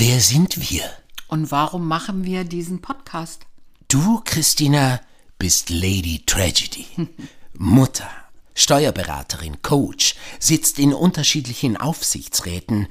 Wer 0.00 0.20
sind 0.20 0.70
wir? 0.70 0.84
Und 1.26 1.50
warum 1.50 1.88
machen 1.88 2.22
wir 2.22 2.44
diesen 2.44 2.80
Podcast? 2.80 3.46
Du, 3.88 4.22
Christina, 4.24 5.00
bist 5.40 5.70
Lady 5.70 6.22
Tragedy. 6.24 6.86
Mutter, 7.54 8.08
Steuerberaterin, 8.54 9.60
Coach, 9.60 10.14
sitzt 10.38 10.78
in 10.78 10.94
unterschiedlichen 10.94 11.76
Aufsichtsräten. 11.76 12.86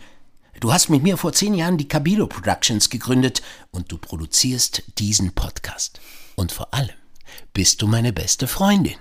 Du 0.59 0.73
hast 0.73 0.89
mit 0.89 1.01
mir 1.01 1.15
vor 1.15 1.31
zehn 1.31 1.53
Jahren 1.53 1.77
die 1.77 1.87
Cabilo 1.87 2.27
Productions 2.27 2.89
gegründet 2.89 3.41
und 3.71 3.89
du 3.89 3.97
produzierst 3.97 4.83
diesen 4.99 5.31
Podcast. 5.31 6.01
Und 6.35 6.51
vor 6.51 6.73
allem 6.73 6.97
bist 7.53 7.81
du 7.81 7.87
meine 7.87 8.11
beste 8.11 8.49
Freundin. 8.49 8.97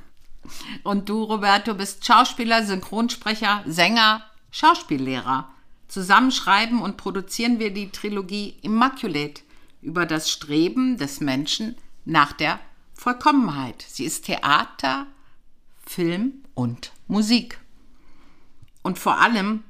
Und 0.84 1.08
du, 1.08 1.24
Roberto, 1.24 1.74
bist 1.74 2.06
Schauspieler, 2.06 2.64
Synchronsprecher, 2.64 3.64
Sänger, 3.66 4.22
Schauspiellehrer. 4.52 5.55
Zusammen 5.88 6.30
schreiben 6.30 6.82
und 6.82 6.96
produzieren 6.96 7.58
wir 7.58 7.72
die 7.72 7.90
Trilogie 7.90 8.56
Immaculate 8.62 9.42
über 9.82 10.06
das 10.06 10.30
Streben 10.30 10.98
des 10.98 11.20
Menschen 11.20 11.76
nach 12.04 12.32
der 12.32 12.58
Vollkommenheit. 12.94 13.84
Sie 13.88 14.04
ist 14.04 14.24
Theater, 14.26 15.06
Film 15.84 16.42
und 16.54 16.92
Musik. 17.06 17.60
Und 18.82 18.98
vor 18.98 19.20
allem 19.20 19.62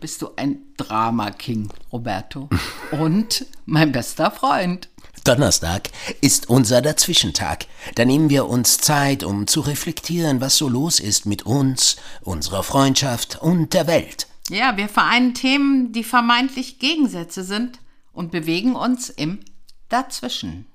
bist 0.00 0.22
du 0.22 0.30
ein 0.36 0.58
Drama 0.76 1.30
King, 1.30 1.70
Roberto. 1.92 2.48
Und 2.90 3.46
mein 3.64 3.90
bester 3.90 4.30
Freund. 4.30 4.88
Donnerstag 5.24 5.88
ist 6.20 6.50
unser 6.50 6.82
Dazwischentag. 6.82 7.66
Da 7.94 8.04
nehmen 8.04 8.28
wir 8.28 8.46
uns 8.46 8.76
Zeit, 8.78 9.24
um 9.24 9.46
zu 9.46 9.60
reflektieren, 9.60 10.42
was 10.42 10.58
so 10.58 10.68
los 10.68 11.00
ist 11.00 11.24
mit 11.24 11.44
uns, 11.44 11.96
unserer 12.20 12.62
Freundschaft 12.62 13.40
und 13.40 13.72
der 13.72 13.86
Welt. 13.86 14.26
Ja, 14.50 14.76
wir 14.76 14.88
vereinen 14.88 15.32
Themen, 15.34 15.92
die 15.92 16.04
vermeintlich 16.04 16.78
Gegensätze 16.78 17.44
sind 17.44 17.78
und 18.12 18.30
bewegen 18.30 18.76
uns 18.76 19.08
im 19.08 19.40
Dazwischen. 19.88 20.66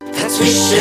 Dazwischen. 0.00 0.78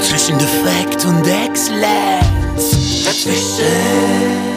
Zwischen 0.00 0.38
Defekt 0.38 1.04
und 1.04 1.26
Exzellenz. 1.26 3.04
Dazwischen. 3.04 4.51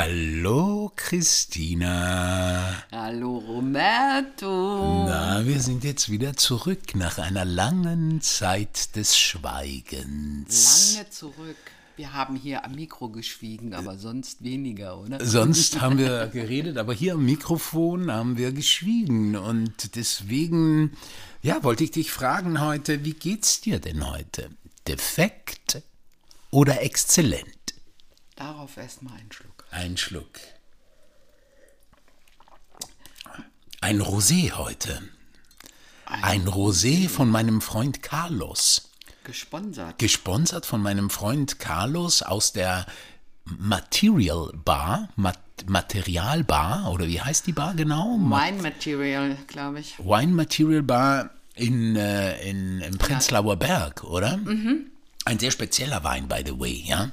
Hallo 0.00 0.92
Christina. 0.94 2.84
Hallo 2.92 3.38
Roberto. 3.38 5.06
Na, 5.08 5.44
wir 5.44 5.60
sind 5.60 5.82
jetzt 5.82 6.08
wieder 6.08 6.36
zurück 6.36 6.94
nach 6.94 7.18
einer 7.18 7.44
langen 7.44 8.20
Zeit 8.20 8.94
des 8.94 9.18
Schweigens. 9.18 10.94
Lange 10.94 11.10
zurück. 11.10 11.56
Wir 11.96 12.12
haben 12.12 12.36
hier 12.36 12.64
am 12.64 12.76
Mikro 12.76 13.08
geschwiegen, 13.08 13.74
aber 13.74 13.98
sonst 13.98 14.44
weniger, 14.44 15.00
oder? 15.00 15.26
Sonst 15.26 15.80
haben 15.80 15.98
wir 15.98 16.28
geredet, 16.28 16.78
aber 16.78 16.94
hier 16.94 17.14
am 17.14 17.24
Mikrofon 17.24 18.08
haben 18.08 18.38
wir 18.38 18.52
geschwiegen. 18.52 19.34
Und 19.34 19.96
deswegen, 19.96 20.96
ja, 21.42 21.64
wollte 21.64 21.82
ich 21.82 21.90
dich 21.90 22.12
fragen 22.12 22.60
heute, 22.60 23.04
wie 23.04 23.14
geht's 23.14 23.62
dir 23.62 23.80
denn 23.80 24.08
heute? 24.08 24.50
Defekt 24.86 25.82
oder 26.52 26.82
exzellent? 26.82 27.74
Darauf 28.36 28.76
erstmal 28.76 29.18
einen 29.18 29.32
Schluck. 29.32 29.57
Ein 29.70 29.96
Schluck. 29.96 30.38
Ein 33.80 34.00
Rosé 34.00 34.52
heute. 34.52 35.02
Ein 36.04 36.48
Rosé 36.48 37.08
von 37.08 37.30
meinem 37.30 37.60
Freund 37.60 38.02
Carlos. 38.02 38.90
Gesponsert. 39.24 39.98
Gesponsert 39.98 40.66
von 40.66 40.82
meinem 40.82 41.10
Freund 41.10 41.58
Carlos 41.58 42.22
aus 42.22 42.52
der 42.52 42.86
Material 43.44 44.52
Bar. 44.64 45.10
Mat 45.16 45.38
Material 45.66 46.44
Bar, 46.44 46.90
oder 46.92 47.06
wie 47.06 47.20
heißt 47.20 47.46
die 47.46 47.52
Bar 47.52 47.74
genau? 47.74 48.16
Wine 48.18 48.62
Material, 48.62 49.36
glaube 49.48 49.80
ich. 49.80 49.98
Wine 49.98 50.32
Material 50.32 50.82
Bar 50.82 51.30
in, 51.54 51.96
äh, 51.96 52.48
in, 52.48 52.80
im 52.80 52.96
Prenzlauer 52.98 53.56
Berg, 53.56 54.04
oder? 54.04 54.36
Mhm. 54.36 54.86
Ein 55.24 55.38
sehr 55.38 55.50
spezieller 55.50 56.02
Wein, 56.04 56.28
by 56.28 56.42
the 56.46 56.58
way, 56.58 56.84
ja. 56.86 57.10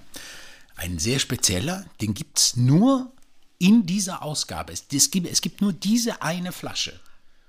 Ein 0.75 0.99
sehr 0.99 1.19
spezieller, 1.19 1.85
den 2.01 2.13
gibt 2.13 2.37
es 2.39 2.55
nur 2.55 3.11
in 3.59 3.85
dieser 3.85 4.21
Ausgabe. 4.23 4.73
Es, 4.73 4.85
es, 4.91 5.11
gibt, 5.11 5.27
es 5.27 5.41
gibt 5.41 5.61
nur 5.61 5.73
diese 5.73 6.21
eine 6.21 6.51
Flasche. 6.51 6.99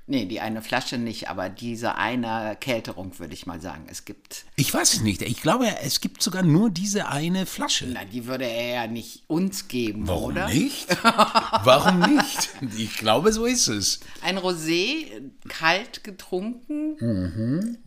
Nee, 0.08 0.26
die 0.26 0.38
eine 0.40 0.62
Flasche 0.62 0.98
nicht, 0.98 1.28
aber 1.28 1.48
diese 1.48 1.96
eine 1.96 2.56
Kälterung, 2.60 3.18
würde 3.18 3.34
ich 3.34 3.44
mal 3.46 3.60
sagen. 3.60 3.86
Es 3.90 4.04
gibt. 4.04 4.44
Ich 4.54 4.72
weiß 4.72 4.94
es 4.94 5.00
nicht. 5.00 5.20
Ich 5.22 5.42
glaube, 5.42 5.66
es 5.82 6.00
gibt 6.00 6.22
sogar 6.22 6.44
nur 6.44 6.70
diese 6.70 7.08
eine 7.08 7.44
Flasche. 7.44 7.88
Na, 7.88 8.04
die 8.04 8.26
würde 8.26 8.44
er 8.44 8.74
ja 8.82 8.86
nicht 8.86 9.24
uns 9.26 9.66
geben, 9.66 10.06
Warum 10.06 10.30
oder? 10.30 10.46
nicht? 10.46 10.86
Warum 11.02 11.98
nicht? 12.14 12.50
Ich 12.78 12.98
glaube, 12.98 13.32
so 13.32 13.46
ist 13.46 13.66
es. 13.66 13.98
Ein 14.22 14.38
Rosé, 14.38 15.06
kalt 15.48 16.04
getrunken. 16.04 17.78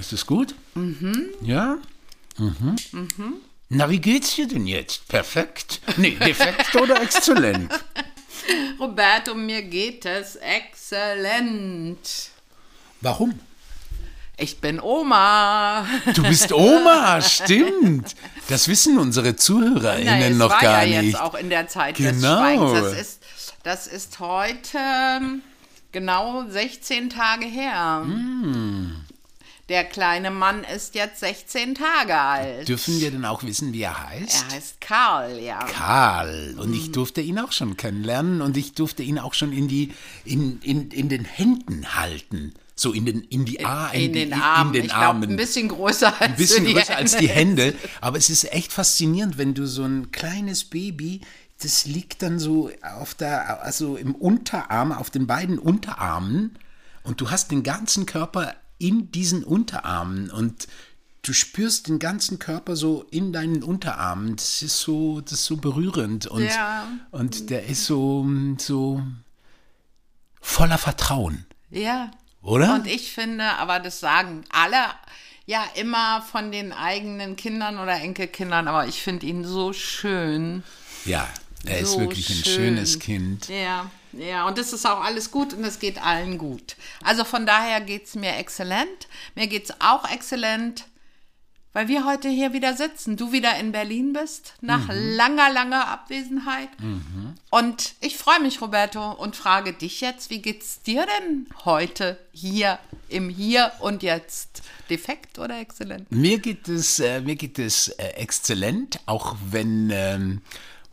Ist 0.00 0.12
das 0.14 0.24
gut? 0.24 0.54
Mhm. 0.74 1.26
Ja? 1.42 1.76
Mhm. 2.38 2.76
Na, 3.68 3.90
wie 3.90 3.98
geht's 4.00 4.34
dir 4.36 4.46
denn 4.46 4.66
jetzt? 4.66 5.08
Perfekt? 5.08 5.80
Nee, 5.96 6.10
defekt 6.24 6.74
oder 6.76 7.02
exzellent? 7.02 7.72
Roberto, 8.78 9.34
mir 9.34 9.62
geht 9.62 10.04
es 10.04 10.36
exzellent. 10.36 11.98
Warum? 13.00 13.38
Ich 14.38 14.60
bin 14.60 14.80
Oma. 14.80 15.86
Du 16.14 16.22
bist 16.22 16.52
Oma, 16.52 17.22
stimmt. 17.22 18.14
Das 18.48 18.68
wissen 18.68 18.98
unsere 18.98 19.34
ZuhörerInnen 19.34 20.36
Na, 20.36 20.44
noch 20.46 20.50
war 20.50 20.60
gar 20.60 20.84
ja 20.84 21.00
nicht. 21.00 21.12
jetzt 21.12 21.20
auch 21.22 21.34
in 21.34 21.48
der 21.48 21.68
Zeit 21.68 21.98
des 21.98 22.20
Genau. 22.20 22.36
Schweigens. 22.38 22.72
Das 22.90 23.00
ist, 23.00 23.22
das 23.62 23.86
ist 23.86 24.18
heute 24.20 24.76
ähm, 24.78 25.42
genau 25.90 26.44
16 26.48 27.08
Tage 27.10 27.46
her. 27.46 28.02
Hm. 28.04 29.05
Der 29.68 29.82
kleine 29.84 30.30
Mann 30.30 30.62
ist 30.62 30.94
jetzt 30.94 31.18
16 31.20 31.74
Tage 31.74 32.16
alt. 32.16 32.68
Dürfen 32.68 33.00
wir 33.00 33.10
denn 33.10 33.24
auch 33.24 33.42
wissen, 33.42 33.72
wie 33.72 33.82
er 33.82 34.08
heißt? 34.08 34.44
er 34.50 34.54
heißt 34.56 34.80
Karl, 34.80 35.40
ja. 35.40 35.58
Karl. 35.64 36.54
Und 36.58 36.68
Mhm. 36.68 36.74
ich 36.76 36.92
durfte 36.92 37.20
ihn 37.20 37.38
auch 37.40 37.50
schon 37.50 37.76
kennenlernen 37.76 38.42
und 38.42 38.56
ich 38.56 38.74
durfte 38.74 39.02
ihn 39.02 39.18
auch 39.18 39.34
schon 39.34 39.52
in 39.52 39.66
die 39.66 39.92
in, 40.24 40.60
in, 40.62 40.90
in 40.92 41.08
den 41.08 41.24
Händen 41.24 41.96
halten. 41.96 42.54
So 42.76 42.92
in 42.92 43.06
den 43.06 43.22
in 43.22 43.44
die 43.44 43.64
A, 43.64 43.88
in, 43.88 44.12
die, 44.12 44.20
den 44.28 44.34
Armen. 44.34 44.68
In 44.74 44.80
den 44.82 44.84
ich 44.84 44.92
Armen. 44.94 45.30
ein 45.30 45.36
bisschen 45.36 45.68
größer 45.68 46.08
als 46.20 46.30
ein 46.30 46.36
bisschen 46.36 46.64
die 46.66 46.74
größer 46.74 46.94
als 46.96 47.14
Hände. 47.14 47.26
die 47.26 47.32
Hände. 47.32 47.74
Aber 48.00 48.18
es 48.18 48.30
ist 48.30 48.52
echt 48.52 48.72
faszinierend, 48.72 49.36
wenn 49.38 49.54
du 49.54 49.66
so 49.66 49.82
ein 49.82 50.12
kleines 50.12 50.62
Baby, 50.64 51.22
das 51.60 51.86
liegt 51.86 52.22
dann 52.22 52.38
so 52.38 52.70
auf 52.98 53.14
der, 53.14 53.64
also 53.64 53.96
im 53.96 54.14
Unterarm, 54.14 54.92
auf 54.92 55.08
den 55.10 55.26
beiden 55.26 55.58
Unterarmen 55.58 56.56
und 57.02 57.20
du 57.22 57.30
hast 57.30 57.50
den 57.50 57.62
ganzen 57.62 58.04
Körper 58.06 58.54
in 58.78 59.10
diesen 59.10 59.42
Unterarmen 59.44 60.30
und 60.30 60.66
du 61.22 61.32
spürst 61.32 61.88
den 61.88 61.98
ganzen 61.98 62.38
Körper 62.38 62.76
so 62.76 63.04
in 63.10 63.32
deinen 63.32 63.62
Unterarmen. 63.62 64.36
Das 64.36 64.62
ist 64.62 64.78
so, 64.80 65.20
das 65.22 65.32
ist 65.32 65.44
so 65.46 65.56
berührend 65.56 66.26
und, 66.26 66.44
Ja. 66.44 66.86
und 67.10 67.50
der 67.50 67.66
ist 67.66 67.86
so, 67.86 68.26
so 68.58 69.02
voller 70.40 70.78
Vertrauen, 70.78 71.46
Ja. 71.70 72.10
oder? 72.42 72.74
Und 72.74 72.86
ich 72.86 73.12
finde, 73.12 73.44
aber 73.58 73.80
das 73.80 74.00
sagen 74.00 74.44
alle 74.50 74.76
ja 75.46 75.64
immer 75.74 76.22
von 76.22 76.50
den 76.52 76.72
eigenen 76.72 77.36
Kindern 77.36 77.78
oder 77.78 77.94
Enkelkindern, 78.00 78.68
aber 78.68 78.86
ich 78.86 79.02
finde 79.02 79.26
ihn 79.26 79.44
so 79.44 79.72
schön. 79.72 80.62
ja, 81.04 81.28
er 81.64 81.78
ist 81.80 81.92
so 81.92 82.00
wirklich 82.00 82.28
ein 82.30 82.44
schön. 82.44 82.54
schönes 82.54 82.98
Kind. 83.00 83.48
Ja, 83.48 83.90
ja, 84.18 84.46
und 84.46 84.58
es 84.58 84.72
ist 84.72 84.86
auch 84.86 85.00
alles 85.00 85.30
gut 85.30 85.52
und 85.52 85.64
es 85.64 85.78
geht 85.78 86.02
allen 86.02 86.38
gut. 86.38 86.76
Also 87.02 87.24
von 87.24 87.46
daher 87.46 87.80
geht 87.80 88.06
es 88.06 88.14
mir 88.14 88.36
exzellent. 88.36 89.08
Mir 89.34 89.46
geht 89.46 89.64
es 89.66 89.80
auch 89.80 90.10
exzellent, 90.10 90.86
weil 91.72 91.88
wir 91.88 92.06
heute 92.06 92.28
hier 92.28 92.54
wieder 92.54 92.74
sitzen. 92.74 93.16
Du 93.16 93.32
wieder 93.32 93.58
in 93.58 93.70
Berlin 93.72 94.14
bist, 94.14 94.54
nach 94.62 94.88
langer, 94.88 95.52
langer 95.52 95.88
Abwesenheit. 95.88 96.70
Und 97.50 97.94
ich 98.00 98.16
freue 98.16 98.40
mich, 98.40 98.62
Roberto, 98.62 99.12
und 99.12 99.36
frage 99.36 99.74
dich 99.74 100.00
jetzt, 100.00 100.30
wie 100.30 100.40
geht's 100.40 100.80
dir 100.82 101.06
denn 101.06 101.46
heute 101.64 102.18
hier 102.32 102.78
im 103.08 103.28
Hier 103.28 103.72
und 103.80 104.02
Jetzt? 104.02 104.62
Defekt 104.88 105.38
oder 105.38 105.60
exzellent? 105.60 106.10
Mir 106.10 106.38
geht 106.38 106.66
es, 106.68 106.98
äh, 106.98 107.20
mir 107.20 107.36
geht 107.36 107.58
es 107.58 107.88
äh, 107.88 108.06
exzellent, 108.14 109.00
auch 109.04 109.36
wenn 109.50 109.90
ähm, 109.92 110.42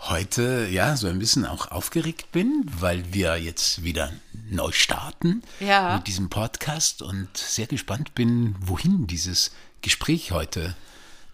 heute 0.10 0.68
ja 0.70 0.96
so 0.98 1.08
ein 1.08 1.20
bisschen 1.20 1.46
auch 1.46 1.72
aufgeregt 1.72 2.32
bin, 2.32 2.66
weil 2.80 3.14
wir 3.14 3.38
jetzt 3.38 3.84
wieder 3.84 4.12
neu 4.50 4.72
starten 4.72 5.44
Ja. 5.60 5.96
mit 5.98 6.08
diesem 6.08 6.30
Podcast 6.30 7.02
und 7.02 7.36
sehr 7.38 7.68
gespannt 7.68 8.14
bin, 8.16 8.56
wohin 8.60 9.08
dieses 9.08 9.52
Gespräch 9.82 10.32
heute 10.32 10.76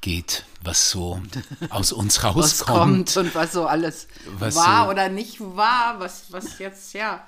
geht, 0.02 0.46
was 0.62 0.92
so 0.92 1.22
aus 1.70 1.92
uns 1.92 2.24
rauskommt. 2.24 3.14
kommt 3.14 3.18
und 3.18 3.36
was 3.36 3.52
so 3.54 3.66
alles 3.68 4.08
Was 4.38 4.56
war 4.56 4.86
so- 4.86 4.92
oder 4.92 5.10
nicht 5.10 5.40
war, 5.42 6.00
was, 6.00 6.32
was 6.32 6.60
jetzt, 6.60 6.94
ja, 6.94 7.26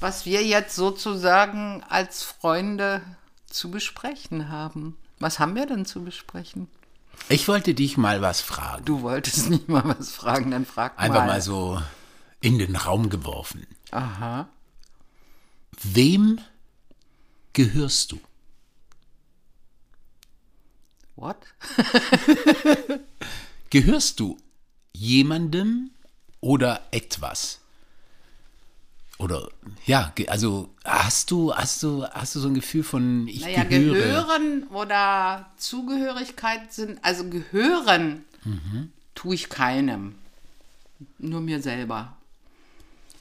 was 0.00 0.24
wir 0.26 0.44
jetzt 0.44 0.76
sozusagen 0.76 1.82
als 1.88 2.22
Freunde 2.22 3.02
zu 3.46 3.70
besprechen 3.70 4.48
haben. 4.48 4.96
Was 5.18 5.38
haben 5.40 5.54
wir 5.56 5.66
denn 5.66 5.84
zu 5.84 6.04
besprechen? 6.04 6.68
Ich 7.28 7.46
wollte 7.48 7.74
dich 7.74 7.96
mal 7.96 8.22
was 8.22 8.40
fragen. 8.40 8.84
Du 8.84 9.02
wolltest 9.02 9.50
nicht 9.50 9.68
mal 9.68 9.84
was 9.84 10.10
fragen, 10.12 10.50
dann 10.50 10.64
frag 10.64 10.98
Einfach 10.98 11.20
mal. 11.20 11.26
mal 11.26 11.42
so 11.42 11.80
in 12.40 12.58
den 12.58 12.76
Raum 12.76 13.10
geworfen. 13.10 13.66
Aha. 13.90 14.48
Wem 15.82 16.40
gehörst 17.52 18.12
du? 18.12 18.20
What? 21.16 21.36
Gehörst 23.70 24.20
du 24.20 24.38
jemandem 24.92 25.90
oder 26.40 26.80
etwas? 26.92 27.57
Oder 29.18 29.48
ja, 29.84 30.12
also 30.28 30.70
hast 30.84 31.30
du 31.30 31.52
hast 31.52 31.82
du 31.82 32.06
hast 32.06 32.36
du 32.36 32.40
so 32.40 32.48
ein 32.48 32.54
Gefühl 32.54 32.84
von 32.84 33.26
ich 33.26 33.40
Naja, 33.40 33.64
gehöre? 33.64 33.94
gehören 33.94 34.62
oder 34.68 35.50
Zugehörigkeit 35.56 36.72
sind, 36.72 36.98
also 37.02 37.28
gehören 37.28 38.24
tue 39.14 39.34
ich 39.34 39.48
keinem. 39.48 40.14
Nur 41.18 41.40
mir 41.40 41.60
selber. 41.60 42.16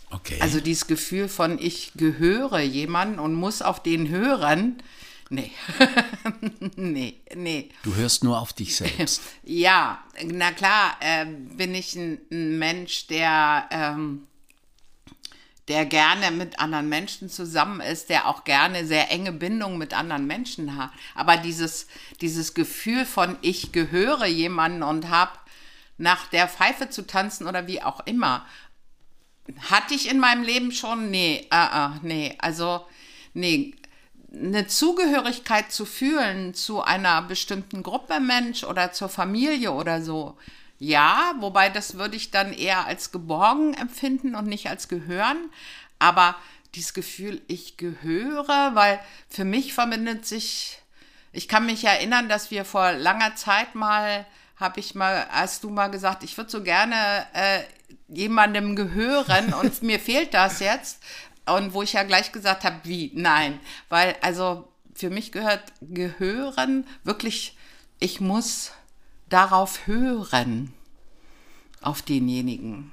Okay. 0.10 0.38
Also 0.40 0.60
dieses 0.60 0.88
Gefühl 0.88 1.28
von 1.28 1.60
ich 1.60 1.92
gehöre 1.96 2.60
jemanden 2.60 3.20
und 3.20 3.34
muss 3.34 3.62
auf 3.62 3.82
den 3.84 4.10
hören. 4.10 4.78
Nee. 5.30 5.52
nee, 6.78 7.16
nee. 7.36 7.70
du 7.84 7.96
hörst 7.96 8.24
nur 8.24 8.40
auf 8.40 8.54
dich 8.54 8.76
selbst. 8.76 9.22
Ja, 9.44 10.00
na 10.24 10.52
klar, 10.52 10.96
äh, 11.02 11.26
bin 11.26 11.76
ich 11.76 11.96
ein, 11.96 12.20
ein 12.32 12.58
Mensch, 12.58 13.08
der, 13.08 13.68
ähm, 13.72 14.28
der 15.68 15.86
gerne 15.86 16.32
mit 16.32 16.60
anderen 16.60 16.88
Menschen 16.88 17.30
zusammen 17.30 17.82
ist, 17.82 18.10
der 18.10 18.28
auch 18.28 18.44
gerne 18.46 18.86
sehr 18.86 19.12
enge 19.12 19.34
Bindungen 19.34 19.78
mit 19.78 19.94
anderen 19.94 20.26
Menschen 20.26 20.78
hat. 20.78 20.92
Aber 21.14 21.38
dieses, 21.38 21.88
dieses 22.22 22.54
Gefühl 22.54 23.06
von 23.06 23.38
ich 23.42 23.72
gehöre 23.74 24.26
jemanden 24.26 24.84
und 24.84 25.10
habe 25.10 25.34
nach 25.98 26.28
der 26.28 26.48
Pfeife 26.48 26.90
zu 26.90 27.06
tanzen 27.06 27.48
oder 27.48 27.68
wie 27.68 27.82
auch 27.82 28.06
immer, 28.06 28.46
hatte 29.70 29.94
ich 29.94 30.10
in 30.10 30.20
meinem 30.20 30.44
Leben 30.44 30.72
schon? 30.72 31.10
Nee, 31.10 31.48
äh, 31.52 31.66
äh, 31.66 31.90
nee, 32.02 32.36
also 32.40 32.86
nee, 33.34 33.74
eine 34.34 34.68
Zugehörigkeit 34.68 35.72
zu 35.72 35.86
fühlen 35.86 36.54
zu 36.54 36.82
einer 36.82 37.22
bestimmten 37.22 37.82
Gruppe 37.84 38.20
Mensch 38.20 38.64
oder 38.64 38.92
zur 38.92 39.10
Familie 39.10 39.72
oder 39.72 40.02
so. 40.02 40.38
Ja, 40.80 41.34
wobei 41.40 41.70
das 41.70 41.98
würde 41.98 42.16
ich 42.16 42.32
dann 42.32 42.54
eher 42.54 42.86
als 42.86 43.12
geborgen 43.12 43.74
empfinden 43.74 44.36
und 44.36 44.48
nicht 44.48 44.70
als 44.70 44.88
gehören. 44.88 45.50
Aber 46.00 46.36
dieses 46.76 46.94
Gefühl, 46.94 47.42
ich 47.48 47.78
gehöre, 47.78 48.76
weil 48.76 49.00
für 49.30 49.46
mich 49.46 49.74
verbindet 49.74 50.26
sich, 50.26 50.80
ich 51.32 51.48
kann 51.48 51.66
mich 51.66 51.84
erinnern, 51.84 52.30
dass 52.30 52.52
wir 52.52 52.66
vor 52.66 52.92
langer 52.94 53.36
Zeit 53.36 53.74
mal, 53.74 54.26
habe 54.58 54.80
ich 54.80 54.94
mal, 54.94 55.28
hast 55.30 55.64
du 55.64 55.70
mal 55.70 55.88
gesagt, 55.88 56.24
ich 56.24 56.38
würde 56.38 56.52
so 56.52 56.62
gerne 56.62 57.26
äh, 57.34 57.62
jemandem 58.08 58.76
gehören 58.76 59.54
und 59.54 59.82
mir 59.82 60.00
fehlt 60.00 60.34
das 60.34 60.60
jetzt. 60.60 61.00
Und 61.48 61.74
wo 61.74 61.82
ich 61.82 61.94
ja 61.94 62.04
gleich 62.04 62.32
gesagt 62.32 62.66
habe, 62.66 62.78
wie? 62.84 63.12
Nein. 63.16 63.60
Weil, 63.90 64.16
also 64.22 64.68
für 64.94 65.10
mich 65.10 65.32
gehört 65.32 65.64
Gehören 65.82 66.86
wirklich, 67.04 67.56
ich 68.00 68.20
muss 68.20 68.72
darauf 69.30 69.88
hören, 69.88 70.74
auf 71.82 72.02
denjenigen. 72.02 72.92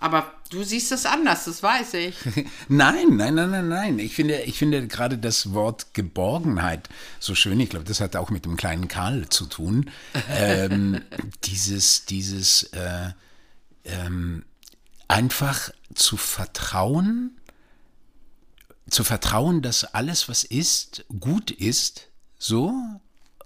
Aber 0.00 0.32
du 0.50 0.62
siehst 0.62 0.92
es 0.92 1.06
anders, 1.06 1.46
das 1.46 1.62
weiß 1.62 1.94
ich. 1.94 2.14
Nein, 2.68 3.16
nein, 3.16 3.34
nein, 3.34 3.50
nein, 3.50 3.68
nein. 3.68 3.98
Ich 3.98 4.14
finde, 4.14 4.42
ich 4.42 4.56
finde 4.56 4.86
gerade 4.86 5.18
das 5.18 5.52
Wort 5.54 5.92
Geborgenheit 5.92 6.88
so 7.18 7.34
schön. 7.34 7.58
Ich 7.58 7.70
glaube, 7.70 7.84
das 7.84 8.00
hat 8.00 8.14
auch 8.14 8.30
mit 8.30 8.44
dem 8.44 8.56
kleinen 8.56 8.86
Karl 8.86 9.28
zu 9.28 9.46
tun. 9.46 9.90
ähm, 10.30 11.02
dieses, 11.44 12.04
dieses 12.04 12.62
äh, 12.74 13.10
ähm, 13.84 14.44
einfach 15.08 15.70
zu 15.94 16.16
vertrauen, 16.16 17.40
zu 18.88 19.02
vertrauen, 19.02 19.62
dass 19.62 19.82
alles, 19.84 20.28
was 20.28 20.44
ist, 20.44 21.04
gut 21.18 21.50
ist, 21.50 22.08
so 22.38 22.72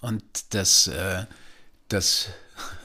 und 0.03 0.23
dass, 0.51 0.89
äh, 0.89 1.25
dass 1.93 2.27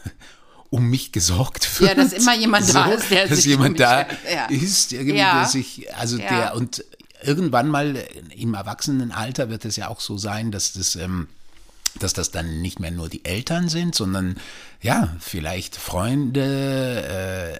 um 0.69 0.83
mich 0.89 1.11
gesorgt 1.11 1.79
wird. 1.79 1.97
Ja, 1.97 2.03
dass 2.03 2.13
immer 2.13 2.35
jemand 2.35 2.73
da 2.73 2.87
ist, 2.91 3.09
der 3.09 3.27
dass 3.27 3.37
sich 3.39 3.45
um 3.47 3.51
jemand 3.51 3.71
mich- 3.79 3.87
da 3.87 4.05
ja. 4.31 4.45
ist, 4.49 4.91
irgendwie, 4.93 5.17
Ja. 5.17 5.39
der 5.41 5.47
sich, 5.49 5.93
also 5.95 6.17
Ja. 6.17 6.27
der 6.27 6.55
und 6.55 6.83
irgendwann 7.23 7.67
mal 7.69 8.03
im 8.35 8.53
Erwachsenenalter 8.53 9.49
wird 9.49 9.65
es 9.65 9.75
ja 9.75 9.87
auch 9.87 9.99
so 10.01 10.17
sein, 10.17 10.51
dass 10.51 10.73
das 10.73 10.95
ähm, 10.95 11.27
dass 11.99 12.13
das 12.13 12.29
dann 12.29 12.61
nicht 12.61 12.79
mehr 12.79 12.91
nur 12.91 13.09
die 13.09 13.25
Eltern 13.25 13.69
sind, 13.69 13.95
sondern 13.95 14.35
ja, 14.83 15.15
vielleicht 15.19 15.75
Freunde. 15.75 17.57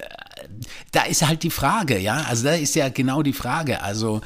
da 0.92 1.02
ist 1.02 1.26
halt 1.26 1.42
die 1.42 1.50
Frage, 1.50 1.98
ja, 1.98 2.22
also 2.22 2.44
da 2.44 2.52
ist 2.52 2.76
ja 2.76 2.88
genau 2.88 3.22
die 3.24 3.32
Frage. 3.32 3.82
Also 3.82 4.20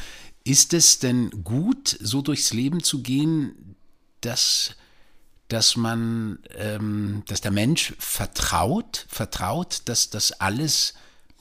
ist 0.44 0.74
es 0.74 0.98
denn 0.98 1.30
gut, 1.44 1.96
so 2.00 2.20
durchs 2.20 2.52
Leben 2.52 2.82
zu 2.82 3.00
gehen, 3.00 3.76
dass 4.20 4.74
dass 5.52 5.76
man, 5.76 6.38
ähm, 6.56 7.24
dass 7.26 7.42
der 7.42 7.50
Mensch 7.50 7.92
vertraut, 7.98 9.04
vertraut, 9.08 9.82
dass 9.84 10.08
das 10.08 10.32
alles 10.32 10.94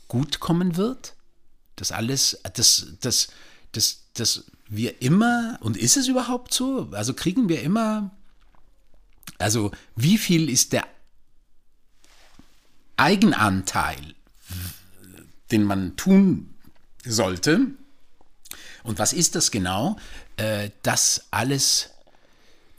gut 0.10 0.42
kommen 0.42 0.76
wird, 0.76 1.16
dass 1.78 1.94
alles, 1.94 2.38
dass, 2.54 2.98
dass, 3.00 3.30
dass, 3.72 4.00
dass 4.14 4.44
wir 4.68 5.02
immer, 5.02 5.58
und 5.62 5.78
ist 5.78 5.96
es 5.96 6.10
überhaupt 6.10 6.54
so? 6.54 6.90
Also 6.92 7.14
kriegen 7.14 7.48
wir 7.48 7.62
immer, 7.62 8.12
also 9.38 9.72
wie 9.96 10.18
viel 10.18 10.50
ist 10.50 10.74
der 10.74 10.86
Eigenanteil, 12.98 14.14
den 15.52 15.64
man 15.64 15.96
tun 15.96 16.54
sollte? 17.06 17.68
Und 18.84 19.00
was 19.00 19.14
ist 19.14 19.36
das 19.36 19.52
genau? 19.52 19.96
Äh, 20.36 20.72
dass 20.84 21.28
alles 21.32 21.92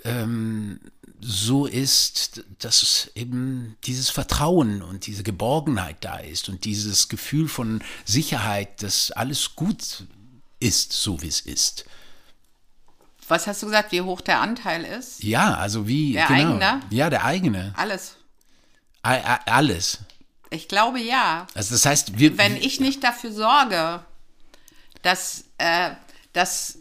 ähm, 0.05 0.78
so 1.24 1.66
ist, 1.66 2.42
dass 2.58 3.10
eben 3.14 3.76
dieses 3.84 4.10
Vertrauen 4.10 4.82
und 4.82 5.06
diese 5.06 5.22
Geborgenheit 5.22 5.98
da 6.00 6.16
ist 6.16 6.48
und 6.48 6.64
dieses 6.64 7.08
Gefühl 7.08 7.48
von 7.48 7.82
Sicherheit, 8.04 8.82
dass 8.82 9.12
alles 9.12 9.54
gut 9.54 10.04
ist, 10.58 10.92
so 10.92 11.22
wie 11.22 11.28
es 11.28 11.40
ist. 11.40 11.84
Was 13.28 13.46
hast 13.46 13.62
du 13.62 13.66
gesagt, 13.66 13.92
wie 13.92 14.00
hoch 14.00 14.20
der 14.20 14.40
Anteil 14.40 14.84
ist? 14.84 15.22
Ja, 15.22 15.54
also 15.54 15.86
wie 15.86 16.14
Der 16.14 16.26
genau. 16.26 16.54
eigene? 16.56 16.80
Ja, 16.90 17.08
der 17.08 17.25
eigene. 17.25 17.72
Alles. 17.76 18.16
A- 19.02 19.40
Alles. 19.46 19.98
Ich 20.50 20.68
glaube 20.68 21.00
ja. 21.00 21.47
Also 21.54 21.75
das 21.75 21.87
heißt, 21.87 22.18
wir 22.18 22.37
Wenn 22.37 22.56
ich 22.56 22.80
nicht 22.80 23.02
dafür 23.04 23.32
sorge, 23.32 24.04
dass, 25.02 25.44
äh, 25.58 25.90
dass 26.32 26.78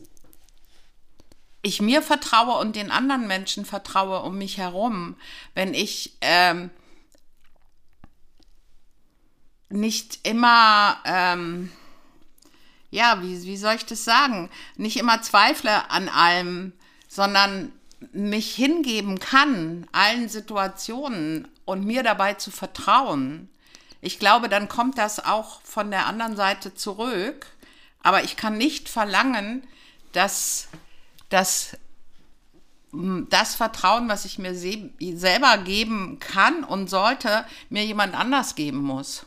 ich 1.62 1.82
mir 1.82 2.01
vertraue 2.01 2.60
und 2.60 2.75
den 2.75 2.91
anderen 2.91 3.27
Menschen 3.27 3.65
vertraue 3.65 4.22
um 4.22 4.38
mich 4.38 4.58
herum, 4.58 5.15
wenn 5.53 5.74
ich 5.74 6.18
ähm, 6.22 6.70
nicht 9.70 10.27
immer, 10.27 10.98
ähm, 11.06 11.72
ja, 12.89 13.22
wie, 13.22 13.44
wie 13.44 13.58
soll 13.58 13.75
ich 13.75 13.86
das 13.86 14.03
sagen, 14.03 14.50
nicht 14.75 14.98
immer 14.98 15.22
zweifle 15.22 15.89
an 15.89 16.10
allem, 16.10 16.74
sondern 17.08 17.72
mich 18.12 18.56
hingeben 18.56 19.20
kann, 19.20 19.88
allen 19.91 20.27
Situationen 20.30 21.48
und 21.65 21.86
mir 21.86 22.03
dabei 22.03 22.34
zu 22.34 22.50
vertrauen. 22.50 23.50
Ich 24.01 24.18
glaube, 24.18 24.50
dann 24.50 24.68
kommt 24.68 24.98
das 24.98 25.24
auch 25.24 25.62
von 25.62 25.91
der 25.91 26.08
anderen 26.08 26.36
Seite 26.36 26.74
zurück. 26.74 27.46
Aber 28.03 28.24
ich 28.24 28.36
kann 28.36 28.58
nicht 28.58 28.89
verlangen, 28.89 29.63
dass, 30.12 30.68
dass 31.32 31.78
m, 32.94 33.28
das 33.30 33.56
Vertrauen, 33.56 34.08
was 34.10 34.26
ich 34.26 34.38
mir 34.38 34.54
se 34.56 34.90
selber 35.16 35.58
geben 35.58 36.20
kann 36.20 36.64
und 36.64 36.90
sollte, 36.90 37.46
mir 37.70 37.86
jemand 37.86 38.14
anders 38.16 38.56
geben 38.56 38.80
muss. 38.80 39.26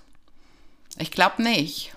Ich 0.99 1.11
glaube 1.11 1.43
nicht. 1.43 1.93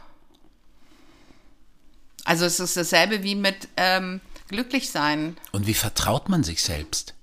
Also 2.24 2.46
es 2.46 2.60
ist 2.60 2.76
dasselbe 2.76 3.24
wie 3.24 3.36
mit 3.36 3.70
ähm, 3.78 4.20
glücklich 4.50 4.90
sein. 4.90 5.38
und 5.52 5.68
wie 5.68 5.74
vertraut 5.74 6.30
man 6.30 6.44
sich 6.44 6.62
selbst? 6.64 7.14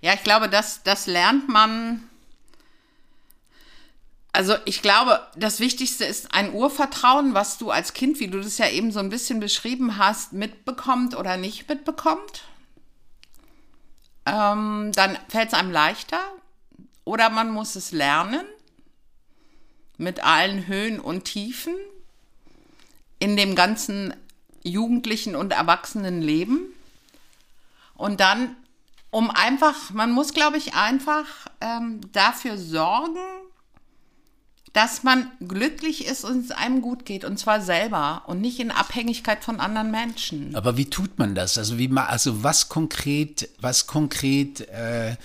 Ja, 0.00 0.12
ich 0.14 0.22
glaube, 0.22 0.48
das, 0.48 0.82
das 0.82 1.06
lernt 1.06 1.48
man. 1.48 2.02
Also 4.34 4.56
ich 4.64 4.82
glaube, 4.82 5.20
das 5.36 5.60
Wichtigste 5.60 6.04
ist 6.04 6.34
ein 6.34 6.52
Urvertrauen, 6.52 7.34
was 7.34 7.56
du 7.56 7.70
als 7.70 7.92
Kind, 7.92 8.18
wie 8.18 8.26
du 8.26 8.40
das 8.40 8.58
ja 8.58 8.68
eben 8.68 8.90
so 8.90 8.98
ein 8.98 9.08
bisschen 9.08 9.38
beschrieben 9.38 9.96
hast, 9.96 10.32
mitbekommt 10.32 11.16
oder 11.16 11.36
nicht 11.36 11.68
mitbekommt. 11.68 12.42
Ähm, 14.26 14.90
dann 14.92 15.16
fällt 15.28 15.50
es 15.50 15.54
einem 15.54 15.70
leichter. 15.70 16.18
Oder 17.04 17.30
man 17.30 17.52
muss 17.52 17.76
es 17.76 17.92
lernen 17.92 18.44
mit 19.98 20.24
allen 20.24 20.66
Höhen 20.66 20.98
und 20.98 21.26
Tiefen 21.26 21.76
in 23.20 23.36
dem 23.36 23.54
ganzen 23.54 24.14
jugendlichen 24.64 25.36
und 25.36 25.52
erwachsenen 25.52 26.20
Leben. 26.22 26.74
Und 27.94 28.18
dann 28.18 28.56
Um 29.12 29.30
einfach, 29.30 29.90
man 29.90 30.10
muss, 30.10 30.34
glaube 30.34 30.56
ich, 30.56 30.74
einfach 30.74 31.26
ähm, 31.60 32.00
dafür 32.10 32.58
sorgen, 32.58 33.20
dass 34.74 35.02
man 35.02 35.30
glücklich 35.40 36.04
ist 36.04 36.24
und 36.24 36.44
es 36.44 36.50
einem 36.50 36.82
gut 36.82 37.06
geht 37.06 37.24
und 37.24 37.38
zwar 37.38 37.62
selber 37.62 38.24
und 38.26 38.42
nicht 38.42 38.58
in 38.60 38.70
Abhängigkeit 38.70 39.42
von 39.42 39.60
anderen 39.60 39.90
Menschen. 39.90 40.54
Aber 40.54 40.76
wie 40.76 40.90
tut 40.90 41.18
man 41.18 41.34
das? 41.34 41.56
Also 41.56 41.78
wie 41.78 41.88
ma- 41.88 42.06
also 42.06 42.42
was 42.42 42.68
konkret, 42.68 43.48
was 43.60 43.86
konkret 43.86 44.60
äh, 44.68 45.16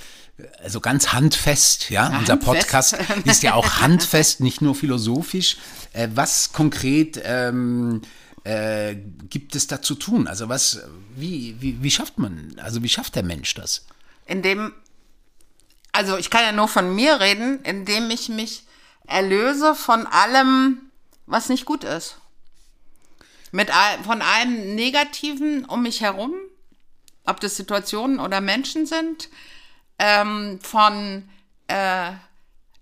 also 0.64 0.80
ganz 0.80 1.12
handfest, 1.12 1.90
ja, 1.90 2.08
unser 2.18 2.34
handfest. 2.34 2.46
Podcast 2.46 2.98
ist 3.26 3.44
ja 3.44 3.56
auch 3.56 3.82
handfest, 3.82 4.40
nicht 4.40 4.62
nur 4.62 4.74
philosophisch. 4.76 5.58
Äh, 5.92 6.08
was 6.14 6.54
konkret 6.54 7.20
ähm, 7.26 8.02
äh, 8.46 8.96
gibt 9.30 9.56
es 9.56 9.68
da 9.68 9.82
zu 9.82 9.96
tun? 9.96 10.28
Also 10.28 10.48
was, 10.48 10.82
wie, 11.16 11.58
wie, 11.60 11.84
wie 11.84 11.92
schafft 11.92 12.20
man, 12.20 12.56
also 12.64 12.84
wie 12.84 12.90
schafft 12.90 13.16
der 13.16 13.24
Mensch 13.24 13.54
das? 13.56 13.86
indem, 14.26 14.74
also 15.92 16.18
ich 16.18 16.30
kann 16.30 16.44
ja 16.44 16.52
nur 16.52 16.68
von 16.68 16.94
mir 16.94 17.20
reden, 17.20 17.60
indem 17.64 18.12
ich 18.12 18.30
mich 18.30 18.64
erlöse 19.08 19.76
von 19.76 20.06
allem, 20.08 20.92
was 21.26 21.50
nicht 21.50 21.66
gut 21.66 21.84
ist. 21.84 22.18
Mit 23.52 23.76
all, 23.76 24.04
von 24.04 24.22
allem 24.22 24.76
Negativen 24.76 25.66
um 25.66 25.84
mich 25.84 26.02
herum, 26.02 26.34
ob 27.26 27.40
das 27.40 27.56
Situationen 27.56 28.20
oder 28.20 28.42
Menschen 28.42 28.86
sind, 28.86 29.30
ähm, 29.98 30.60
von 30.62 31.28
äh, 31.68 32.12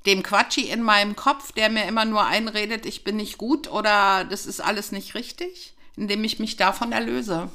dem 0.05 0.23
Quatschi 0.23 0.69
in 0.69 0.81
meinem 0.81 1.15
Kopf, 1.15 1.51
der 1.51 1.69
mir 1.69 1.85
immer 1.85 2.05
nur 2.05 2.25
einredet, 2.25 2.85
ich 2.85 3.03
bin 3.03 3.17
nicht 3.17 3.37
gut 3.37 3.69
oder 3.69 4.23
das 4.23 4.45
ist 4.45 4.61
alles 4.61 4.91
nicht 4.91 5.15
richtig, 5.15 5.75
indem 5.95 6.23
ich 6.23 6.39
mich 6.39 6.55
davon 6.55 6.91
erlöse. 6.91 7.51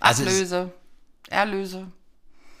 Also 0.00 0.24
Ablöse. 0.24 0.72
Erlöse. 1.28 1.86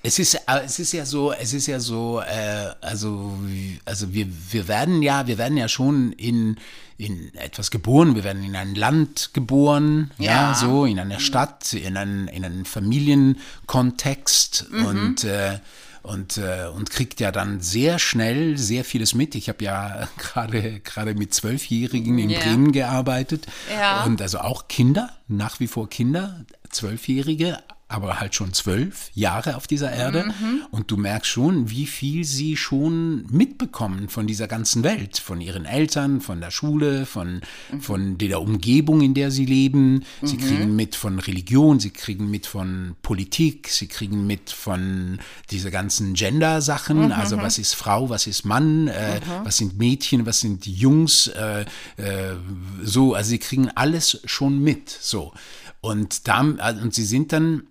Es 0.04 0.18
ist, 0.18 0.34
äh, 0.34 0.40
es 0.64 0.78
ist 0.80 0.92
ja 0.92 1.06
so, 1.06 1.32
es 1.32 1.52
ist 1.52 1.68
ja 1.68 1.78
so, 1.78 2.20
äh, 2.20 2.70
also, 2.80 3.38
also 3.84 4.12
wir, 4.12 4.26
wir 4.50 4.66
werden 4.66 5.00
ja, 5.02 5.26
wir 5.28 5.38
werden 5.38 5.56
ja 5.56 5.68
schon 5.68 6.10
in, 6.12 6.56
in 6.98 7.32
etwas 7.36 7.70
geboren, 7.70 8.16
wir 8.16 8.24
werden 8.24 8.42
in 8.42 8.56
ein 8.56 8.74
Land 8.74 9.30
geboren, 9.32 10.10
ja, 10.18 10.50
Ja. 10.50 10.54
so, 10.54 10.84
in 10.86 10.98
einer 10.98 11.20
Stadt, 11.20 11.72
in 11.72 11.96
einen, 11.96 12.26
in 12.28 12.44
einen 12.44 12.64
Familienkontext 12.64 14.66
und, 14.72 15.22
äh, 15.24 15.58
und, 16.02 16.36
äh, 16.36 16.66
und 16.74 16.90
kriegt 16.90 17.20
ja 17.20 17.30
dann 17.30 17.60
sehr 17.60 18.00
schnell 18.00 18.58
sehr 18.58 18.84
vieles 18.84 19.14
mit. 19.14 19.36
Ich 19.36 19.48
habe 19.48 19.64
ja 19.64 20.08
gerade 20.18 20.80
gerade 20.80 21.14
mit 21.14 21.32
Zwölfjährigen 21.32 22.18
in 22.18 22.28
Ja. 22.30 22.40
Bremen 22.40 22.72
gearbeitet 22.72 23.46
Ja. 23.72 24.02
und 24.04 24.20
also 24.20 24.38
auch 24.38 24.66
Kinder, 24.66 25.10
nach 25.28 25.60
wie 25.60 25.68
vor 25.68 25.88
Kinder, 25.88 26.44
Zwölfjährige, 26.70 27.58
aber 27.92 28.20
halt 28.20 28.34
schon 28.34 28.52
zwölf 28.52 29.10
Jahre 29.14 29.56
auf 29.56 29.66
dieser 29.66 29.92
Erde. 29.92 30.24
Mhm. 30.24 30.62
Und 30.70 30.90
du 30.90 30.96
merkst 30.96 31.30
schon, 31.30 31.70
wie 31.70 31.86
viel 31.86 32.24
sie 32.24 32.56
schon 32.56 33.26
mitbekommen 33.30 34.08
von 34.08 34.26
dieser 34.26 34.48
ganzen 34.48 34.82
Welt, 34.82 35.18
von 35.18 35.40
ihren 35.40 35.64
Eltern, 35.64 36.20
von 36.20 36.40
der 36.40 36.50
Schule, 36.50 37.06
von, 37.06 37.40
Mhm. 37.70 37.80
von 37.80 38.18
der 38.18 38.40
Umgebung, 38.40 39.00
in 39.00 39.14
der 39.14 39.30
sie 39.30 39.46
leben. 39.46 40.04
Sie 40.22 40.36
kriegen 40.36 40.74
mit 40.76 40.94
von 40.96 41.18
Religion, 41.18 41.80
sie 41.80 41.90
kriegen 41.90 42.30
mit 42.30 42.46
von 42.46 42.96
Politik, 43.02 43.68
sie 43.68 43.88
kriegen 43.88 44.26
mit 44.26 44.50
von 44.50 45.18
dieser 45.50 45.70
ganzen 45.70 46.14
Gender-Sachen. 46.14 47.06
Mhm. 47.06 47.12
Also 47.12 47.36
was 47.38 47.58
ist 47.58 47.74
Frau, 47.74 48.08
was 48.08 48.26
ist 48.26 48.44
Mann, 48.44 48.88
äh, 48.88 49.20
was 49.44 49.58
sind 49.58 49.78
Mädchen, 49.78 50.26
was 50.26 50.40
sind 50.40 50.66
Jungs, 50.66 51.26
äh, 51.26 51.62
äh, 51.96 52.36
so, 52.82 53.14
also 53.14 53.28
sie 53.30 53.38
kriegen 53.38 53.68
alles 53.74 54.20
schon 54.24 54.60
mit, 54.62 54.88
so. 54.90 55.32
Und, 55.80 56.28
da, 56.28 56.40
und 56.40 56.94
sie 56.94 57.04
sind 57.04 57.32
dann 57.32 57.64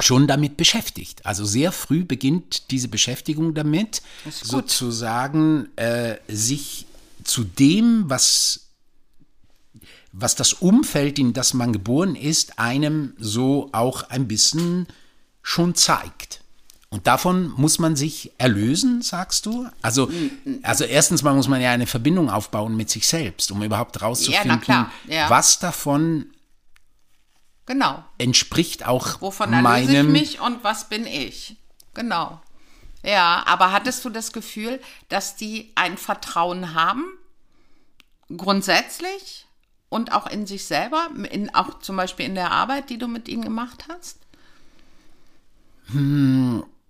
schon 0.00 0.26
damit 0.26 0.56
beschäftigt. 0.56 1.24
Also 1.24 1.44
sehr 1.44 1.72
früh 1.72 2.04
beginnt 2.04 2.70
diese 2.70 2.88
Beschäftigung 2.88 3.54
damit, 3.54 4.02
sozusagen 4.30 5.68
äh, 5.76 6.16
sich 6.28 6.86
zu 7.24 7.44
dem, 7.44 8.04
was, 8.08 8.68
was 10.12 10.34
das 10.34 10.52
Umfeld, 10.52 11.18
in 11.18 11.32
das 11.32 11.54
man 11.54 11.72
geboren 11.72 12.14
ist, 12.14 12.58
einem 12.58 13.14
so 13.18 13.70
auch 13.72 14.04
ein 14.10 14.28
bisschen 14.28 14.86
schon 15.42 15.74
zeigt. 15.74 16.40
Und 16.88 17.06
davon 17.06 17.52
muss 17.56 17.78
man 17.78 17.96
sich 17.96 18.32
erlösen, 18.38 19.02
sagst 19.02 19.46
du? 19.46 19.66
Also, 19.82 20.10
also 20.62 20.84
erstens 20.84 21.22
mal 21.22 21.34
muss 21.34 21.48
man 21.48 21.60
ja 21.60 21.72
eine 21.72 21.86
Verbindung 21.86 22.30
aufbauen 22.30 22.76
mit 22.76 22.90
sich 22.90 23.08
selbst, 23.08 23.50
um 23.50 23.62
überhaupt 23.62 24.00
rauszufinden, 24.00 24.86
ja. 25.08 25.28
was 25.28 25.58
davon 25.58 26.26
Genau. 27.66 28.04
entspricht 28.18 28.86
auch 28.86 29.20
Wovon 29.20 29.50
meinem 29.50 30.06
ich 30.06 30.12
mich 30.12 30.40
und 30.40 30.62
was 30.62 30.88
bin 30.88 31.06
ich? 31.06 31.56
Genau. 31.94 32.40
Ja, 33.02 33.42
aber 33.46 33.72
hattest 33.72 34.04
du 34.04 34.10
das 34.10 34.32
Gefühl, 34.32 34.80
dass 35.08 35.36
die 35.36 35.72
ein 35.74 35.96
Vertrauen 35.98 36.74
haben? 36.74 37.04
Grundsätzlich 38.36 39.46
und 39.88 40.12
auch 40.12 40.26
in 40.26 40.46
sich 40.46 40.64
selber, 40.64 41.08
in, 41.30 41.54
auch 41.54 41.78
zum 41.80 41.96
Beispiel 41.96 42.26
in 42.26 42.34
der 42.34 42.50
Arbeit, 42.50 42.90
die 42.90 42.98
du 42.98 43.08
mit 43.08 43.28
ihnen 43.28 43.42
gemacht 43.42 43.86
hast? 43.88 44.18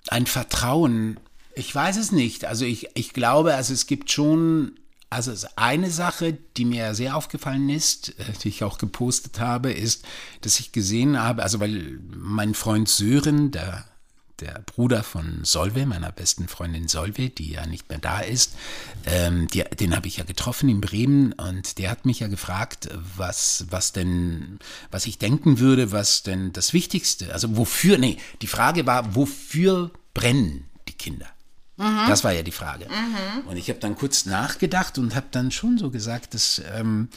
ein 0.09 0.27
Vertrauen. 0.27 1.21
Ich 1.55 1.75
weiß 1.75 1.97
es 1.97 2.13
nicht. 2.13 2.45
Also 2.45 2.65
ich, 2.65 2.89
ich 2.95 3.13
glaube, 3.13 3.55
also 3.55 3.73
es 3.75 3.87
gibt 3.87 4.11
schon, 4.11 4.79
also 5.11 5.33
eine 5.57 5.91
Sache, 5.91 6.37
die 6.57 6.65
mir 6.65 6.95
sehr 6.95 7.17
aufgefallen 7.17 7.69
ist, 7.69 8.19
äh, 8.19 8.25
die 8.43 8.49
ich 8.49 8.65
auch 8.65 8.79
gepostet 8.79 9.41
habe, 9.41 9.73
ist, 9.73 10.05
dass 10.41 10.61
ich 10.61 10.73
gesehen 10.73 11.21
habe, 11.21 11.43
also 11.43 11.61
weil 11.61 12.01
mein 12.11 12.55
Freund 12.55 12.89
Sören, 12.89 13.51
der 13.51 13.85
der 14.41 14.63
Bruder 14.67 15.03
von 15.03 15.41
Solve, 15.45 15.87
meiner 15.87 16.13
besten 16.13 16.49
Freundin 16.49 16.89
Solve, 16.89 17.31
die 17.31 17.53
ja 17.53 17.67
nicht 17.67 17.89
mehr 17.89 17.99
da 17.99 18.21
ist, 18.21 18.55
ähm, 19.07 19.49
die, 19.49 19.65
den 19.65 19.97
habe 19.97 20.09
ich 20.09 20.19
ja 20.19 20.25
getroffen 20.25 20.69
in 20.69 20.81
Bremen 20.81 21.33
und 21.33 21.79
der 21.79 21.91
hat 21.91 22.05
mich 22.05 22.21
ja 22.21 22.29
gefragt, 22.29 22.89
was, 23.17 23.67
was 23.71 23.93
denn, 23.93 24.59
was 24.91 25.07
ich 25.07 25.19
denken 25.19 25.59
würde, 25.59 25.93
was 25.93 26.23
denn 26.23 26.53
das 26.53 26.73
Wichtigste, 26.73 27.33
also 27.33 27.57
wofür, 27.57 27.99
nee, 27.99 28.19
die 28.43 28.47
Frage 28.47 28.87
war, 28.87 29.15
wofür 29.15 29.91
brennen 30.13 30.69
die 30.89 30.93
Kinder? 30.93 31.29
Das 32.09 32.25
war 32.25 32.33
ja 32.33 32.43
die 32.43 32.53
Frage. 32.53 32.87
Und 33.47 33.57
ich 33.57 33.69
habe 33.69 33.81
dann 33.81 33.97
kurz 33.97 34.25
nachgedacht 34.27 34.99
und 34.99 35.15
habe 35.15 35.27
dann 35.31 35.51
schon 35.51 35.79
so 35.79 35.91
gesagt, 35.91 36.35
dass 36.35 36.63
ähm, 36.75 37.09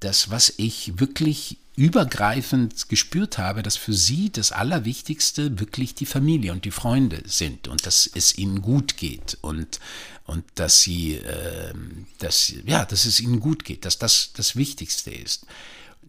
das, 0.00 0.30
was 0.30 0.52
ich 0.56 1.00
wirklich 1.00 1.58
übergreifend 1.76 2.88
gespürt 2.88 3.38
habe, 3.38 3.62
dass 3.62 3.76
für 3.76 3.92
sie 3.94 4.30
das 4.30 4.50
Allerwichtigste 4.50 5.60
wirklich 5.60 5.94
die 5.94 6.06
Familie 6.06 6.50
und 6.52 6.64
die 6.64 6.72
Freunde 6.72 7.22
sind 7.24 7.68
und 7.68 7.86
dass 7.86 8.10
es 8.12 8.36
ihnen 8.36 8.62
gut 8.62 8.96
geht 8.96 9.38
und, 9.42 9.78
und 10.24 10.44
dass 10.56 10.80
sie, 10.80 11.14
äh, 11.14 11.72
dass, 12.18 12.52
ja, 12.66 12.84
dass 12.84 13.04
es 13.04 13.20
ihnen 13.20 13.38
gut 13.38 13.64
geht, 13.64 13.84
dass 13.84 13.96
das 13.96 14.32
das 14.32 14.56
Wichtigste 14.56 15.12
ist. 15.12 15.46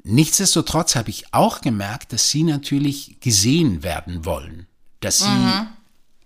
Nichtsdestotrotz 0.04 0.96
habe 0.96 1.12
ich 1.12 1.34
auch 1.34 1.62
gemerkt, 1.62 2.14
dass 2.14 2.32
sie 2.32 2.44
natürlich 2.44 3.18
gesehen 3.20 3.84
werden 3.84 4.26
wollen, 4.26 4.66
dass 5.02 5.20
sie 5.20 5.26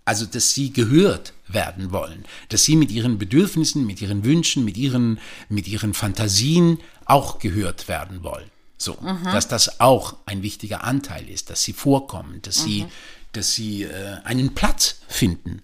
also, 0.06 0.26
dass 0.26 0.52
sie 0.52 0.74
gehört 0.74 1.34
werden 1.48 1.92
wollen, 1.92 2.26
dass 2.50 2.64
sie 2.64 2.76
mit 2.76 2.92
ihren 2.92 3.18
Bedürfnissen, 3.18 3.86
mit 3.86 4.02
ihren 4.02 4.26
Wünschen, 4.26 4.66
mit 4.66 4.78
ihren, 4.78 5.20
mit 5.50 5.68
ihren 5.68 5.94
Fantasien 5.94 6.80
auch 7.06 7.40
gehört 7.40 7.88
werden 7.88 8.24
wollen. 8.24 8.50
So, 8.78 8.98
dass 9.32 9.48
das 9.48 9.80
auch 9.80 10.18
ein 10.26 10.42
wichtiger 10.42 10.84
Anteil 10.84 11.30
ist, 11.30 11.50
dass 11.50 11.64
sie 11.64 11.72
vorkommen, 11.72 12.42
dass 12.42 12.64
sie, 12.64 12.86
dass 13.32 13.54
sie 13.54 13.84
äh, 13.84 14.18
einen 14.26 14.56
Platz 14.56 15.00
finden. 15.08 15.62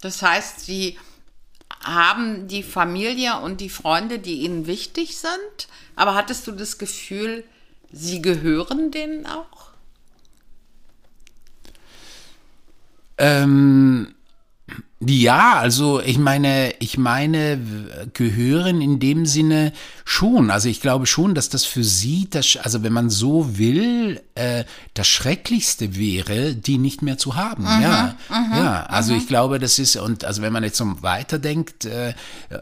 Das 0.00 0.22
heißt, 0.22 0.60
sie 0.60 0.96
haben 1.82 2.46
die 2.46 2.62
Familie 2.62 3.40
und 3.40 3.60
die 3.60 3.68
Freunde, 3.68 4.20
die 4.20 4.42
ihnen 4.42 4.68
wichtig 4.68 5.18
sind, 5.18 5.68
aber 5.96 6.14
hattest 6.14 6.46
du 6.46 6.52
das 6.52 6.78
Gefühl, 6.78 7.42
sie 7.90 8.22
gehören 8.22 8.92
denen 8.92 9.26
auch? 9.26 9.72
Ähm, 13.18 14.08
ja, 15.00 15.60
also 15.60 16.00
ich 16.00 16.18
meine, 16.18 16.74
ich 16.80 16.98
meine, 16.98 17.60
gehören 18.14 18.80
in 18.80 18.98
dem 18.98 19.26
Sinne 19.26 19.72
schon. 20.04 20.50
Also 20.50 20.68
ich 20.68 20.80
glaube 20.80 21.06
schon, 21.06 21.36
dass 21.36 21.48
das 21.48 21.64
für 21.64 21.84
sie, 21.84 22.26
das, 22.28 22.58
also 22.60 22.82
wenn 22.82 22.92
man 22.92 23.08
so 23.08 23.58
will, 23.58 24.20
äh, 24.34 24.64
das 24.94 25.06
Schrecklichste 25.06 25.96
wäre, 25.96 26.56
die 26.56 26.78
nicht 26.78 27.02
mehr 27.02 27.16
zu 27.16 27.36
haben. 27.36 27.62
ja, 27.62 28.16
ja. 28.28 28.86
Also 28.86 29.14
ich 29.14 29.28
glaube, 29.28 29.60
das 29.60 29.78
ist 29.78 29.94
und 29.94 30.24
also 30.24 30.42
wenn 30.42 30.52
man 30.52 30.64
jetzt 30.64 30.78
so 30.78 31.00
weiterdenkt, 31.00 31.84
äh, 31.84 32.14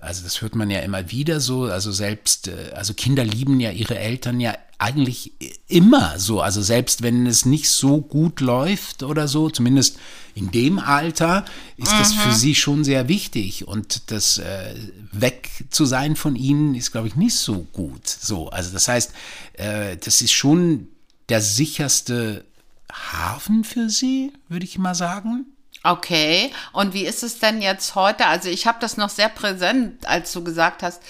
also 0.03 0.23
das 0.23 0.43
hört 0.43 0.55
man 0.55 0.69
ja 0.69 0.81
immer 0.81 1.11
wieder 1.11 1.41
so. 1.41 1.63
Also 1.63 1.91
selbst, 1.91 2.49
äh, 2.49 2.73
also 2.75 2.93
Kinder 2.93 3.25
lieben 3.25 3.61
ja 3.61 3.71
ihre 3.71 3.99
Eltern 3.99 4.41
ja 4.41 4.53
eigentlich 4.79 5.33
immer 5.69 6.19
so. 6.19 6.41
Also 6.41 6.61
selbst 6.63 7.03
wenn 7.03 7.27
es 7.27 7.47
nicht 7.47 7.71
so 7.71 8.01
gut 8.01 8.41
läuft 8.41 9.03
oder 9.03 9.27
so, 9.27 9.49
zumindest 9.49 9.99
in 10.35 10.51
dem 10.51 10.79
Alter, 10.79 11.45
ist 11.79 11.93
das 11.93 12.13
für 12.13 12.33
sie 12.33 12.55
schon 12.55 12.85
sehr 12.85 13.09
wichtig. 13.09 13.67
Und 13.67 14.11
das 14.11 14.39
äh, 14.39 14.75
weg 15.13 15.49
zu 15.71 15.87
sein 15.87 16.15
von 16.15 16.37
ihnen 16.37 16.75
ist, 16.75 16.93
glaube 16.93 17.09
ich, 17.09 17.17
nicht 17.17 17.37
so 17.37 17.67
gut. 17.73 18.07
So, 18.07 18.51
also 18.51 18.71
das 18.73 18.89
heißt, 18.89 19.13
äh, 19.55 19.97
das 19.97 20.21
ist 20.21 20.33
schon 20.33 20.89
der 21.31 21.41
sicherste 21.41 22.45
Hafen 22.93 23.65
für 23.65 23.89
sie, 23.89 24.33
würde 24.49 24.65
ich 24.65 24.79
mal 24.79 24.95
sagen. 24.95 25.47
Okay, 25.83 26.51
und 26.73 26.95
wie 26.95 27.07
ist 27.07 27.23
es 27.23 27.39
denn 27.39 27.63
jetzt 27.63 27.95
heute? 27.95 28.27
Also 28.27 28.49
ich 28.49 28.67
habe 28.67 28.79
das 28.81 28.97
noch 28.97 29.09
sehr 29.09 29.29
präsent, 29.29 30.07
als 30.07 30.33
du 30.33 30.43
gesagt 30.43 30.83
hast, 30.83 31.01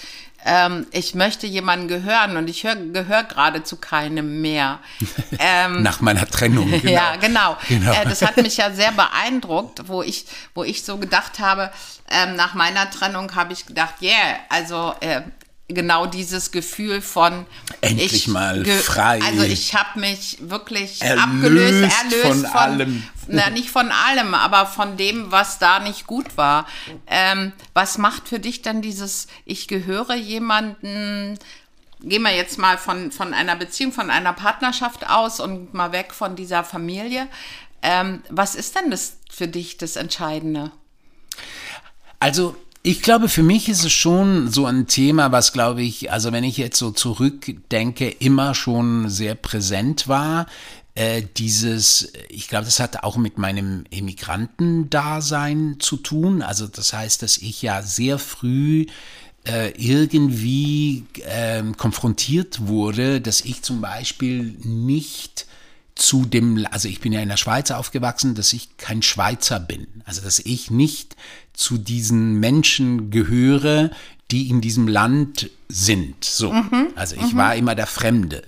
ähm, 0.45 0.87
ich 0.91 1.15
möchte 1.15 1.47
jemanden 1.47 1.87
gehören 1.87 2.37
und 2.37 2.49
ich 2.49 2.61
gehöre 2.61 3.23
gerade 3.23 3.63
zu 3.63 3.77
keinem 3.77 4.41
mehr. 4.41 4.79
Ähm, 5.39 5.83
Nach 5.83 6.01
meiner 6.01 6.25
Trennung. 6.25 6.71
Genau. 6.71 6.91
ja, 6.91 7.15
genau. 7.17 7.57
genau. 7.67 7.91
Äh, 7.91 8.05
das 8.05 8.21
hat 8.23 8.37
mich 8.37 8.57
ja 8.57 8.71
sehr 8.71 8.91
beeindruckt, 8.91 9.87
wo 9.87 10.01
ich, 10.01 10.25
wo 10.55 10.63
ich 10.63 10.83
so 10.83 10.97
gedacht 10.97 11.39
habe, 11.39 11.69
ähm, 12.09 12.35
nach 12.35 12.53
meiner 12.53 12.89
Trennung 12.89 13.35
habe 13.35 13.53
ich 13.53 13.65
gedacht, 13.65 13.95
yeah, 14.01 14.37
also 14.49 14.95
äh, 15.01 15.21
genau 15.67 16.05
dieses 16.05 16.51
Gefühl 16.51 17.01
von 17.01 17.45
endlich 17.81 18.13
ich, 18.13 18.27
mal 18.27 18.63
frei. 18.65 19.21
Also 19.21 19.43
ich 19.43 19.75
habe 19.75 19.99
mich 19.99 20.37
wirklich 20.41 21.01
erlöst 21.01 21.23
abgelöst, 21.23 21.93
erlöst 22.03 22.21
von, 22.21 22.45
von 22.45 22.45
allem. 22.45 23.03
Na, 23.27 23.49
nicht 23.49 23.69
von 23.69 23.91
allem, 23.91 24.33
aber 24.33 24.65
von 24.65 24.95
dem, 24.95 25.31
was 25.31 25.59
da 25.59 25.79
nicht 25.79 26.07
gut 26.07 26.37
war. 26.37 26.65
Ähm, 27.07 27.51
was 27.73 27.97
macht 27.97 28.29
für 28.29 28.39
dich 28.39 28.61
dann 28.61 28.81
dieses, 28.81 29.27
ich 29.43 29.67
gehöre 29.67 30.15
jemanden, 30.15 31.37
gehen 32.01 32.21
wir 32.21 32.33
jetzt 32.33 32.57
mal 32.57 32.77
von, 32.77 33.11
von 33.11 33.33
einer 33.33 33.57
Beziehung, 33.57 33.91
von 33.91 34.09
einer 34.09 34.31
Partnerschaft 34.31 35.09
aus 35.09 35.41
und 35.41 35.73
mal 35.73 35.91
weg 35.91 36.13
von 36.13 36.37
dieser 36.37 36.63
Familie. 36.63 37.27
Ähm, 37.81 38.23
was 38.29 38.55
ist 38.55 38.75
denn 38.75 38.91
das 38.91 39.17
für 39.29 39.49
dich 39.49 39.77
das 39.77 39.97
Entscheidende? 39.97 40.71
Also 42.19 42.55
ich 42.87 43.01
glaube, 43.01 43.27
für 43.27 43.43
mich 43.43 43.67
ist 43.67 43.83
es 43.83 43.91
schon 43.91 44.49
so 44.49 44.65
ein 44.65 44.87
Thema, 44.87 45.33
was, 45.33 45.51
glaube 45.51 45.81
ich, 45.81 46.09
also 46.09 46.31
wenn 46.31 46.45
ich 46.45 46.55
jetzt 46.55 46.79
so 46.79 46.91
zurückdenke, 46.91 48.07
immer 48.07 48.55
schon 48.55 49.09
sehr 49.09 49.35
präsent 49.35 50.07
war. 50.07 50.45
Äh, 50.95 51.23
dieses, 51.35 52.13
ich 52.29 52.47
glaube, 52.47 52.63
das 52.63 52.79
hat 52.79 53.03
auch 53.03 53.17
mit 53.17 53.37
meinem 53.37 53.83
Emigrantendasein 53.91 55.75
zu 55.79 55.97
tun. 55.97 56.41
Also 56.41 56.65
das 56.65 56.93
heißt, 56.93 57.23
dass 57.23 57.37
ich 57.37 57.61
ja 57.61 57.81
sehr 57.81 58.19
früh 58.19 58.85
äh, 59.45 59.71
irgendwie 59.71 61.03
äh, 61.25 61.63
konfrontiert 61.75 62.67
wurde, 62.67 63.19
dass 63.19 63.41
ich 63.41 63.63
zum 63.63 63.81
Beispiel 63.81 64.55
nicht 64.63 65.45
zu 65.97 66.25
dem, 66.25 66.65
also 66.71 66.87
ich 66.87 67.01
bin 67.01 67.11
ja 67.11 67.21
in 67.21 67.29
der 67.29 67.37
Schweiz 67.37 67.71
aufgewachsen, 67.71 68.35
dass 68.35 68.53
ich 68.53 68.77
kein 68.77 69.01
Schweizer 69.01 69.59
bin. 69.59 69.87
Also 70.05 70.21
dass 70.21 70.39
ich 70.39 70.71
nicht 70.71 71.17
zu 71.57 71.79
diesen 71.79 72.39
Menschen 72.39 73.09
gehöre, 73.09 73.89
die 74.31 74.49
in 74.49 74.61
diesem 74.61 74.87
Land 74.87 75.49
sind. 75.67 76.23
So. 76.23 76.53
Mhm, 76.53 76.89
also 76.95 77.15
ich 77.15 77.33
mhm. 77.33 77.37
war 77.37 77.55
immer 77.55 77.75
der 77.75 77.87
Fremde. 77.87 78.43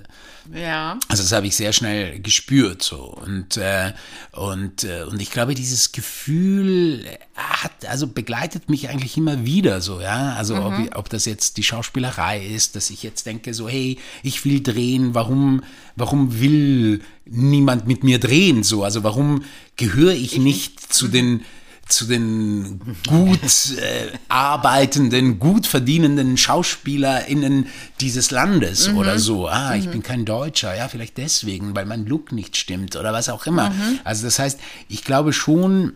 Ja. 0.54 0.98
Also 1.08 1.24
das 1.24 1.32
habe 1.32 1.48
ich 1.48 1.56
sehr 1.56 1.74
schnell 1.74 2.20
gespürt 2.20 2.82
so 2.82 3.04
und 3.04 3.58
äh, 3.58 3.94
und 4.32 4.84
äh, 4.84 5.04
und 5.04 5.22
ich 5.22 5.30
glaube 5.30 5.54
dieses 5.54 5.92
Gefühl 5.92 7.06
hat 7.36 7.86
also 7.88 8.08
begleitet 8.08 8.68
mich 8.68 8.90
eigentlich 8.90 9.16
immer 9.16 9.46
wieder 9.46 9.80
so 9.80 10.02
ja 10.02 10.34
also 10.34 10.56
mhm. 10.56 10.88
ob, 10.88 10.98
ob 10.98 11.10
das 11.10 11.26
jetzt 11.26 11.58
die 11.58 11.64
Schauspielerei 11.64 12.44
ist 12.44 12.76
dass 12.76 12.90
ich 12.90 13.04
jetzt 13.04 13.28
denke 13.28 13.54
so 13.54 13.70
hey 13.70 14.00
ich 14.24 14.44
will 14.44 14.64
drehen 14.64 15.14
warum 15.14 15.62
warum 15.96 16.40
will 16.40 17.02
niemand 17.26 17.86
mit 17.86 18.04
mir 18.04 18.20
drehen 18.20 18.64
so 18.64 18.84
also 18.84 19.04
warum 19.04 19.44
gehöre 19.76 20.14
ich, 20.14 20.34
ich 20.34 20.40
nicht 20.40 20.92
zu 20.92 21.08
den 21.08 21.46
zu 21.90 22.06
den 22.06 22.80
gut 23.08 23.78
äh, 23.78 24.12
arbeitenden, 24.30 25.40
gut 25.40 25.68
verdienenden 25.68 26.38
SchauspielerInnen 26.38 27.68
dieses 28.00 28.32
Landes 28.32 28.90
mhm. 28.90 28.98
oder 28.98 29.20
so. 29.20 29.48
Ah, 29.48 29.76
ich 29.76 29.88
mhm. 29.88 29.92
bin 29.92 30.04
kein 30.04 30.26
Deutscher, 30.26 30.76
ja, 30.76 30.88
vielleicht 30.88 31.18
deswegen, 31.18 31.76
weil 31.76 31.86
mein 31.86 32.06
Look 32.06 32.32
nicht 32.32 32.58
stimmt 32.58 32.96
oder 32.96 33.12
was 33.12 33.30
auch 33.30 33.46
immer. 33.46 33.72
Mhm. 33.72 34.00
Also 34.04 34.26
das 34.26 34.40
heißt, 34.40 34.60
ich 34.88 35.04
glaube 35.04 35.34
schon, 35.34 35.94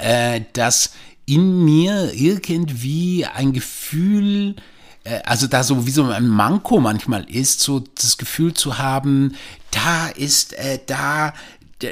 äh, 0.00 0.42
dass 0.52 0.92
in 1.24 1.64
mir 1.64 2.12
irgendwie 2.14 3.24
ein 3.26 3.52
Gefühl 3.52 4.56
äh, 5.04 5.20
also 5.24 5.46
da 5.46 5.62
so 5.64 5.86
wie 5.86 5.90
so 5.90 6.04
ein 6.04 6.28
Manko 6.28 6.80
manchmal 6.80 7.24
ist, 7.30 7.60
so 7.60 7.80
das 7.80 8.18
Gefühl 8.18 8.54
zu 8.54 8.78
haben, 8.78 9.34
da 9.70 10.08
ist, 10.08 10.52
äh, 10.54 10.78
da, 10.86 11.34
da, 11.78 11.88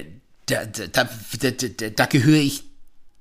da, 0.46 0.64
da, 0.66 1.04
da, 1.50 1.88
da 1.90 2.07
gehöre 2.07 2.40
ich 2.40 2.64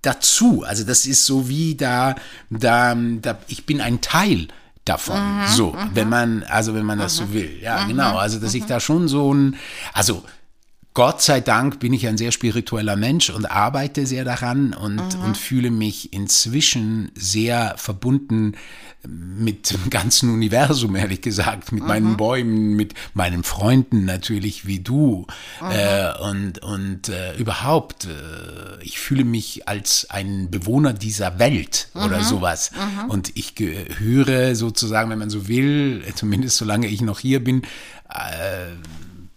dazu. 0.02 0.64
Also 0.66 0.84
das 0.84 1.06
ist 1.06 1.26
so 1.26 1.50
wie 1.50 1.76
da, 1.76 2.16
da, 2.50 2.96
da 2.96 3.38
ich 3.48 3.66
bin 3.66 3.82
ein 3.82 4.02
Teil 4.02 4.48
davon. 4.86 5.40
Mhm, 5.40 5.48
so, 5.48 5.72
mhm. 5.72 5.90
wenn 5.94 6.10
man, 6.10 6.44
also 6.44 6.74
wenn 6.74 6.86
man 6.86 7.00
das 7.00 7.16
so 7.16 7.26
mhm. 7.26 7.34
will. 7.34 7.60
Ja, 7.62 7.84
mhm, 7.84 7.90
genau. 7.90 8.18
Also 8.18 8.40
dass 8.40 8.54
ich 8.54 8.66
da 8.66 8.80
schon 8.80 9.08
so 9.08 9.34
ein, 9.34 9.56
also 9.94 10.24
Gott 10.96 11.22
sei 11.22 11.40
Dank 11.40 11.80
bin 11.80 11.94
ich 11.94 12.08
ein 12.08 12.18
sehr 12.18 12.32
spiritueller 12.32 12.96
Mensch 12.96 13.30
und 13.30 13.46
arbeite 13.46 14.06
sehr 14.06 14.26
daran 14.26 14.74
und, 14.74 14.96
mhm. 14.96 15.24
und 15.24 15.38
fühle 15.38 15.70
mich 15.70 16.14
inzwischen 16.14 17.12
sehr 17.16 17.76
verbunden 17.78 18.56
mit 19.08 19.72
dem 19.72 19.90
ganzen 19.90 20.30
Universum, 20.30 20.96
ehrlich 20.96 21.22
gesagt, 21.22 21.72
mit 21.72 21.84
mhm. 21.84 21.88
meinen 21.88 22.18
Bäumen, 22.18 22.76
mit 22.76 22.96
meinen 23.14 23.44
Freunden 23.44 24.04
natürlich 24.04 24.66
wie 24.66 24.80
du 24.80 25.26
mhm. 25.62 25.72
äh, 25.72 26.18
und, 26.22 26.60
und 26.60 27.08
äh, 27.08 27.38
überhaupt, 27.38 28.06
äh, 28.06 28.84
ich 28.84 29.00
fühle 29.00 29.24
mich 29.24 29.70
als 29.70 30.08
ein 30.10 30.50
Bewohner 30.50 30.92
dieser 30.92 31.40
Welt 31.40 31.90
oder 31.94 32.20
mhm. 32.20 32.24
sowas 32.24 32.72
mhm. 32.72 33.10
und 33.10 33.32
ich 33.38 33.56
gehöre 33.56 34.56
sozusagen, 34.56 35.10
wenn 35.12 35.20
man 35.20 35.30
so 35.30 35.48
will, 35.48 36.04
zumindest 36.16 36.58
solange 36.58 36.88
ich 36.88 37.02
noch 37.02 37.20
hier 37.20 37.42
bin, 37.42 37.62
äh, 38.10 38.74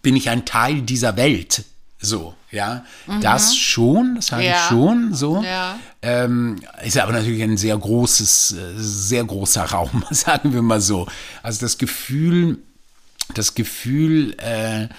bin 0.03 0.15
ich 0.15 0.29
ein 0.29 0.45
Teil 0.45 0.81
dieser 0.81 1.17
Welt. 1.17 1.63
So, 1.99 2.35
ja. 2.51 2.85
Mhm. 3.07 3.21
Das 3.21 3.55
schon, 3.55 4.15
das 4.15 4.27
sage 4.27 4.43
ja. 4.43 4.51
ich 4.51 4.69
schon 4.69 5.15
so. 5.15 5.41
Ja. 5.41 5.79
Ähm, 6.01 6.57
ist 6.83 6.97
aber 6.97 7.13
natürlich 7.13 7.41
ein 7.41 7.57
sehr 7.57 7.77
großes, 7.77 8.51
äh, 8.51 8.73
sehr 8.75 9.23
großer 9.23 9.63
Raum, 9.63 10.03
sagen 10.11 10.53
wir 10.53 10.61
mal 10.61 10.81
so. 10.81 11.07
Also 11.41 11.61
das 11.61 11.77
Gefühl, 11.77 12.59
das 13.33 13.55
Gefühl, 13.55 14.35
äh, 14.37 14.89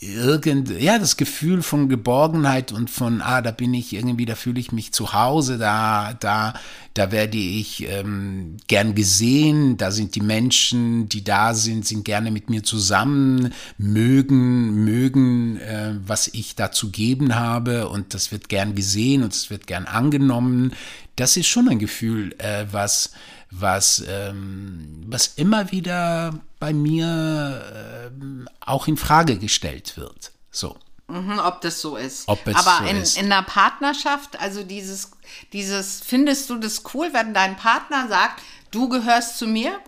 irgend, 0.00 0.70
ja, 0.70 0.98
das 0.98 1.16
Gefühl 1.16 1.62
von 1.62 1.88
Geborgenheit 1.88 2.70
und 2.70 2.88
von, 2.88 3.20
ah, 3.20 3.42
da 3.42 3.50
bin 3.50 3.74
ich 3.74 3.92
irgendwie, 3.92 4.26
da 4.26 4.36
fühle 4.36 4.60
ich 4.60 4.70
mich 4.70 4.92
zu 4.92 5.12
Hause, 5.12 5.58
da, 5.58 6.14
da, 6.20 6.54
da 6.94 7.10
werde 7.10 7.36
ich 7.36 7.84
ähm, 7.88 8.58
gern 8.68 8.94
gesehen, 8.94 9.76
da 9.76 9.90
sind 9.90 10.14
die 10.14 10.20
Menschen, 10.20 11.08
die 11.08 11.24
da 11.24 11.52
sind, 11.52 11.84
sind 11.84 12.04
gerne 12.04 12.30
mit 12.30 12.48
mir 12.48 12.62
zusammen, 12.62 13.52
mögen, 13.76 14.84
mögen, 14.84 15.56
äh, 15.56 15.94
was 16.06 16.28
ich 16.28 16.54
da 16.54 16.70
zu 16.70 16.90
geben 16.90 17.34
habe 17.34 17.88
und 17.88 18.14
das 18.14 18.30
wird 18.30 18.48
gern 18.48 18.76
gesehen 18.76 19.24
und 19.24 19.32
es 19.32 19.50
wird 19.50 19.66
gern 19.66 19.86
angenommen. 19.86 20.74
Das 21.16 21.36
ist 21.36 21.48
schon 21.48 21.68
ein 21.68 21.80
Gefühl, 21.80 22.36
äh, 22.38 22.66
was, 22.70 23.10
was, 23.50 24.04
ähm, 24.08 25.04
was 25.06 25.28
immer 25.36 25.70
wieder 25.70 26.38
bei 26.58 26.72
mir 26.72 28.10
ähm, 28.12 28.48
auch 28.60 28.88
in 28.88 28.96
Frage 28.96 29.38
gestellt 29.38 29.96
wird. 29.96 30.32
So. 30.50 30.76
Mhm, 31.08 31.38
ob 31.38 31.62
das 31.62 31.80
so 31.80 31.96
ist. 31.96 32.28
Ob 32.28 32.46
es 32.46 32.54
Aber 32.54 32.84
so 32.84 32.90
in, 32.90 32.96
ist. 32.98 33.16
in 33.16 33.32
einer 33.32 33.42
Partnerschaft, 33.42 34.38
also 34.40 34.62
dieses, 34.62 35.12
dieses, 35.52 36.02
findest 36.04 36.50
du 36.50 36.56
das 36.56 36.82
cool, 36.92 37.08
wenn 37.12 37.32
dein 37.32 37.56
Partner 37.56 38.08
sagt, 38.08 38.42
du 38.70 38.88
gehörst 38.88 39.38
zu 39.38 39.46
mir? 39.46 39.78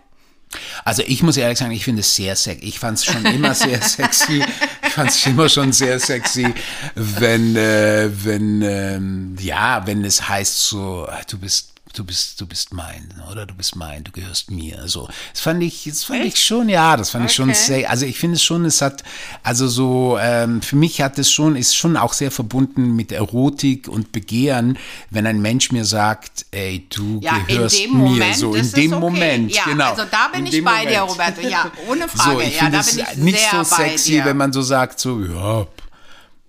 Also 0.84 1.02
ich 1.06 1.22
muss 1.22 1.36
ehrlich 1.36 1.58
sagen, 1.58 1.72
ich 1.72 1.84
finde 1.84 2.00
es 2.00 2.16
sehr 2.16 2.34
sexy. 2.34 2.64
Ich 2.64 2.78
fand 2.78 2.98
es 2.98 3.04
schon 3.04 3.24
immer 3.26 3.54
sehr 3.54 3.80
sexy. 3.88 4.42
Ich 4.82 4.92
fand 4.92 5.10
es 5.10 5.24
immer 5.26 5.48
schon 5.48 5.72
sehr 5.72 6.00
sexy, 6.00 6.52
wenn, 6.94 7.54
äh, 7.54 8.10
wenn, 8.24 8.62
ähm, 8.62 9.36
ja, 9.38 9.86
wenn 9.86 10.04
es 10.04 10.28
heißt 10.28 10.68
so, 10.68 11.06
du 11.28 11.38
bist 11.38 11.74
du 11.92 12.04
bist, 12.04 12.40
du 12.40 12.46
bist 12.46 12.72
mein, 12.72 13.08
oder 13.30 13.46
du 13.46 13.54
bist 13.54 13.76
mein, 13.76 14.04
du 14.04 14.12
gehörst 14.12 14.50
mir. 14.50 14.86
So, 14.86 15.08
das 15.32 15.40
fand 15.40 15.62
ich, 15.62 15.84
das 15.84 16.04
fand 16.04 16.20
Echt? 16.20 16.36
ich 16.36 16.44
schon, 16.44 16.68
ja, 16.68 16.96
das 16.96 17.10
fand 17.10 17.24
okay. 17.24 17.30
ich 17.30 17.36
schon 17.36 17.54
sehr, 17.54 17.90
also 17.90 18.06
ich 18.06 18.18
finde 18.18 18.36
es 18.36 18.42
schon, 18.42 18.64
es 18.64 18.80
hat, 18.80 19.02
also 19.42 19.68
so, 19.68 20.18
ähm, 20.20 20.62
für 20.62 20.76
mich 20.76 21.00
hat 21.00 21.18
es 21.18 21.30
schon, 21.30 21.56
ist 21.56 21.76
schon 21.76 21.96
auch 21.96 22.12
sehr 22.12 22.30
verbunden 22.30 22.94
mit 22.94 23.12
Erotik 23.12 23.88
und 23.88 24.12
Begehren, 24.12 24.78
wenn 25.10 25.26
ein 25.26 25.40
Mensch 25.40 25.72
mir 25.72 25.84
sagt, 25.84 26.46
ey, 26.50 26.86
du 26.90 27.20
ja, 27.22 27.38
gehörst 27.46 27.80
mir, 27.88 27.88
Moment, 27.88 28.36
so 28.36 28.54
in 28.54 28.70
dem 28.72 28.92
okay. 28.92 29.00
Moment, 29.00 29.52
ja, 29.52 29.64
genau. 29.64 29.90
Also 29.90 30.04
da 30.10 30.28
bin 30.28 30.46
ich 30.46 30.64
bei 30.64 30.70
Moment. 30.70 30.90
dir, 30.90 31.00
Roberto, 31.00 31.40
ja, 31.40 31.70
ohne 31.88 32.08
Frage, 32.08 32.30
so, 32.30 32.40
ich 32.40 32.56
ja, 32.56 32.70
da 32.70 32.82
bin 32.82 32.98
ich 32.98 33.16
nicht 33.16 33.50
so 33.50 33.62
sexy, 33.64 34.22
wenn 34.24 34.36
man 34.36 34.52
so 34.52 34.62
sagt, 34.62 35.00
so, 35.00 35.20
ja, 35.20 35.66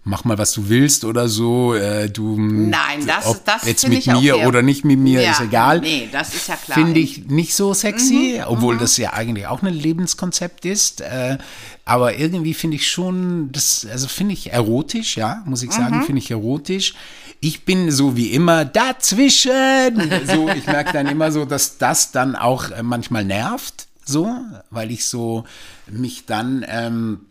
mach 0.03 0.23
mal, 0.23 0.37
was 0.37 0.53
du 0.53 0.69
willst 0.69 1.05
oder 1.05 1.27
so. 1.27 1.75
Äh, 1.75 2.09
du, 2.09 2.39
Nein, 2.39 3.05
das, 3.05 3.25
ob 3.25 3.45
das 3.45 3.65
jetzt 3.65 3.87
mit 3.87 4.05
mir 4.07 4.47
oder 4.47 4.61
nicht 4.61 4.83
mit 4.83 4.99
mir, 4.99 5.21
ja, 5.21 5.31
ist 5.31 5.41
egal. 5.41 5.81
Nee, 5.81 6.09
das 6.11 6.33
ist 6.33 6.47
ja 6.47 6.55
klar. 6.55 6.77
Finde 6.77 6.99
ich 6.99 7.27
nicht 7.27 7.53
so 7.53 7.73
sexy, 7.73 8.37
mhm, 8.37 8.45
obwohl 8.47 8.75
mhm. 8.75 8.79
das 8.79 8.97
ja 8.97 9.13
eigentlich 9.13 9.47
auch 9.47 9.61
ein 9.61 9.73
Lebenskonzept 9.73 10.65
ist. 10.65 11.01
Äh, 11.01 11.37
aber 11.85 12.17
irgendwie 12.17 12.53
finde 12.53 12.77
ich 12.77 12.89
schon, 12.89 13.51
das, 13.51 13.85
also 13.91 14.07
finde 14.07 14.33
ich 14.33 14.51
erotisch, 14.51 15.17
ja, 15.17 15.43
muss 15.45 15.61
ich 15.63 15.71
sagen, 15.71 15.97
mhm. 15.97 16.03
finde 16.03 16.19
ich 16.19 16.31
erotisch. 16.31 16.95
Ich 17.39 17.65
bin 17.65 17.91
so 17.91 18.15
wie 18.15 18.31
immer 18.31 18.65
dazwischen. 18.65 20.11
So, 20.25 20.49
ich 20.49 20.65
merke 20.67 20.93
dann 20.93 21.07
immer 21.07 21.31
so, 21.31 21.45
dass 21.45 21.77
das 21.77 22.11
dann 22.11 22.35
auch 22.35 22.69
äh, 22.71 22.83
manchmal 22.83 23.25
nervt, 23.25 23.87
so, 24.05 24.29
weil 24.69 24.91
ich 24.91 25.05
so 25.05 25.45
mich 25.87 26.25
dann 26.25 26.65
ähm, 26.67 27.21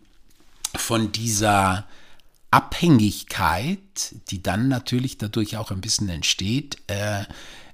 von 0.75 1.11
dieser 1.11 1.85
Abhängigkeit, 2.51 3.79
die 4.29 4.43
dann 4.43 4.67
natürlich 4.67 5.17
dadurch 5.17 5.57
auch 5.57 5.71
ein 5.71 5.81
bisschen 5.81 6.09
entsteht, 6.09 6.77
äh, 6.87 7.23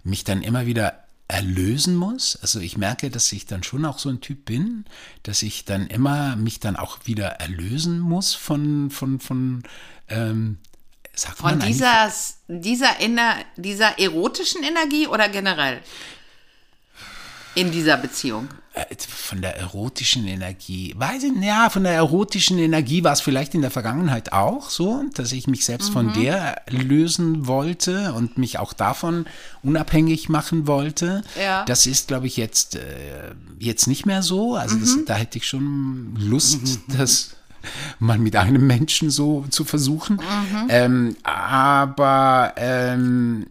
mich 0.03 0.23
dann 0.23 0.43
immer 0.43 0.65
wieder 0.65 1.03
erlösen 1.27 1.95
muss. 1.95 2.37
Also 2.41 2.59
ich 2.59 2.77
merke, 2.77 3.09
dass 3.09 3.31
ich 3.31 3.45
dann 3.45 3.63
schon 3.63 3.85
auch 3.85 3.99
so 3.99 4.09
ein 4.09 4.21
Typ 4.21 4.45
bin, 4.45 4.85
dass 5.23 5.41
ich 5.41 5.65
dann 5.65 5.87
immer 5.87 6.35
mich 6.35 6.59
dann 6.59 6.75
auch 6.75 6.99
wieder 7.05 7.27
erlösen 7.27 7.99
muss 7.99 8.33
von, 8.33 8.89
von, 8.91 9.19
von, 9.19 9.63
ähm, 10.07 10.59
sagt 11.13 11.39
von 11.39 11.59
dieser, 11.59 12.11
dieser, 12.47 12.99
Ener 13.01 13.35
dieser 13.57 13.99
erotischen 13.99 14.63
Energie 14.63 15.07
oder 15.07 15.27
generell 15.27 15.81
in 17.58 17.72
dieser 17.72 17.98
Beziehung? 17.98 18.50
Äh, 18.74 18.96
von 19.08 19.41
der 19.41 19.58
erotischen 19.58 20.28
Energie, 20.28 20.93
weiß 20.96 21.24
ich, 21.24 21.34
ja, 21.41 21.70
von 21.70 21.84
der 21.84 21.93
erotischen 21.93 22.60
Energie 22.60 23.04
war 23.04 23.13
es 23.13 23.22
vielleicht 23.22 23.56
in 23.56 23.62
der 23.62 23.72
Vergangenheit 23.72 24.34
auch 24.34 24.70
so, 24.70 25.04
dass 25.15 25.32
ich 25.32 25.48
mich 25.48 25.65
selbst 25.65 25.89
mhm. 25.89 25.93
von 25.93 26.13
der 26.13 26.62
lösen 26.70 27.48
wollte 27.48 28.13
und 28.13 28.38
mich 28.38 28.60
auch 28.60 28.74
davon 28.74 29.26
unabhängig 29.63 30.30
machen 30.30 30.67
wollte. 30.67 31.24
Ja. 31.41 31.65
Das 31.65 31.88
ist, 31.88 32.10
glaube 32.10 32.28
ich, 32.28 32.38
jetzt, 32.38 32.76
äh, 32.76 33.34
jetzt 33.60 33.88
nicht 33.88 34.06
mehr 34.06 34.22
so. 34.22 34.56
Also 34.56 34.76
mhm. 34.76 34.82
das, 34.82 34.98
da 35.06 35.15
hätte 35.15 35.39
ich 35.39 35.48
schon 35.48 36.15
Lust, 36.15 36.62
mhm. 36.63 36.98
das 36.98 37.32
mal 37.98 38.20
mit 38.20 38.36
einem 38.36 38.67
Menschen 38.67 39.10
so 39.10 39.46
zu 39.50 39.65
versuchen. 39.65 40.17
Mhm. 40.17 40.67
Ähm, 40.70 41.15
aber 41.24 42.54
ähm, 42.58 43.48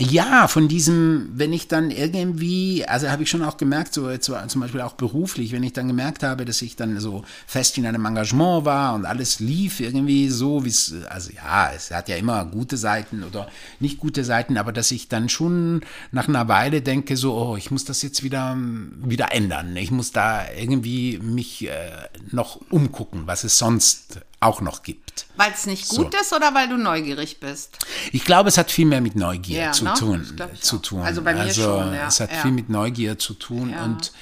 ja, 0.00 0.48
von 0.48 0.66
diesem, 0.66 1.30
wenn 1.34 1.52
ich 1.52 1.68
dann 1.68 1.92
irgendwie, 1.92 2.84
also 2.84 3.10
habe 3.10 3.22
ich 3.22 3.30
schon 3.30 3.44
auch 3.44 3.56
gemerkt, 3.56 3.94
so 3.94 4.08
zum 4.16 4.60
Beispiel 4.60 4.80
auch 4.80 4.94
beruflich, 4.94 5.52
wenn 5.52 5.62
ich 5.62 5.72
dann 5.72 5.86
gemerkt 5.86 6.24
habe, 6.24 6.44
dass 6.44 6.62
ich 6.62 6.74
dann 6.74 6.98
so 6.98 7.24
fest 7.46 7.78
in 7.78 7.86
einem 7.86 8.04
Engagement 8.04 8.64
war 8.64 8.94
und 8.94 9.04
alles 9.04 9.38
lief 9.38 9.78
irgendwie 9.78 10.30
so, 10.30 10.64
wie 10.64 10.70
es, 10.70 10.92
also 11.08 11.30
ja, 11.30 11.70
es 11.72 11.92
hat 11.92 12.08
ja 12.08 12.16
immer 12.16 12.44
gute 12.44 12.76
Seiten 12.76 13.22
oder 13.22 13.48
nicht 13.78 14.00
gute 14.00 14.24
Seiten, 14.24 14.58
aber 14.58 14.72
dass 14.72 14.90
ich 14.90 15.06
dann 15.08 15.28
schon 15.28 15.82
nach 16.10 16.26
einer 16.26 16.48
Weile 16.48 16.82
denke, 16.82 17.16
so, 17.16 17.32
oh, 17.36 17.56
ich 17.56 17.70
muss 17.70 17.84
das 17.84 18.02
jetzt 18.02 18.24
wieder, 18.24 18.56
wieder 18.96 19.30
ändern. 19.30 19.76
Ich 19.76 19.92
muss 19.92 20.10
da 20.10 20.44
irgendwie 20.58 21.18
mich 21.18 21.68
äh, 21.68 21.92
noch 22.32 22.60
umgucken, 22.68 23.22
was 23.26 23.44
es 23.44 23.58
sonst 23.58 24.18
auch 24.40 24.60
noch 24.60 24.82
gibt. 24.82 25.26
Weil 25.36 25.52
es 25.52 25.66
nicht 25.66 25.88
gut 25.88 26.12
so. 26.12 26.20
ist 26.20 26.32
oder 26.32 26.54
weil 26.54 26.68
du 26.68 26.76
neugierig 26.76 27.40
bist? 27.40 27.78
Ich 28.12 28.24
glaube, 28.24 28.48
es 28.48 28.58
hat 28.58 28.70
viel 28.70 28.86
mehr 28.86 29.00
mit 29.00 29.16
Neugier 29.16 29.58
ja, 29.58 29.72
zu, 29.72 29.84
ne? 29.84 29.94
tun, 29.94 30.40
zu 30.60 30.78
tun. 30.78 31.00
Also 31.00 31.22
bei 31.22 31.34
mir 31.34 31.40
also, 31.40 31.62
schon. 31.62 31.94
Ja. 31.94 32.08
Es 32.08 32.20
hat 32.20 32.30
ja. 32.30 32.38
viel 32.38 32.52
mit 32.52 32.68
Neugier 32.68 33.18
zu 33.18 33.34
tun 33.34 33.74
und 33.74 34.12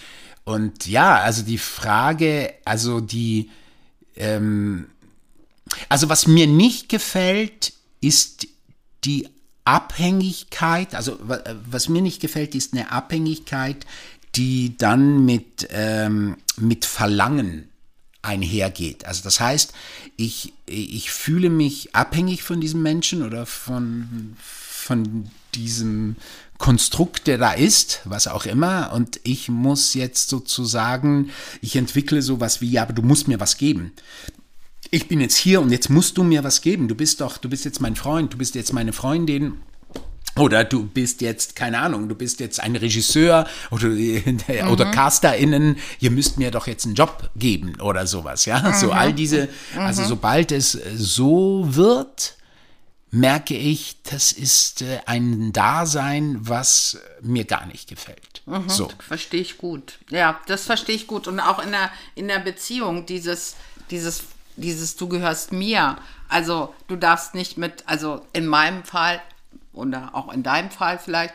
und 0.45 0.87
ja, 0.87 1.19
also 1.19 1.43
die 1.43 1.59
Frage, 1.59 2.55
also 2.65 3.01
die, 3.01 3.51
ähm, 4.17 4.87
also 5.89 6.09
was 6.09 6.27
mir 6.27 6.47
nicht 6.47 6.89
gefällt, 6.89 7.73
ist 8.01 8.49
die 9.05 9.29
Abhängigkeit, 9.65 10.95
also 10.95 11.19
was 11.71 11.89
mir 11.89 12.03
nicht 12.03 12.21
gefällt, 12.21 12.55
ist 12.55 12.73
eine 12.73 12.91
Abhängigkeit, 12.91 13.87
die 14.35 14.77
dann 14.77 15.25
mit, 15.25 15.69
ähm, 15.71 16.37
mit 16.57 16.85
Verlangen 16.85 17.69
einhergeht. 18.23 19.05
Also 19.05 19.23
das 19.23 19.41
heißt, 19.41 19.73
ich, 20.17 20.53
ich 20.67 21.11
fühle 21.11 21.51
mich 21.51 21.95
abhängig 21.95 22.43
von 22.43 22.61
diesem 22.61 22.83
Menschen 22.83 23.23
oder 23.23 23.47
von, 23.47 24.37
von 24.39 25.29
diesem 25.55 26.17
Konstrukt, 26.59 27.27
der 27.27 27.39
da 27.39 27.53
ist, 27.53 28.01
was 28.05 28.29
auch 28.29 28.47
immer, 28.47 28.93
und 28.93 29.21
ich 29.25 29.49
muss 29.49 29.95
jetzt 29.95 30.29
sozusagen, 30.29 31.31
ich 31.61 31.75
entwickle 31.75 32.23
sowas 32.23 32.61
wie, 32.61 32.71
ja, 32.71 32.83
aber 32.83 32.93
du 32.93 33.03
musst 33.03 33.27
mir 33.27 33.41
was 33.41 33.57
geben. 33.57 33.93
Ich 34.91 35.09
bin 35.09 35.21
jetzt 35.21 35.37
hier 35.37 35.61
und 35.61 35.73
jetzt 35.73 35.91
musst 35.91 36.19
du 36.19 36.23
mir 36.23 36.45
was 36.45 36.61
geben. 36.61 36.87
Du 36.87 36.95
bist 36.95 37.21
doch, 37.21 37.39
du 37.39 37.49
bist 37.49 37.65
jetzt 37.65 37.81
mein 37.81 37.97
Freund, 37.97 38.35
du 38.35 38.39
bist 38.39 38.55
jetzt 38.55 38.73
meine 38.73 38.93
Freundin 38.93 39.55
oder 40.37 40.65
du 40.65 40.87
bist 40.87 41.21
jetzt, 41.21 41.57
keine 41.57 41.79
Ahnung, 41.79 42.09
du 42.09 42.15
bist 42.15 42.41
jetzt 42.41 42.61
ein 42.61 42.75
Regisseur 42.77 43.47
oder, 43.71 43.89
mhm. 43.89 44.69
oder 44.71 44.91
CasterInnen, 44.91 45.77
ihr 46.01 46.11
müsst 46.11 46.39
mir 46.39 46.51
doch 46.51 46.67
jetzt 46.67 46.87
einen 46.87 46.95
Job 46.95 47.31
geben 47.37 47.81
oder 47.81 48.07
sowas, 48.07 48.47
ja. 48.47 48.61
Mhm. 48.61 48.75
So 48.75 48.93
all 48.93 49.13
diese, 49.13 49.49
also 49.77 50.03
mhm. 50.03 50.07
sobald 50.07 50.53
es 50.53 50.73
so 50.97 51.67
wird, 51.71 52.37
merke 53.13 53.55
ich, 53.55 54.03
das 54.05 54.33
ist 54.33 54.83
äh, 54.83 55.01
ein 55.05 55.53
Dasein, 55.53 56.39
was 56.41 56.99
mir 57.21 57.45
gar 57.45 57.67
nicht 57.67 57.89
gefällt. 57.89 58.43
Mhm, 58.47 58.69
so. 58.69 58.91
Verstehe 59.07 59.43
ich 59.43 59.59
gut. 59.59 59.99
Ja, 60.09 60.41
das 60.47 60.65
verstehe 60.65 60.97
ich 60.97 61.07
gut. 61.07 61.29
Und 61.29 61.39
auch 61.39 61.63
in 61.63 61.71
der, 61.71 61.91
in 62.15 62.27
der 62.27 62.39
Beziehung, 62.39 63.05
dieses, 63.05 63.57
dieses, 63.91 64.25
dieses, 64.57 64.97
du 64.97 65.09
gehörst 65.09 65.53
mir. 65.53 65.99
Also 66.29 66.75
du 66.89 66.97
darfst 66.97 67.35
nicht 67.35 67.59
mit, 67.59 67.85
also 67.87 68.25
in 68.33 68.47
meinem 68.47 68.83
Fall, 68.83 69.21
oder 69.73 70.11
auch 70.15 70.33
in 70.33 70.43
deinem 70.43 70.71
Fall 70.71 70.99
vielleicht, 70.99 71.35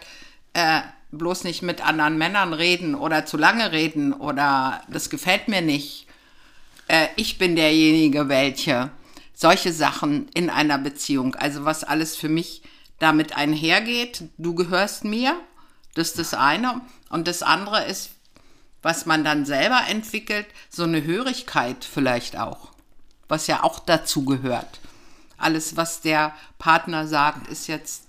äh, 0.54 0.82
bloß 1.12 1.44
nicht 1.44 1.62
mit 1.62 1.86
anderen 1.86 2.18
Männern 2.18 2.54
reden 2.54 2.96
oder 2.96 3.26
zu 3.26 3.38
lange 3.38 3.72
reden 3.72 4.14
oder 4.14 4.82
das 4.90 5.10
gefällt 5.10 5.48
mir 5.48 5.62
nicht. 5.62 6.08
Äh, 6.88 7.08
ich 7.16 7.38
bin 7.38 7.56
derjenige, 7.56 8.30
welche. 8.30 8.92
Solche 9.34 9.72
Sachen 9.72 10.28
in 10.34 10.50
einer 10.50 10.78
Beziehung. 10.78 11.36
Also 11.36 11.64
was 11.64 11.84
alles 11.84 12.16
für 12.16 12.30
mich 12.30 12.64
damit 13.00 13.38
einhergeht. 13.38 14.24
Du 14.38 14.56
gehörst 14.56 15.04
mir. 15.04 15.40
Das 15.94 16.10
ist 16.10 16.20
das 16.20 16.34
eine. 16.34 16.82
Und 17.10 17.28
das 17.28 17.44
andere 17.44 17.86
ist, 17.86 18.12
was 18.82 19.06
man 19.06 19.24
dann 19.24 19.46
selber 19.46 19.82
entwickelt, 19.88 20.48
so 20.70 20.84
eine 20.84 21.04
Hörigkeit 21.04 21.86
vielleicht 21.86 22.38
auch. 22.38 22.70
Was 23.28 23.48
ja 23.48 23.64
auch 23.64 23.80
dazu 23.80 24.26
gehört. 24.26 24.80
Alles, 25.38 25.78
was 25.78 26.02
der 26.02 26.34
Partner 26.58 27.08
sagt, 27.08 27.48
ist 27.48 27.68
jetzt 27.68 28.07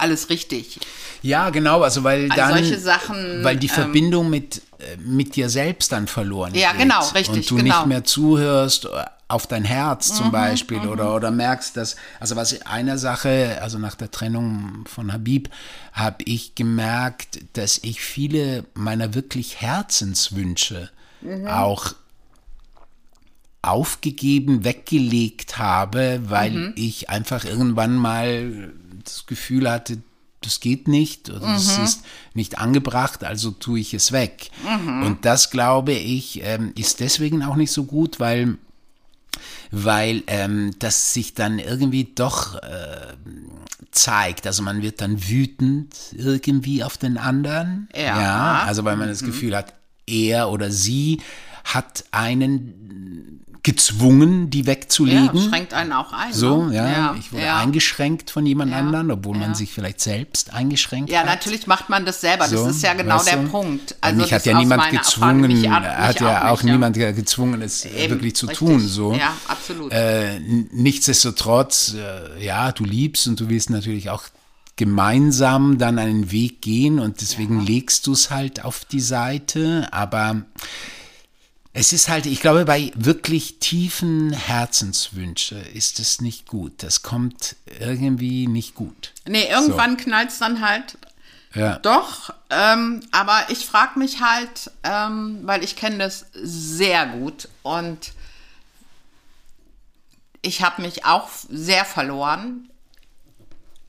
alles 0.00 0.30
richtig. 0.30 0.78
Ja, 1.22 1.50
genau, 1.50 1.82
also 1.82 2.02
weil 2.04 2.28
dann 2.28 2.52
solche 2.52 2.78
Sachen, 2.78 3.44
weil 3.44 3.56
die 3.56 3.66
ähm, 3.66 3.74
Verbindung 3.74 4.30
mit 4.30 4.62
äh, 4.78 4.96
mit 4.98 5.36
dir 5.36 5.48
selbst 5.50 5.92
dann 5.92 6.06
verloren 6.06 6.54
ja, 6.54 6.72
geht. 6.72 6.78
Ja, 6.78 6.84
genau, 6.84 7.08
richtig. 7.08 7.36
Und 7.36 7.50
du 7.50 7.56
genau. 7.56 7.78
nicht 7.78 7.86
mehr 7.86 8.04
zuhörst 8.04 8.86
äh, 8.86 9.04
auf 9.28 9.46
dein 9.46 9.64
Herz 9.64 10.14
zum 10.14 10.28
mhm, 10.28 10.32
Beispiel 10.32 10.80
oder 10.80 11.10
mhm. 11.10 11.14
oder 11.14 11.30
merkst, 11.30 11.76
dass 11.76 11.96
also 12.18 12.36
was 12.36 12.62
einer 12.66 12.98
Sache, 12.98 13.58
also 13.60 13.78
nach 13.78 13.94
der 13.94 14.10
Trennung 14.10 14.84
von 14.86 15.12
Habib, 15.12 15.50
habe 15.92 16.24
ich 16.24 16.54
gemerkt, 16.54 17.40
dass 17.52 17.78
ich 17.82 18.00
viele 18.00 18.64
meiner 18.74 19.14
wirklich 19.14 19.60
Herzenswünsche 19.60 20.90
mhm. 21.20 21.46
auch 21.46 21.94
aufgegeben, 23.62 24.64
weggelegt 24.64 25.58
habe, 25.58 26.22
weil 26.24 26.50
mhm. 26.50 26.72
ich 26.76 27.10
einfach 27.10 27.44
irgendwann 27.44 27.94
mal 27.96 28.72
das 29.04 29.26
Gefühl 29.26 29.70
hatte, 29.70 29.98
das 30.42 30.60
geht 30.60 30.88
nicht 30.88 31.28
oder 31.28 31.54
es 31.54 31.76
mhm. 31.76 31.84
ist 31.84 32.02
nicht 32.32 32.58
angebracht, 32.58 33.24
also 33.24 33.50
tue 33.50 33.80
ich 33.80 33.92
es 33.92 34.12
weg. 34.12 34.50
Mhm. 34.64 35.02
Und 35.02 35.24
das, 35.24 35.50
glaube 35.50 35.92
ich, 35.92 36.40
ähm, 36.42 36.72
ist 36.76 37.00
deswegen 37.00 37.42
auch 37.42 37.56
nicht 37.56 37.72
so 37.72 37.84
gut, 37.84 38.20
weil 38.20 38.56
weil 39.72 40.24
ähm, 40.26 40.74
das 40.80 41.14
sich 41.14 41.34
dann 41.34 41.60
irgendwie 41.60 42.12
doch 42.14 42.56
äh, 42.56 43.14
zeigt. 43.92 44.46
Also 44.46 44.62
man 44.62 44.82
wird 44.82 45.00
dann 45.00 45.28
wütend 45.28 45.94
irgendwie 46.12 46.82
auf 46.82 46.98
den 46.98 47.18
anderen. 47.18 47.88
Ja. 47.94 48.20
ja 48.20 48.62
also 48.66 48.84
weil 48.84 48.96
man 48.96 49.08
das 49.08 49.22
mhm. 49.22 49.26
Gefühl 49.26 49.56
hat, 49.56 49.74
er 50.06 50.50
oder 50.50 50.70
sie 50.70 51.20
hat 51.64 52.04
einen 52.10 53.39
gezwungen, 53.62 54.48
die 54.48 54.66
wegzulegen. 54.66 55.36
Ja, 55.36 55.48
schränkt 55.48 55.74
einen 55.74 55.92
auch 55.92 56.12
ein. 56.12 56.32
So, 56.32 56.66
ne? 56.66 56.76
ja, 56.76 56.90
ja, 56.90 57.16
Ich 57.18 57.32
wurde 57.32 57.44
ja. 57.44 57.58
eingeschränkt 57.58 58.30
von 58.30 58.46
jemand 58.46 58.72
ja. 58.72 58.78
anderem, 58.78 59.10
obwohl 59.10 59.36
man 59.36 59.54
sich 59.54 59.72
vielleicht 59.72 60.00
selbst 60.00 60.54
eingeschränkt 60.54 61.10
ja, 61.10 61.20
hat. 61.20 61.26
Ja, 61.26 61.32
natürlich 61.34 61.66
macht 61.66 61.90
man 61.90 62.06
das 62.06 62.22
selber. 62.22 62.48
So, 62.48 62.66
das 62.66 62.76
ist 62.76 62.82
ja 62.82 62.94
genau 62.94 63.22
der 63.22 63.36
du? 63.36 63.48
Punkt. 63.48 63.96
Also 64.00 64.22
mich 64.22 64.32
hat 64.32 64.46
ja 64.46 64.58
niemand 64.58 64.90
gezwungen, 64.90 65.42
mich, 65.42 65.68
hat 65.68 66.20
ja 66.20 66.44
auch, 66.44 66.50
auch 66.52 66.62
nicht, 66.62 66.72
niemand 66.72 66.96
gezwungen, 66.96 67.60
es 67.60 67.84
Eben, 67.84 68.14
wirklich 68.14 68.34
zu 68.34 68.46
richtig. 68.46 68.66
tun. 68.66 68.80
So. 68.80 69.12
Ja, 69.14 69.34
absolut. 69.46 69.92
Äh, 69.92 70.40
nichtsdestotrotz, 70.40 71.94
äh, 71.94 72.42
ja, 72.42 72.72
du 72.72 72.84
liebst 72.84 73.26
und 73.26 73.40
du 73.40 73.48
willst 73.50 73.68
natürlich 73.68 74.08
auch 74.08 74.24
gemeinsam 74.76 75.76
dann 75.76 75.98
einen 75.98 76.32
Weg 76.32 76.62
gehen 76.62 76.98
und 76.98 77.20
deswegen 77.20 77.60
legst 77.60 78.06
du 78.06 78.12
es 78.12 78.30
halt 78.30 78.64
auf 78.64 78.86
die 78.86 79.00
Seite, 79.00 79.88
aber 79.92 80.46
es 81.72 81.92
ist 81.92 82.08
halt, 82.08 82.26
ich 82.26 82.40
glaube, 82.40 82.64
bei 82.64 82.90
wirklich 82.96 83.58
tiefen 83.60 84.32
Herzenswünsche 84.32 85.56
ist 85.56 86.00
es 86.00 86.20
nicht 86.20 86.46
gut. 86.48 86.72
Das 86.78 87.02
kommt 87.02 87.56
irgendwie 87.78 88.48
nicht 88.48 88.74
gut. 88.74 89.12
Nee, 89.26 89.48
irgendwann 89.48 89.96
so. 89.96 90.04
knallt 90.04 90.30
es 90.30 90.38
dann 90.38 90.66
halt. 90.66 90.98
Ja. 91.54 91.78
Doch, 91.78 92.32
ähm, 92.50 93.00
aber 93.12 93.46
ich 93.48 93.66
frage 93.66 93.98
mich 93.98 94.20
halt, 94.20 94.70
ähm, 94.84 95.40
weil 95.42 95.64
ich 95.64 95.76
kenne 95.76 95.98
das 95.98 96.26
sehr 96.32 97.06
gut 97.06 97.48
und 97.62 98.12
ich 100.42 100.62
habe 100.62 100.82
mich 100.82 101.04
auch 101.04 101.28
sehr 101.48 101.84
verloren 101.84 102.70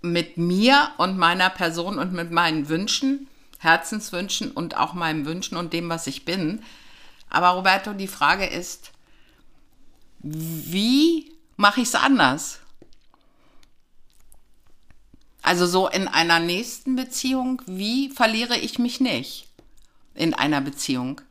mit 0.02 0.38
mir 0.38 0.89
und 0.98 1.17
meiner 1.17 1.50
Person 1.50 2.00
und 2.00 2.13
mit 2.13 2.32
meinen 2.32 2.67
Wünschen, 2.67 3.28
Herzenswünschen 3.60 4.52
und 4.52 4.76
auch 4.76 4.94
meinen 4.94 5.26
Wünschen 5.26 5.56
und 5.56 5.72
dem, 5.72 5.88
was 5.89 6.08
ich 6.08 6.26
bin. 6.26 6.63
Aber 7.32 7.52
Roberto, 7.52 7.94
die 7.94 8.10
Frage 8.10 8.46
ist, 8.46 8.91
wie 10.20 11.34
mache 11.56 11.82
ich 11.82 11.88
es 11.88 11.96
anders. 11.96 12.60
Also 15.41 15.65
so 15.65 15.88
in 15.88 16.08
einer 16.08 16.39
nächsten 16.39 16.96
Beziehung, 16.96 17.62
wie 17.65 18.10
verliere 18.10 18.58
ich 18.58 18.78
mich 18.78 19.00
nicht 19.00 19.48
in 20.13 20.34
einer 20.34 20.62
Beziehung? 20.62 21.22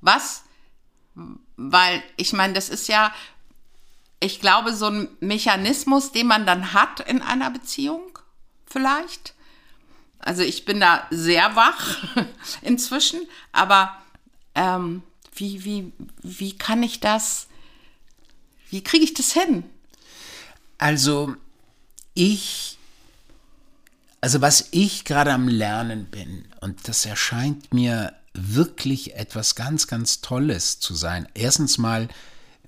Was? 0.00 0.44
Weil 1.56 2.02
ich 2.16 2.32
meine, 2.32 2.54
das 2.54 2.70
ist 2.70 2.88
ja, 2.88 3.14
ich 4.18 4.40
glaube, 4.40 4.74
so 4.74 4.86
ein 4.86 5.08
Mechanismus, 5.20 6.10
den 6.10 6.26
man 6.26 6.46
dann 6.46 6.72
hat 6.72 7.00
in 7.00 7.20
einer 7.20 7.50
Beziehung, 7.50 8.18
vielleicht. 8.66 9.34
Also 10.18 10.42
ich 10.42 10.64
bin 10.64 10.80
da 10.80 11.06
sehr 11.10 11.54
wach 11.54 11.98
inzwischen, 12.62 13.20
aber 13.52 13.96
ähm, 14.54 15.02
wie, 15.40 15.64
wie, 15.64 15.92
wie 16.22 16.56
kann 16.56 16.82
ich 16.82 17.00
das, 17.00 17.46
wie 18.70 18.82
kriege 18.82 19.04
ich 19.04 19.14
das 19.14 19.32
hin? 19.32 19.64
Also 20.78 21.34
ich, 22.14 22.78
also 24.20 24.40
was 24.40 24.68
ich 24.70 25.04
gerade 25.04 25.32
am 25.32 25.48
Lernen 25.48 26.06
bin, 26.06 26.46
und 26.60 26.88
das 26.88 27.04
erscheint 27.06 27.72
mir 27.74 28.14
wirklich 28.32 29.14
etwas 29.16 29.54
ganz, 29.54 29.86
ganz 29.86 30.20
Tolles 30.20 30.78
zu 30.78 30.94
sein. 30.94 31.26
Erstens 31.34 31.78
mal 31.78 32.08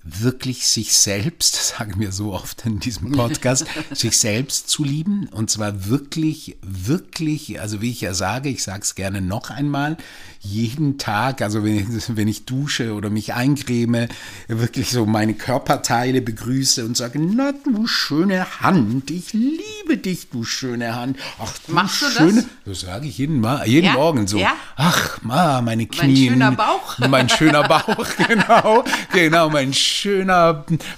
wirklich 0.03 0.67
sich 0.67 0.93
selbst, 0.93 1.55
das 1.55 1.67
sagen 1.77 1.93
wir 1.97 2.11
so 2.11 2.33
oft 2.33 2.65
in 2.65 2.79
diesem 2.79 3.11
Podcast, 3.11 3.65
sich 3.93 4.17
selbst 4.17 4.69
zu 4.69 4.83
lieben. 4.83 5.27
Und 5.31 5.49
zwar 5.49 5.87
wirklich, 5.87 6.57
wirklich, 6.61 7.59
also 7.61 7.81
wie 7.81 7.91
ich 7.91 8.01
ja 8.01 8.13
sage, 8.13 8.49
ich 8.49 8.63
sage 8.63 8.81
es 8.81 8.95
gerne 8.95 9.21
noch 9.21 9.49
einmal, 9.49 9.97
jeden 10.41 10.97
Tag, 10.97 11.41
also 11.41 11.63
wenn 11.63 11.77
ich, 11.77 11.85
wenn 12.15 12.27
ich 12.27 12.45
dusche 12.45 12.93
oder 12.93 13.09
mich 13.09 13.33
eincreme, 13.33 14.07
wirklich 14.47 14.89
so 14.91 15.05
meine 15.05 15.33
Körperteile 15.33 16.21
begrüße 16.21 16.83
und 16.83 16.97
sage, 16.97 17.19
na 17.19 17.53
du 17.63 17.87
schöne 17.87 18.59
Hand, 18.59 19.09
ich 19.09 19.31
liebe 19.33 19.97
dich, 19.97 20.29
du 20.29 20.43
schöne 20.43 20.95
Hand. 20.95 21.17
Ach 21.39 21.53
du 21.65 21.73
Machst 21.73 22.01
du 22.01 22.09
schöne, 22.09 22.41
das? 22.41 22.45
das 22.65 22.79
sage 22.81 23.07
ich 23.07 23.17
jeden, 23.17 23.39
Mal, 23.39 23.67
jeden 23.67 23.85
Ja? 23.85 23.93
Morgen 23.93 24.27
so. 24.27 24.37
Ja? 24.37 24.53
Ach, 24.75 25.21
ma, 25.21 25.61
meine 25.61 25.85
Knie. 25.85 26.27
schöner 26.27 26.51
Bauch. 26.51 26.97
Mein 26.99 27.29
schöner 27.29 27.67
Bauch, 27.67 28.05
genau. 28.27 28.83
Genau, 29.13 29.49
mein 29.49 29.73
schöner, 29.73 29.92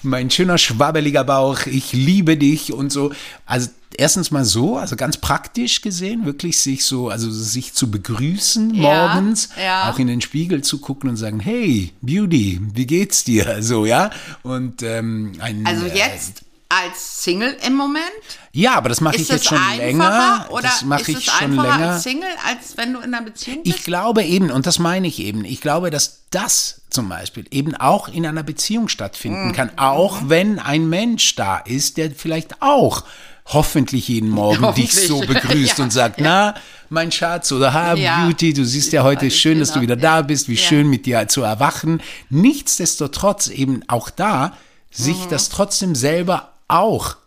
mein 0.03 0.29
schöner 0.29 0.57
schwabbeliger 0.57 1.23
Bauch. 1.23 1.65
Ich 1.65 1.93
liebe 1.93 2.37
dich 2.37 2.73
und 2.73 2.91
so. 2.91 3.11
Also 3.45 3.69
erstens 3.97 4.31
mal 4.31 4.45
so, 4.45 4.77
also 4.77 4.95
ganz 4.95 5.17
praktisch 5.17 5.81
gesehen, 5.81 6.25
wirklich 6.25 6.59
sich 6.59 6.85
so, 6.85 7.09
also 7.09 7.29
sich 7.31 7.73
zu 7.73 7.89
begrüßen 7.91 8.73
Ja, 8.73 9.13
morgens, 9.13 9.49
ja. 9.61 9.89
auch 9.89 9.99
in 9.99 10.07
den 10.07 10.21
Spiegel 10.21 10.63
zu 10.63 10.79
gucken 10.79 11.09
und 11.09 11.17
sagen, 11.17 11.39
hey, 11.39 11.91
Beauty, 12.01 12.59
wie 12.73 12.85
geht's 12.85 13.23
dir? 13.23 13.57
So, 13.65 13.85
ja. 13.85 14.11
Und 14.43 14.83
ähm, 14.83 15.33
ein, 15.39 15.65
Also 15.65 15.85
äh, 15.87 15.97
jetzt 15.97 16.44
als 16.83 17.23
Single 17.23 17.55
im 17.65 17.75
Moment? 17.75 18.03
ja, 18.51 18.75
aber 18.75 18.87
das 18.89 19.01
mache 19.01 19.15
ich 19.17 19.27
jetzt 19.27 19.45
schon 19.45 19.59
länger. 19.77 20.47
oder 20.49 20.61
das 20.63 20.83
mache 20.83 21.11
ich 21.11 21.25
schon 21.25 21.33
einfacher 21.57 21.77
länger. 21.77 21.91
als 21.93 22.03
Single, 22.03 22.29
als 22.47 22.77
wenn 22.77 22.93
du 22.93 22.99
in 22.99 23.13
einer 23.13 23.21
Beziehung 23.25 23.63
bist? 23.63 23.75
Ich 23.77 23.83
glaube 23.83 24.23
eben, 24.23 24.49
und 24.51 24.65
das 24.65 24.79
meine 24.79 25.07
ich 25.07 25.19
eben, 25.19 25.43
ich 25.45 25.59
glaube, 25.61 25.89
dass 25.91 26.21
das 26.31 26.81
zum 26.89 27.09
Beispiel 27.09 27.45
eben 27.51 27.75
auch 27.75 28.07
in 28.07 28.25
einer 28.25 28.43
Beziehung 28.43 28.87
stattfinden 28.87 29.51
kann, 29.53 29.71
auch 29.77 30.19
wenn 30.27 30.59
ein 30.59 30.87
Mensch 30.89 31.35
da 31.35 31.57
ist, 31.57 31.97
der 31.97 32.11
vielleicht 32.11 32.61
auch 32.61 33.03
hoffentlich 33.47 34.07
jeden 34.07 34.29
Morgen 34.29 34.73
dich 34.73 34.93
so 34.95 35.15
Hoffentlich. 35.21 35.41
begrüßt 35.43 35.77
Ja, 35.77 35.83
und 35.83 35.91
sagt, 35.91 36.19
na, 36.19 36.55
mein 36.89 37.11
Schatz 37.11 37.51
oder 37.51 37.73
ha, 37.73 37.93
Ja. 37.95 38.25
Beauty, 38.25 38.53
du 38.53 38.63
siehst 38.65 38.91
ja 38.93 39.03
heute 39.03 39.29
schön, 39.29 39.59
dass 39.59 39.69
du 39.69 39.81
genau, 39.81 39.83
wieder 39.83 39.95
da 39.97 40.21
bist, 40.21 40.47
wie 40.49 40.57
schön 40.57 40.87
mit 40.89 41.05
dir 41.05 41.27
zu 41.27 41.41
erwachen. 41.43 42.01
Nichtsdestotrotz 42.29 43.47
eben 43.47 43.81
auch 43.87 44.09
da, 44.09 44.53
sich 44.91 45.25
Mhm. 45.25 45.29
das 45.29 45.49
trotzdem 45.49 45.93
selber 45.93 46.53
auch 46.67 47.17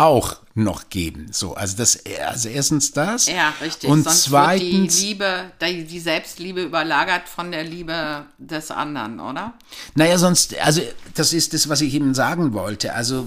auch 0.00 0.38
noch 0.54 0.88
geben. 0.88 1.28
So, 1.30 1.54
also 1.54 1.76
das, 1.76 2.00
also 2.26 2.48
erstens 2.48 2.92
das. 2.92 3.26
Ja, 3.26 3.52
richtig. 3.60 3.90
Und 3.90 4.04
Sonst 4.04 4.24
zweitens, 4.24 4.98
die 4.98 5.06
Liebe, 5.08 5.52
die, 5.60 5.84
die 5.84 6.00
Selbstliebe 6.00 6.62
überlagert 6.62 7.28
von 7.28 7.52
der 7.52 7.64
Liebe 7.64 8.24
des 8.38 8.70
anderen, 8.70 9.20
oder? 9.20 9.52
Naja, 9.94 10.16
sonst, 10.16 10.56
also 10.58 10.80
das 11.14 11.34
ist 11.34 11.52
das, 11.52 11.68
was 11.68 11.82
ich 11.82 11.92
eben 11.92 12.14
sagen 12.14 12.54
wollte. 12.54 12.94
Also 12.94 13.26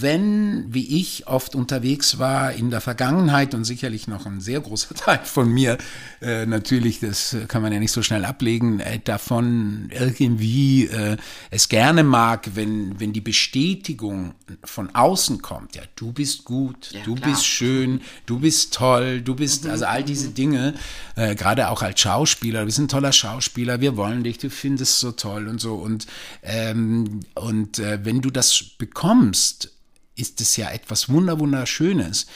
wenn, 0.00 0.66
wie 0.72 1.00
ich 1.00 1.26
oft 1.26 1.54
unterwegs 1.54 2.18
war 2.18 2.52
in 2.52 2.70
der 2.70 2.80
Vergangenheit 2.80 3.54
und 3.54 3.64
sicherlich 3.64 4.08
noch 4.08 4.26
ein 4.26 4.40
sehr 4.40 4.60
großer 4.60 4.94
Teil 4.94 5.20
von 5.24 5.50
mir, 5.52 5.78
äh, 6.20 6.46
natürlich, 6.46 7.00
das 7.00 7.36
kann 7.48 7.62
man 7.62 7.72
ja 7.72 7.78
nicht 7.78 7.92
so 7.92 8.02
schnell 8.02 8.24
ablegen, 8.24 8.80
äh, 8.80 8.98
davon 9.02 9.90
irgendwie 9.90 10.86
äh, 10.86 11.16
es 11.50 11.68
gerne 11.68 12.04
mag, 12.04 12.50
wenn, 12.54 12.98
wenn 13.00 13.12
die 13.12 13.20
Bestätigung 13.20 14.34
von 14.64 14.94
außen 14.94 15.42
kommt, 15.42 15.76
ja, 15.76 15.82
du 15.96 16.12
bist 16.12 16.44
gut, 16.44 16.90
Ja, 16.92 17.02
du 17.04 17.14
klar. 17.14 17.30
bist 17.30 17.46
schön, 17.46 18.00
du 18.26 18.40
bist 18.40 18.74
toll, 18.74 19.20
du 19.22 19.34
bist, 19.34 19.66
also 19.66 19.86
all 19.86 20.02
diese 20.02 20.30
Dinge, 20.30 20.74
äh, 21.16 21.34
gerade 21.34 21.68
auch 21.68 21.82
als 21.82 22.00
Schauspieler, 22.00 22.60
du 22.60 22.66
bist 22.66 22.78
ein 22.78 22.88
toller 22.88 23.12
Schauspieler, 23.12 23.80
wir 23.80 23.96
wollen 23.96 24.24
dich, 24.24 24.38
du 24.38 24.50
findest 24.50 25.00
so 25.00 25.12
toll 25.12 25.48
und 25.48 25.60
so. 25.60 25.74
Und, 25.74 26.06
ähm, 26.42 27.20
und 27.34 27.78
äh, 27.78 28.04
wenn 28.04 28.20
du 28.20 28.30
das 28.30 28.62
bekommst, 28.78 29.70
ist 30.16 30.40
es 30.40 30.56
ja 30.56 30.70
etwas 30.70 31.08
wunder 31.08 31.38
wunderschönes. 31.38 32.26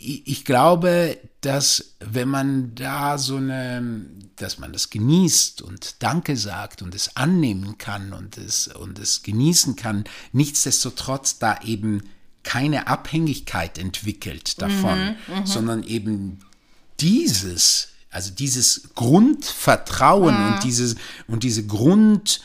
Ich, 0.00 0.44
glaube, 0.44 1.18
dass 1.40 1.96
wenn 1.98 2.28
man 2.28 2.74
da 2.76 3.18
so 3.18 3.36
eine, 3.36 4.06
dass 4.36 4.58
man 4.58 4.72
das 4.72 4.90
genießt 4.90 5.60
und 5.60 5.96
Danke 5.98 6.36
sagt 6.36 6.82
und 6.82 6.94
es 6.94 7.16
annehmen 7.16 7.78
kann 7.78 8.12
und 8.12 8.38
es, 8.38 8.68
und 8.68 9.00
es 9.00 9.24
genießen 9.24 9.74
kann, 9.74 10.04
nichtsdestotrotz 10.32 11.40
da 11.40 11.60
eben 11.64 12.04
keine 12.44 12.86
Abhängigkeit 12.86 13.76
entwickelt 13.76 14.62
davon, 14.62 15.16
sondern 15.44 15.82
eben 15.82 16.38
dieses, 17.00 17.88
also 18.10 18.30
dieses 18.30 18.90
Grundvertrauen 18.94 20.36
und 20.36 20.64
dieses 20.64 20.94
und 21.26 21.42
diese 21.42 21.66
Grund 21.66 22.40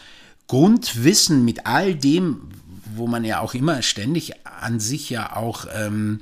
Grundwissen 0.47 1.45
mit 1.45 1.65
all 1.65 1.95
dem, 1.95 2.49
wo 2.95 3.07
man 3.07 3.23
ja 3.23 3.39
auch 3.39 3.53
immer 3.53 3.81
ständig 3.81 4.33
an 4.45 4.79
sich 4.79 5.09
ja 5.09 5.35
auch 5.35 5.65
ähm, 5.73 6.21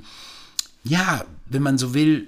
ja, 0.84 1.24
wenn 1.46 1.62
man 1.62 1.78
so 1.78 1.94
will, 1.94 2.26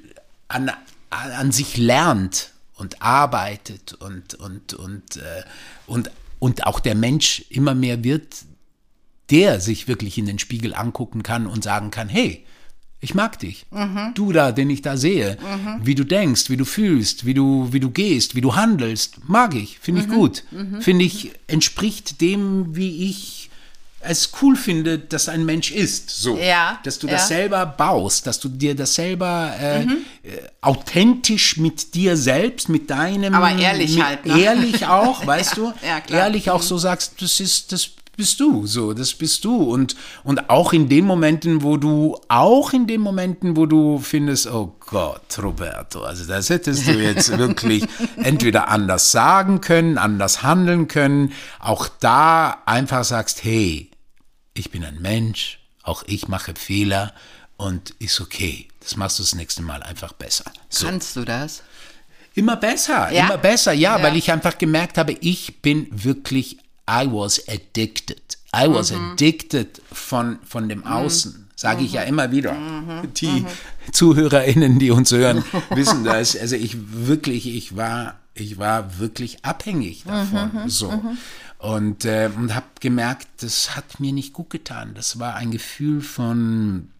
an, 0.48 0.70
an 1.10 1.52
sich 1.52 1.76
lernt 1.76 2.52
und 2.76 3.02
arbeitet 3.02 3.94
und, 3.94 4.34
und, 4.34 4.74
und, 4.74 5.16
äh, 5.16 5.42
und, 5.86 6.10
und 6.38 6.66
auch 6.66 6.80
der 6.80 6.94
Mensch 6.94 7.44
immer 7.48 7.74
mehr 7.74 8.04
wird, 8.04 8.36
der 9.30 9.60
sich 9.60 9.88
wirklich 9.88 10.18
in 10.18 10.26
den 10.26 10.38
Spiegel 10.38 10.74
angucken 10.74 11.22
kann 11.22 11.46
und 11.46 11.64
sagen 11.64 11.90
kann, 11.90 12.08
hey, 12.08 12.44
ich 13.00 13.14
mag 13.14 13.38
dich. 13.38 13.66
Du 14.14 14.32
da, 14.32 14.50
den 14.52 14.70
ich 14.70 14.80
da 14.80 14.96
sehe, 14.96 15.36
wie 15.82 15.94
du 15.94 16.04
denkst, 16.04 16.48
wie 16.48 16.56
du 16.56 16.64
fühlst, 16.64 17.26
wie 17.26 17.34
du, 17.34 17.70
wie 17.72 17.80
du 17.80 17.90
gehst, 17.90 18.34
wie 18.34 18.40
du 18.40 18.54
handelst, 18.54 19.28
mag 19.28 19.54
ich, 19.54 19.78
finde 19.78 20.02
ich 20.02 20.08
gut. 20.08 20.44
Finde 20.80 21.04
ich, 21.04 21.32
entspricht 21.46 22.22
dem, 22.22 22.74
wie 22.76 23.08
ich 23.10 23.50
es 24.06 24.30
cool 24.40 24.56
finde, 24.56 24.98
dass 24.98 25.28
ein 25.28 25.44
Mensch 25.44 25.70
ist. 25.70 26.10
So. 26.10 26.36
Ja, 26.36 26.78
Dass 26.84 26.98
du 26.98 27.06
ja. 27.06 27.14
das 27.14 27.28
selber 27.28 27.66
baust, 27.66 28.26
dass 28.26 28.40
du 28.40 28.48
dir 28.48 28.74
das 28.74 28.94
selber 28.94 29.52
äh, 29.60 29.82
äh, 29.82 29.86
authentisch 30.60 31.56
mit 31.56 31.94
dir 31.94 32.16
selbst, 32.16 32.68
mit 32.68 32.90
deinem. 32.90 33.34
Aber 33.34 33.50
ehrlich 33.52 33.96
mit, 33.96 34.04
halt, 34.04 34.26
ne? 34.26 34.40
Ehrlich 34.40 34.86
auch, 34.86 35.26
weißt 35.26 35.56
du? 35.56 35.72
ja, 35.86 36.00
klar. 36.00 36.20
Ehrlich 36.20 36.50
auch 36.50 36.62
so 36.62 36.78
sagst, 36.78 37.20
das 37.20 37.40
ist, 37.40 37.72
das 37.72 37.90
bist 38.16 38.38
du, 38.40 38.66
so, 38.66 38.92
das 38.92 39.14
bist 39.14 39.44
du. 39.44 39.56
Und, 39.56 39.96
und 40.22 40.50
auch 40.50 40.72
in 40.72 40.88
den 40.88 41.04
Momenten, 41.04 41.62
wo 41.62 41.76
du, 41.76 42.16
auch 42.28 42.72
in 42.72 42.86
den 42.86 43.00
Momenten, 43.00 43.56
wo 43.56 43.66
du 43.66 43.98
findest, 43.98 44.46
oh 44.46 44.76
Gott, 44.80 45.38
Roberto, 45.42 46.02
also 46.02 46.24
das 46.24 46.50
hättest 46.50 46.86
du 46.86 46.92
jetzt 46.92 47.36
wirklich 47.38 47.84
entweder 48.16 48.68
anders 48.68 49.10
sagen 49.10 49.60
können, 49.60 49.98
anders 49.98 50.42
handeln 50.42 50.88
können, 50.88 51.32
auch 51.58 51.88
da 52.00 52.62
einfach 52.66 53.04
sagst, 53.04 53.42
hey, 53.44 53.90
ich 54.54 54.70
bin 54.70 54.84
ein 54.84 55.00
Mensch, 55.00 55.58
auch 55.82 56.04
ich 56.06 56.28
mache 56.28 56.54
Fehler 56.54 57.12
und 57.56 57.90
ist 57.98 58.20
okay. 58.20 58.68
Das 58.80 58.96
machst 58.96 59.18
du 59.18 59.22
das 59.22 59.34
nächste 59.34 59.62
Mal 59.62 59.82
einfach 59.82 60.12
besser. 60.12 60.44
So. 60.68 60.86
Kannst 60.86 61.16
du 61.16 61.24
das? 61.24 61.62
Immer 62.34 62.56
besser, 62.56 63.12
Ja? 63.12 63.26
immer 63.26 63.38
besser, 63.38 63.72
ja, 63.72 63.96
Ja. 63.98 64.02
weil 64.02 64.16
ich 64.16 64.30
einfach 64.32 64.58
gemerkt 64.58 64.98
habe, 64.98 65.12
ich 65.12 65.60
bin 65.62 65.86
wirklich, 65.92 66.58
I 66.90 67.06
was 67.10 67.46
addicted. 67.48 68.38
I 68.54 68.68
was 68.68 68.92
addicted 68.92 69.80
von, 69.92 70.38
von 70.46 70.68
dem 70.68 70.84
Außen. 70.84 71.48
Sage 71.56 71.84
ich 71.84 71.92
ja 71.92 72.02
immer 72.02 72.30
wieder. 72.32 72.56
Die 73.20 73.44
ZuhörerInnen, 73.92 74.78
die 74.80 74.90
uns 74.90 75.12
hören, 75.12 75.44
wissen 75.70 76.04
das. 76.04 76.36
Also 76.36 76.56
ich 76.56 76.76
wirklich, 77.06 77.46
ich 77.46 77.76
war, 77.76 78.16
ich 78.34 78.58
war 78.58 78.98
wirklich 78.98 79.44
abhängig 79.44 80.02
davon. 80.04 80.68
So. 80.68 80.92
Und, 81.64 82.04
äh, 82.04 82.30
und 82.36 82.54
habe 82.54 82.66
gemerkt, 82.80 83.26
das 83.42 83.74
hat 83.74 83.98
mir 83.98 84.12
nicht 84.12 84.34
gut 84.34 84.50
getan. 84.50 84.92
Das 84.94 85.18
war 85.18 85.36
ein 85.36 85.50
Gefühl 85.50 86.02
von, 86.02 86.90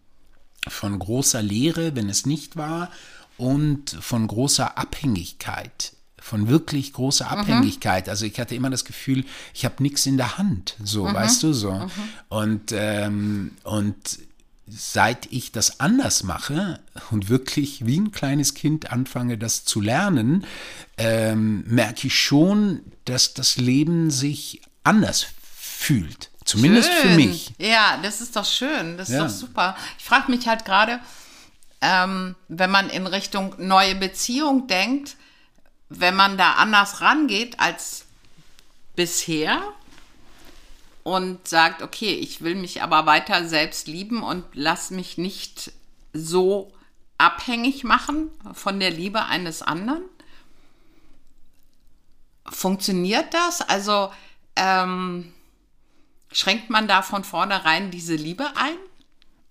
von 0.67 0.97
großer 0.97 1.43
Leere, 1.43 1.95
wenn 1.95 2.09
es 2.09 2.25
nicht 2.25 2.57
war, 2.57 2.89
und 3.37 3.91
von 3.99 4.25
großer 4.27 4.77
Abhängigkeit 4.77 5.91
von 6.25 6.47
wirklich 6.47 6.91
großer 6.93 7.29
Abhängigkeit. 7.29 8.09
Also 8.09 8.25
ich 8.25 8.39
hatte 8.39 8.55
immer 8.55 8.71
das 8.71 8.83
Gefühl, 8.83 9.25
ich 9.53 9.63
habe 9.63 9.83
nichts 9.83 10.07
in 10.07 10.17
der 10.17 10.39
Hand, 10.39 10.75
so, 10.83 11.03
weißt 11.03 11.43
du, 11.43 11.53
so. 11.53 11.87
Und, 12.29 12.71
ähm, 12.71 13.51
und 13.61 13.95
seit 14.67 15.31
ich 15.31 15.51
das 15.51 15.79
anders 15.79 16.23
mache 16.23 16.79
und 17.11 17.29
wirklich 17.29 17.85
wie 17.85 17.99
ein 17.99 18.11
kleines 18.11 18.53
Kind 18.55 18.91
anfange, 18.91 19.37
das 19.37 19.63
zu 19.65 19.79
lernen, 19.81 20.45
ähm, 20.97 21.63
merke 21.67 22.07
ich 22.07 22.19
schon, 22.19 22.81
dass 23.05 23.33
das 23.33 23.57
Leben 23.57 24.09
sich 24.09 24.61
anders 24.83 25.27
fühlt. 25.55 26.31
Zumindest 26.45 26.89
für 26.89 27.07
Schön. 27.07 27.15
mich. 27.15 27.53
Ja, 27.57 27.97
das 28.03 28.21
ist 28.21 28.35
doch 28.35 28.45
schön. 28.45 28.97
Das 28.97 29.09
ist 29.09 29.15
Ja. 29.15 29.23
doch 29.23 29.29
super. 29.29 29.75
Ich 29.97 30.05
frage 30.05 30.31
mich 30.31 30.47
halt 30.47 30.63
gerade, 30.65 30.99
ähm, 31.81 32.35
wenn 32.47 32.69
man 32.71 32.89
in 32.89 33.07
Richtung 33.07 33.55
neue 33.57 33.95
Beziehung 33.95 34.67
denkt, 34.67 35.15
wenn 35.89 36.15
man 36.15 36.37
da 36.37 36.53
anders 36.53 37.01
rangeht 37.01 37.59
als 37.59 38.05
bisher 38.95 39.61
und 41.05 41.47
sagt, 41.47 41.83
okay, 41.83 42.15
ich 42.15 42.41
will 42.41 42.55
mich 42.55 42.81
aber 42.81 43.05
weiter 43.05 43.47
selbst 43.47 43.87
lieben 43.87 44.23
und 44.23 44.43
lass 44.53 44.89
mich 44.89 45.19
nicht 45.19 45.71
so 46.13 46.73
abhängig 47.19 47.83
machen 47.83 48.31
von 48.53 48.79
der 48.79 48.89
Liebe 48.89 49.23
eines 49.25 49.61
anderen. 49.61 50.01
Funktioniert 52.47 53.35
das? 53.35 53.61
Also 53.61 54.11
ähm, 54.55 55.31
schränkt 56.31 56.71
man 56.71 56.87
da 56.87 57.03
von 57.03 57.23
vornherein 57.23 57.91
diese 57.91 58.15
Liebe 58.15 58.47
ein? 58.55 58.77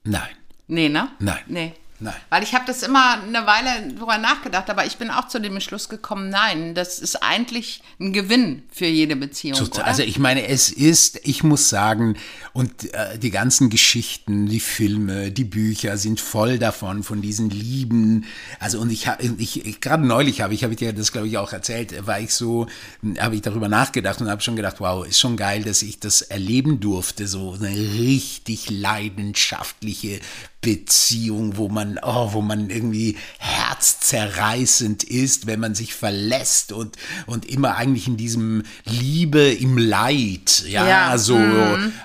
Nein. 0.03 0.35
Nee, 0.67 0.89
ne? 0.89 1.13
Nein. 1.21 1.45
Nee. 1.47 1.75
Nein. 2.01 2.15
Weil 2.29 2.43
ich 2.43 2.55
habe 2.55 2.65
das 2.67 2.83
immer 2.83 3.23
eine 3.23 3.47
Weile 3.47 3.95
drüber 3.95 4.19
nachgedacht, 4.19 4.69
aber 4.69 4.85
ich 4.85 4.97
bin 4.97 5.11
auch 5.11 5.29
zu 5.29 5.41
dem 5.41 5.55
Entschluss 5.55 5.89
gekommen, 5.89 6.29
nein, 6.29 6.75
das 6.75 6.99
ist 6.99 7.23
eigentlich 7.23 7.83
ein 8.01 8.13
Gewinn 8.13 8.65
für 8.73 8.87
jede 8.87 9.15
Beziehung. 9.15 9.57
Total. 9.57 9.85
Also 9.85 10.03
ich 10.03 10.19
meine, 10.19 10.49
es 10.49 10.71
ist, 10.71 11.21
ich 11.23 11.45
muss 11.45 11.69
sagen, 11.69 12.17
und 12.53 12.93
äh, 12.93 13.17
die 13.19 13.31
ganzen 13.31 13.71
Geschichten, 13.71 14.47
die 14.47 14.59
Filme, 14.59 15.31
die 15.31 15.45
Bücher 15.45 15.97
sind 15.97 16.21
voll 16.21 16.59
davon, 16.59 17.05
von 17.05 17.23
diesen 17.23 17.49
Lieben. 17.51 18.27
Also 18.59 18.81
und 18.81 18.91
ich 18.91 19.07
habe, 19.07 19.23
ich, 19.39 19.65
ich 19.65 19.81
gerade 19.81 20.05
neulich 20.05 20.41
habe 20.41 20.53
ich, 20.53 20.65
habe 20.65 20.73
ich 20.73 20.81
dir 20.81 20.93
das 20.93 21.13
glaube 21.13 21.29
ich 21.29 21.39
auch 21.39 21.53
erzählt, 21.53 22.07
war 22.07 22.19
ich 22.19 22.35
so, 22.35 22.67
habe 23.19 23.37
ich 23.37 23.43
darüber 23.43 23.69
nachgedacht 23.69 24.21
und 24.21 24.29
habe 24.29 24.43
schon 24.43 24.57
gedacht, 24.57 24.81
wow, 24.81 25.07
ist 25.07 25.21
schon 25.21 25.37
geil, 25.37 25.63
dass 25.63 25.83
ich 25.83 26.01
das 26.01 26.23
erleben 26.23 26.81
durfte, 26.81 27.29
so 27.29 27.53
eine 27.53 27.71
richtig 27.71 28.69
leidenschaftliche 28.69 30.21
Beziehung, 30.65 31.59
wo 31.59 31.69
man, 31.69 32.01
oh, 32.03 32.33
wo 32.33 32.41
man 32.41 32.71
irgendwie 32.71 33.17
herzzerreißend 33.39 35.05
ist, 35.05 35.47
wenn 35.47 35.61
man 35.61 35.75
sich 35.75 35.93
verlässt 35.95 36.73
und, 36.73 36.97
und 37.27 37.45
immer 37.45 37.77
eigentlich 37.77 38.09
in 38.09 38.17
diesem 38.17 38.63
Liebe 38.87 39.53
im 39.53 39.77
Leid, 39.77 40.65
ja, 40.67 40.89
Ja, 40.89 41.19
so 41.19 41.39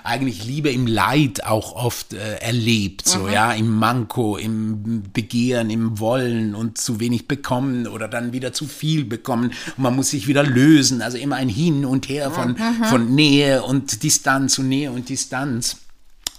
eigentlich 0.04 0.44
Liebe 0.44 0.70
im 0.70 0.86
Leid 0.86 1.44
auch 1.44 1.74
oft 1.74 2.12
äh, 2.12 2.36
erlebt, 2.36 3.08
so, 3.08 3.28
ja, 3.28 3.52
im 3.52 3.70
Manko, 3.70 4.36
im 4.36 5.04
Begehren, 5.12 5.70
im 5.70 5.98
Wollen 5.98 6.54
und 6.54 6.76
zu 6.76 7.00
wenig 7.00 7.26
bekommen 7.26 7.86
oder 7.86 8.08
dann 8.08 8.34
wieder 8.34 8.52
zu 8.52 8.66
viel 8.66 9.06
bekommen. 9.06 9.52
Und 9.76 9.82
man 9.82 9.96
muss 9.96 10.10
sich 10.10 10.26
wieder 10.28 10.42
lösen, 10.42 11.00
also 11.00 11.16
immer 11.16 11.36
ein 11.36 11.48
Hin 11.48 11.86
und 11.86 12.10
Her 12.10 12.30
von, 12.30 12.56
von 12.90 13.14
Nähe 13.14 13.62
und 13.62 14.02
Distanz 14.02 14.58
und 14.58 14.68
Nähe 14.68 14.90
und 14.90 15.08
Distanz. 15.08 15.76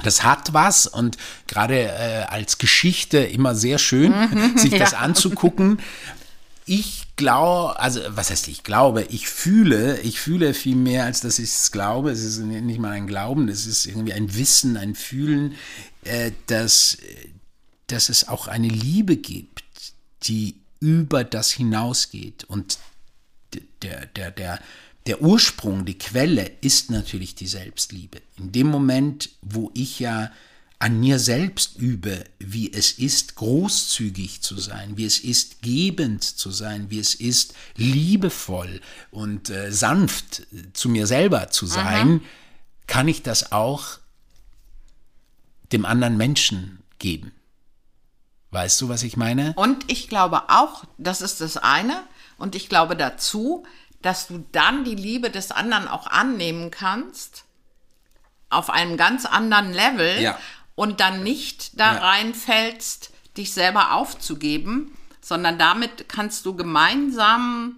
Das 0.04 0.24
hat 0.24 0.54
was 0.54 0.88
und 0.88 1.18
gerade 1.48 1.80
äh, 1.80 2.26
als 2.28 2.58
Geschichte 2.58 3.20
immer 3.20 3.56
sehr 3.56 3.78
schön, 3.78 4.14
sich 4.58 4.78
das 4.78 4.92
ja. 4.92 5.00
anzugucken. 5.00 5.80
Ich 6.66 7.08
glaube, 7.16 7.80
also 7.80 8.02
was 8.10 8.30
heißt 8.30 8.48
ich 8.48 8.64
glaube, 8.64 9.04
ich 9.10 9.28
fühle, 9.28 10.00
ich 10.02 10.20
fühle 10.20 10.54
viel 10.54 10.76
mehr, 10.76 11.06
als 11.06 11.22
dass 11.22 11.40
ich 11.40 11.50
es 11.50 11.72
glaube. 11.72 12.12
Es 12.12 12.24
ist 12.24 12.40
nicht 12.40 12.80
mal 12.80 12.92
ein 12.92 13.08
Glauben, 13.08 13.50
es 13.50 13.66
ist 13.66 13.86
irgendwie 13.86 14.14
ein 14.14 14.36
Wissen, 14.36 14.78
ein 14.78 14.96
Fühlen, 14.96 15.56
äh, 16.04 16.32
dass, 16.48 16.98
dass 17.88 18.10
es 18.10 18.28
auch 18.28 18.48
eine 18.48 18.68
Liebe 18.68 19.18
gibt, 19.18 19.64
die 20.24 20.56
über 20.80 21.24
das 21.24 21.52
hinausgeht. 21.52 22.44
Und 22.46 22.80
der, 23.84 24.06
der, 24.08 24.32
der, 24.32 24.60
der 25.08 25.22
Ursprung, 25.22 25.86
die 25.86 25.98
Quelle 25.98 26.52
ist 26.62 26.92
natürlich 26.92 27.36
die 27.36 27.48
Selbstliebe. 27.48 28.22
In 28.38 28.52
dem 28.52 28.68
Moment, 28.68 29.30
wo 29.42 29.72
ich 29.74 30.00
ja 30.00 30.32
an 30.78 31.00
mir 31.00 31.20
selbst 31.20 31.78
übe, 31.78 32.24
wie 32.40 32.74
es 32.74 32.94
ist, 32.94 33.36
großzügig 33.36 34.42
zu 34.42 34.58
sein, 34.58 34.98
wie 34.98 35.06
es 35.06 35.20
ist, 35.20 35.62
gebend 35.62 36.24
zu 36.24 36.50
sein, 36.50 36.90
wie 36.90 37.00
es 37.00 37.14
ist, 37.14 37.54
liebevoll 37.76 38.82
und 39.12 39.52
äh, 39.52 39.72
sanft 39.72 40.48
zu 40.74 40.90
mir 40.90 41.06
selber 41.06 41.52
zu 41.52 41.68
sein, 41.68 42.22
kann 42.88 43.08
ich 43.08 43.22
das 43.22 43.52
auch 43.52 44.00
dem 45.72 45.86
anderen 45.86 46.18
Menschen 46.18 46.80
geben. 46.98 47.32
Weißt 48.50 48.82
du, 48.82 48.90
was 48.90 49.04
ich 49.04 49.16
meine? 49.16 49.54
Und 49.56 49.90
ich 49.90 50.10
glaube 50.10 50.50
auch, 50.50 50.84
das 50.98 51.22
ist 51.22 51.42
das 51.42 51.58
eine. 51.58 52.04
Und 52.38 52.56
ich 52.56 52.70
glaube 52.70 52.96
dazu, 52.96 53.66
dass 54.02 54.28
du 54.28 54.44
dann 54.52 54.84
die 54.84 54.96
Liebe 54.96 55.30
des 55.30 55.52
anderen 55.52 55.88
auch 55.88 56.08
annehmen 56.08 56.72
kannst 56.72 57.46
auf 58.50 58.70
einem 58.70 58.98
ganz 58.98 59.26
anderen 59.26 59.72
Level 59.74 60.22
Ja. 60.22 60.38
und 60.76 61.00
dann 61.00 61.24
nicht 61.24 61.80
da 61.80 61.94
Ja. 61.96 62.00
reinfällst, 62.00 63.12
dich 63.38 63.54
selber 63.54 63.94
aufzugeben, 63.94 64.92
sondern 65.22 65.58
damit 65.58 66.10
kannst 66.10 66.46
du 66.46 66.56
gemeinsam 66.56 67.78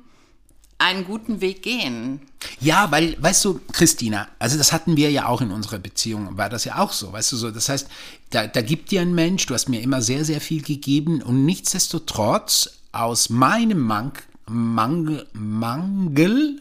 einen 0.79 1.05
guten 1.05 1.39
Weg 1.39 1.61
gehen. 1.61 2.21
Ja, 2.59 2.89
weil, 2.91 3.15
weißt 3.21 3.45
du, 3.45 3.61
Christina, 3.71 4.27
also 4.39 4.57
das 4.57 4.73
hatten 4.73 4.97
wir 4.97 5.11
ja 5.11 5.27
auch 5.27 5.39
in 5.41 5.51
unserer 5.51 5.79
Beziehung, 5.79 6.35
war 6.37 6.49
das 6.49 6.65
ja 6.65 6.79
auch 6.79 6.91
so, 6.91 7.13
weißt 7.13 7.31
du 7.33 7.37
so. 7.37 7.51
Das 7.51 7.69
heißt, 7.69 7.87
da, 8.31 8.47
da 8.47 8.61
gibt 8.61 8.91
dir 8.91 9.01
ein 9.01 9.13
Mensch, 9.13 9.45
du 9.45 9.53
hast 9.53 9.69
mir 9.69 9.81
immer 9.81 10.01
sehr, 10.01 10.25
sehr 10.25 10.41
viel 10.41 10.61
gegeben 10.61 11.21
und 11.21 11.45
nichtsdestotrotz 11.45 12.79
aus 12.91 13.29
meinem 13.29 13.79
Mang 13.79 14.13
Mangel, 14.47 15.25
Mangel, 15.33 16.59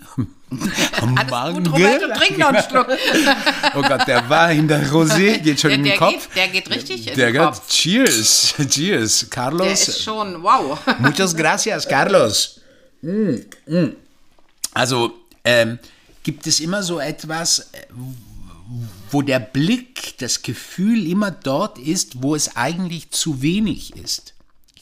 Alles 0.50 1.54
gut, 1.56 1.72
Roberto, 1.72 2.06
trink 2.14 2.38
noch 2.38 2.48
einen 2.48 2.62
Schluck. 2.62 2.86
oh 3.74 3.82
Gott, 3.82 4.06
der 4.06 4.28
war 4.28 4.52
in 4.52 4.68
der 4.68 4.86
Rosé, 4.90 5.38
geht 5.42 5.60
schon 5.60 5.70
Der, 5.70 5.78
in 5.78 5.84
den 5.84 5.90
der, 5.90 5.98
Kopf. 5.98 6.28
geht, 6.28 6.36
der 6.36 6.48
geht 6.48 6.70
richtig 6.70 7.08
in 7.08 7.16
der 7.16 7.26
den 7.26 7.32
geht, 7.32 7.42
Kopf. 7.42 7.68
cheers, 7.68 8.54
cheers, 8.68 9.18
Der 9.20 9.28
Carlos. 9.30 9.88
ist 9.88 10.02
schon, 10.02 10.42
wow. 10.42 10.78
Muchas 11.00 11.34
gracias, 11.34 11.86
Carlos. 11.88 12.60
Mm, 13.02 13.34
mm. 13.66 13.96
Also 14.74 15.12
ähm, 15.44 15.78
gibt 16.22 16.46
es 16.46 16.60
immer 16.60 16.82
so 16.84 17.00
etwas, 17.00 17.70
äh, 17.72 17.86
wo 19.10 19.22
der 19.22 19.40
Blick, 19.40 20.16
das 20.18 20.40
Gefühl 20.42 21.06
immer 21.10 21.30
dort 21.32 21.78
ist, 21.78 22.22
wo 22.22 22.34
es 22.36 22.56
eigentlich 22.56 23.10
zu 23.10 23.42
wenig 23.42 23.96
ist. 23.96 24.31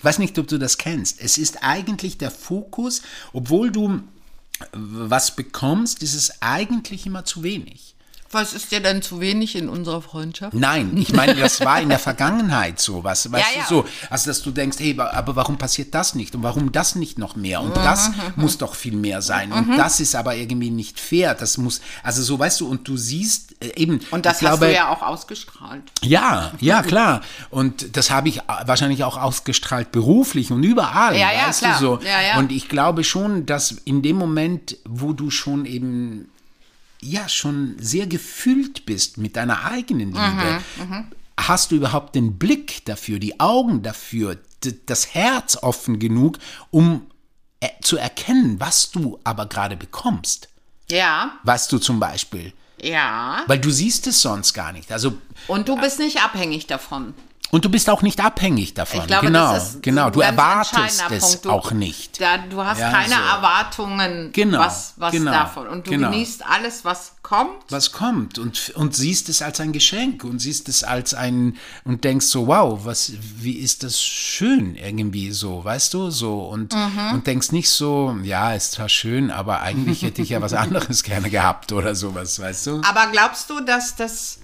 Ich 0.00 0.04
weiß 0.04 0.18
nicht, 0.18 0.38
ob 0.38 0.48
du 0.48 0.56
das 0.56 0.78
kennst. 0.78 1.20
Es 1.20 1.36
ist 1.36 1.62
eigentlich 1.62 2.16
der 2.16 2.30
Fokus, 2.30 3.02
obwohl 3.34 3.70
du 3.70 3.96
äh, 3.96 4.64
was 4.72 5.36
bekommst, 5.36 6.02
ist 6.02 6.14
es 6.14 6.40
eigentlich 6.40 7.04
immer 7.04 7.26
zu 7.26 7.42
wenig. 7.42 7.96
Was 8.32 8.52
ist 8.52 8.70
dir 8.70 8.80
denn 8.80 9.02
zu 9.02 9.20
wenig 9.20 9.56
in 9.56 9.68
unserer 9.68 10.00
Freundschaft? 10.02 10.54
Nein, 10.54 10.96
ich 10.96 11.12
meine, 11.12 11.34
das 11.34 11.60
war 11.64 11.80
in 11.80 11.88
der 11.88 11.98
Vergangenheit 11.98 12.78
so, 12.80 13.02
was, 13.02 13.30
weißt 13.32 13.54
Ja, 13.56 13.60
ja. 13.62 13.66
du, 13.68 13.74
so, 13.74 13.84
also 14.08 14.30
dass 14.30 14.42
du 14.42 14.52
denkst, 14.52 14.76
hey, 14.78 14.96
aber 14.98 15.34
warum 15.34 15.58
passiert 15.58 15.94
das 15.94 16.14
nicht 16.14 16.34
und 16.36 16.42
warum 16.44 16.70
das 16.70 16.94
nicht 16.94 17.18
noch 17.18 17.34
mehr 17.34 17.60
und 17.60 17.76
das 17.76 18.10
muss 18.36 18.56
doch 18.58 18.74
viel 18.76 18.94
mehr 18.94 19.20
sein 19.20 19.52
und 19.52 19.76
das 19.76 19.98
ist 20.00 20.14
aber 20.14 20.36
irgendwie 20.36 20.70
nicht 20.70 21.00
fair, 21.00 21.34
das 21.34 21.58
muss, 21.58 21.80
also 22.04 22.22
so, 22.22 22.38
weißt 22.38 22.60
du, 22.60 22.68
und 22.68 22.86
du 22.86 22.96
siehst 22.96 23.56
äh, 23.62 23.72
eben, 23.76 24.00
Und 24.12 24.26
das 24.26 24.34
ich 24.34 24.40
glaube, 24.40 24.66
hast 24.66 24.72
du 24.72 24.76
ja 24.76 24.88
auch 24.90 25.02
ausgestrahlt. 25.02 25.82
ja, 26.02 26.52
ja, 26.60 26.82
klar. 26.82 27.22
Und 27.50 27.96
das 27.96 28.10
habe 28.10 28.28
ich 28.28 28.38
äh, 28.38 28.42
wahrscheinlich 28.64 29.02
auch 29.04 29.16
ausgestrahlt 29.16 29.90
beruflich 29.92 30.50
und 30.52 30.62
überall, 30.62 31.16
Ja, 31.16 31.32
ja, 31.32 31.48
weißt 31.48 31.62
du 31.62 31.74
so. 31.80 31.98
Ja, 32.04 32.20
ja. 32.22 32.38
Und 32.38 32.52
ich 32.52 32.68
glaube 32.68 33.02
schon, 33.02 33.44
dass 33.46 33.72
in 33.72 34.02
dem 34.02 34.16
Moment, 34.16 34.76
wo 34.84 35.12
du 35.12 35.30
schon 35.30 35.64
eben 35.66 36.28
ja 37.02 37.28
schon 37.28 37.76
sehr 37.78 38.06
gefüllt 38.06 38.86
bist 38.86 39.18
mit 39.18 39.36
deiner 39.36 39.64
eigenen 39.64 40.08
Liebe, 40.12 40.60
Mhm, 40.78 41.06
hast 41.38 41.70
du 41.70 41.76
überhaupt 41.76 42.14
den 42.14 42.38
Blick 42.38 42.84
dafür, 42.84 43.18
die 43.18 43.40
Augen 43.40 43.82
dafür, 43.82 44.36
das 44.86 45.14
Herz 45.14 45.56
offen 45.62 45.98
genug, 45.98 46.38
um 46.70 47.06
äh, 47.60 47.68
zu 47.82 47.96
erkennen, 47.96 48.60
was 48.60 48.90
du 48.90 49.18
aber 49.24 49.46
gerade 49.46 49.76
bekommst. 49.76 50.48
Ja, 50.90 51.38
Weißt 51.44 51.70
du 51.72 51.78
zum 51.78 52.00
Beispiel? 52.00 52.52
ja. 52.82 53.44
Weil 53.46 53.58
du 53.58 53.70
siehst 53.70 54.06
es 54.06 54.20
sonst 54.22 54.54
gar 54.54 54.72
nicht. 54.72 54.90
Also 54.92 55.12
Und 55.46 55.68
du 55.68 55.76
bist 55.76 55.98
nicht 55.98 56.22
abhängig 56.22 56.66
davon. 56.66 57.14
Und 57.52 57.64
du 57.64 57.68
bist 57.68 57.90
auch 57.90 58.02
nicht 58.02 58.20
abhängig 58.24 58.74
davon. 58.74 59.06
Glaube, 59.08 59.26
genau, 59.26 59.58
genau. 59.82 60.10
Du 60.10 60.20
erwartest 60.20 61.02
es. 61.10 61.40
Du- 61.40 61.50
auch 61.50 61.72
nicht. 61.72 62.20
Da, 62.20 62.38
du 62.38 62.64
hast 62.64 62.78
Ja, 62.78 62.90
keine 62.92 63.08
so. 63.14 63.20
Erwartungen, 63.20 64.30
Genau, 64.32 64.60
was, 64.60 64.94
was 64.96 65.12
genau, 65.12 65.32
davon. 65.32 65.66
Und 65.66 65.86
du 65.86 65.90
genau. 65.90 66.10
genießt 66.10 66.46
alles, 66.46 66.84
was 66.84 67.12
kommt. 67.22 67.50
was 67.68 67.92
kommt 67.92 68.38
und, 68.38 68.70
und 68.76 68.94
siehst 68.94 69.28
es 69.28 69.42
als 69.42 69.60
ein 69.60 69.72
Geschenk 69.72 70.24
und 70.24 70.38
siehst 70.40 70.68
es 70.68 70.84
als 70.84 71.14
ein 71.14 71.56
und 71.84 72.04
denkst 72.04 72.26
so, 72.26 72.46
wow, 72.46 72.80
was, 72.84 73.12
wie 73.20 73.52
ist 73.58 73.82
das 73.82 74.00
schön 74.00 74.74
irgendwie 74.76 75.30
so, 75.32 75.64
weißt 75.64 75.94
du, 75.94 76.10
so 76.10 76.40
und, 76.42 76.72
Mhm. 76.74 77.12
und 77.14 77.26
denkst 77.26 77.52
nicht 77.52 77.70
so, 77.70 78.16
ja, 78.22 78.52
ist 78.54 78.72
zwar 78.72 78.88
schön, 78.88 79.30
aber 79.30 79.60
eigentlich 79.60 80.02
hätte 80.02 80.22
ich 80.22 80.30
ja 80.30 80.40
was 80.40 80.52
anderes 80.54 81.02
gerne 81.02 81.30
gehabt 81.30 81.72
oder 81.72 81.94
sowas, 81.94 82.38
weißt 82.40 82.66
du? 82.68 82.80
Aber 82.88 83.08
glaubst 83.12 83.50
du, 83.50 83.60
dass 83.60 83.94
das 83.96 84.38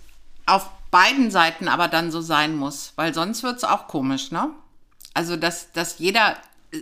auf 0.44 0.68
beiden 0.90 1.30
Seiten 1.30 1.68
aber 1.68 1.88
dann 1.88 2.10
so 2.10 2.20
sein 2.20 2.56
muss? 2.56 2.92
Weil 2.96 3.14
sonst 3.14 3.42
wird 3.42 3.56
es 3.56 3.64
auch 3.64 3.88
komisch, 3.88 4.30
ne? 4.30 4.50
Also, 5.14 5.36
dass, 5.36 5.72
dass 5.72 5.98
jeder 5.98 6.36
äh, 6.72 6.80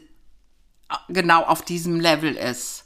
genau 1.09 1.43
auf 1.45 1.63
diesem 1.63 2.01
Level 2.01 2.35
ist. 2.35 2.85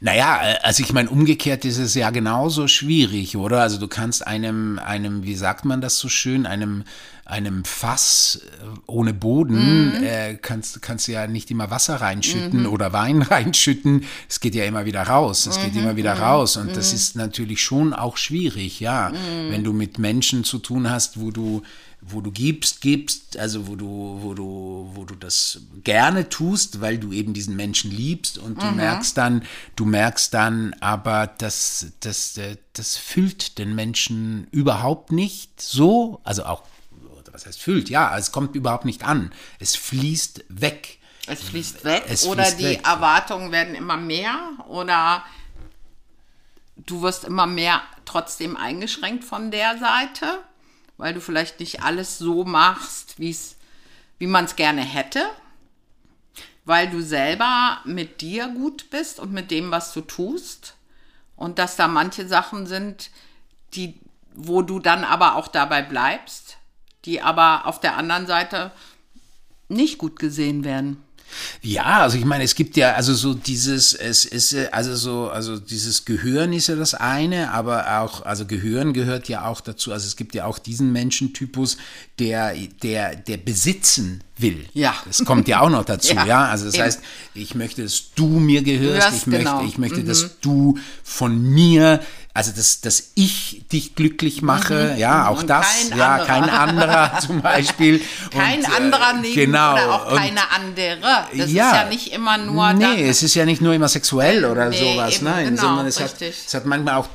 Naja, 0.00 0.40
äh, 0.42 0.58
also 0.62 0.82
ich 0.82 0.92
meine, 0.92 1.10
umgekehrt 1.10 1.64
ist 1.64 1.78
es 1.78 1.94
ja 1.94 2.10
genauso 2.10 2.68
schwierig, 2.68 3.36
oder? 3.36 3.62
Also 3.62 3.78
du 3.78 3.88
kannst 3.88 4.26
einem, 4.26 4.78
einem, 4.78 5.24
wie 5.24 5.34
sagt 5.34 5.64
man 5.64 5.80
das 5.80 5.98
so 5.98 6.08
schön, 6.08 6.46
einem, 6.46 6.84
einem 7.28 7.64
Fass 7.64 8.40
äh, 8.42 8.64
ohne 8.86 9.12
Boden, 9.12 9.92
äh, 10.02 10.38
kannst, 10.40 10.80
kannst 10.82 11.08
du 11.08 11.12
ja 11.12 11.26
nicht 11.26 11.50
immer 11.50 11.70
Wasser 11.70 12.00
reinschütten 12.00 12.66
oder 12.66 12.92
Wein 12.92 13.22
reinschütten. 13.30 14.04
Es 14.28 14.40
geht 14.40 14.54
ja 14.54 14.64
immer 14.64 14.86
wieder 14.86 15.02
raus. 15.02 15.46
Es 15.46 15.60
geht 15.60 15.76
immer 15.76 15.96
wieder 15.96 16.18
raus. 16.18 16.56
Und 16.56 16.76
das 16.76 16.92
ist 16.92 17.16
natürlich 17.16 17.62
schon 17.62 17.92
auch 17.92 18.16
schwierig, 18.16 18.80
ja. 18.80 19.12
Wenn 19.50 19.62
du 19.62 19.72
mit 19.72 19.98
Menschen 19.98 20.42
zu 20.42 20.58
tun 20.58 20.90
hast, 20.90 21.20
wo 21.20 21.30
du 21.30 21.62
wo 22.00 22.20
du 22.20 22.30
gibst, 22.30 22.80
gibst, 22.80 23.36
also 23.36 23.66
wo 23.66 23.74
du, 23.74 24.18
wo 24.20 24.32
du, 24.32 24.90
wo 24.94 25.04
du 25.04 25.14
das 25.16 25.62
gerne 25.82 26.28
tust, 26.28 26.80
weil 26.80 26.98
du 26.98 27.12
eben 27.12 27.34
diesen 27.34 27.56
Menschen 27.56 27.90
liebst 27.90 28.38
und 28.38 28.62
du 28.62 28.66
merkst 28.66 29.16
dann, 29.16 29.42
du 29.74 29.84
merkst 29.84 30.32
dann 30.32 30.74
aber, 30.80 31.26
dass 31.26 31.88
das, 32.00 32.36
äh, 32.38 32.56
das 32.72 32.96
füllt 32.96 33.58
den 33.58 33.74
Menschen 33.74 34.46
überhaupt 34.52 35.10
nicht 35.10 35.60
so, 35.60 36.20
also 36.22 36.44
auch, 36.44 36.62
was 37.38 37.46
heißt 37.46 37.62
füllt, 37.62 37.88
ja, 37.88 38.16
es 38.18 38.32
kommt 38.32 38.56
überhaupt 38.56 38.84
nicht 38.84 39.04
an. 39.04 39.32
Es 39.60 39.76
fließt 39.76 40.44
weg. 40.48 40.98
Es 41.28 41.42
fließt 41.42 41.84
weg 41.84 42.04
Es 42.08 42.24
oder 42.24 42.42
fließt 42.44 42.58
die 42.58 42.64
weg. 42.64 42.86
Erwartungen 42.86 43.52
werden 43.52 43.76
immer 43.76 43.96
mehr 43.96 44.36
oder 44.66 45.24
du 46.76 47.02
wirst 47.02 47.24
immer 47.24 47.46
mehr 47.46 47.82
trotzdem 48.04 48.56
eingeschränkt 48.56 49.24
von 49.24 49.50
der 49.52 49.78
Seite, 49.78 50.42
weil 50.96 51.14
du 51.14 51.20
vielleicht 51.20 51.60
nicht 51.60 51.82
alles 51.82 52.18
so 52.18 52.44
machst, 52.44 53.14
wie's, 53.18 53.56
wie 54.18 54.26
man 54.26 54.46
es 54.46 54.56
gerne 54.56 54.82
hätte, 54.82 55.22
weil 56.64 56.90
du 56.90 57.00
selber 57.02 57.78
mit 57.84 58.20
dir 58.20 58.48
gut 58.48 58.90
bist 58.90 59.20
und 59.20 59.32
mit 59.32 59.52
dem, 59.52 59.70
was 59.70 59.92
du 59.92 60.00
tust 60.00 60.74
und 61.36 61.60
dass 61.60 61.76
da 61.76 61.86
manche 61.86 62.26
Sachen 62.26 62.66
sind, 62.66 63.10
die, 63.74 64.00
wo 64.34 64.62
du 64.62 64.80
dann 64.80 65.04
aber 65.04 65.36
auch 65.36 65.46
dabei 65.46 65.82
bleibst, 65.82 66.47
die 67.08 67.22
aber 67.22 67.66
auf 67.66 67.80
der 67.80 67.96
anderen 67.96 68.26
Seite 68.26 68.70
nicht 69.68 69.96
gut 69.96 70.18
gesehen 70.18 70.62
werden. 70.62 70.98
Ja, 71.60 72.02
also 72.02 72.16
ich 72.16 72.24
meine, 72.24 72.44
es 72.44 72.54
gibt 72.54 72.76
ja 72.76 72.94
also 72.94 73.14
so 73.14 73.34
dieses, 73.34 73.94
es 73.94 74.24
ist 74.24 74.54
also 74.72 74.94
so, 74.94 75.28
also 75.28 75.58
dieses 75.58 76.04
Gehören 76.04 76.52
ist 76.52 76.68
ja 76.68 76.74
das 76.74 76.94
eine, 76.94 77.50
aber 77.52 78.00
auch, 78.00 78.24
also 78.24 78.46
Gehören 78.46 78.92
gehört 78.92 79.28
ja 79.28 79.46
auch 79.46 79.60
dazu. 79.60 79.92
Also 79.92 80.06
es 80.06 80.16
gibt 80.16 80.34
ja 80.34 80.44
auch 80.44 80.58
diesen 80.58 80.92
Menschentypus, 80.92 81.76
der, 82.18 82.54
der, 82.82 83.16
der 83.16 83.36
besitzen 83.38 84.22
will. 84.40 84.66
Ja. 84.74 84.94
Das 85.06 85.24
kommt 85.24 85.48
ja 85.48 85.60
auch 85.60 85.70
noch 85.70 85.84
dazu, 85.84 86.14
ja. 86.14 86.24
Ja, 86.26 86.44
Also 86.46 86.66
das 86.66 86.74
eben. 86.74 86.84
heißt, 86.84 87.00
ich 87.34 87.54
möchte, 87.54 87.82
dass 87.82 88.02
du 88.14 88.26
mir 88.26 88.62
gehörst, 88.62 88.98
Gehörst, 89.08 89.16
ich 89.18 89.26
möchte, 89.26 89.44
genau. 89.44 89.64
ich 89.64 89.78
möchte, 89.78 90.04
dass 90.04 90.38
du 90.40 90.78
von 91.04 91.40
mir, 91.42 92.00
also 92.34 92.52
dass, 92.52 92.80
dass 92.80 93.10
ich 93.14 93.64
dich 93.72 93.94
glücklich 93.96 94.42
mache, 94.42 94.94
ja, 94.98 95.26
auch 95.28 95.34
Mhm. 95.36 95.40
Und 95.42 95.50
das, 95.50 95.66
kein 95.90 95.98
ja, 95.98 96.06
anderer. 96.16 96.26
kein 96.26 96.50
anderer 96.50 97.18
zum 97.26 97.42
Beispiel. 97.42 98.00
Kein 98.30 98.58
Und, 98.60 98.64
äh, 98.64 98.76
anderer 98.76 99.12
neben 99.14 99.34
genau. 99.34 99.72
oder 99.72 99.94
auch 99.94 100.16
keine 100.16 100.50
andere. 100.52 100.98
Das 101.36 101.50
Ja. 101.50 101.70
ist 101.70 101.76
ja 101.76 101.84
nicht 101.88 102.12
immer 102.12 102.38
nur 102.38 102.72
Nee, 102.74 102.82
dann, 102.84 102.98
es 102.98 103.22
ist 103.22 103.34
ja 103.34 103.44
nicht 103.44 103.60
nur 103.60 103.72
immer 103.74 103.88
sexuell 103.88 104.44
oder 104.44 104.68
Nee, 104.68 104.94
sowas, 104.94 105.16
eben, 105.16 105.24
nein, 105.24 105.44
genau, 105.50 105.62
sondern 105.62 105.86
es 105.86 105.98
hat, 106.00 106.12
richtig. 106.20 106.34
es 106.46 106.54
hat 106.54 106.64
manchmal 106.66 106.94
auch, 106.94 107.08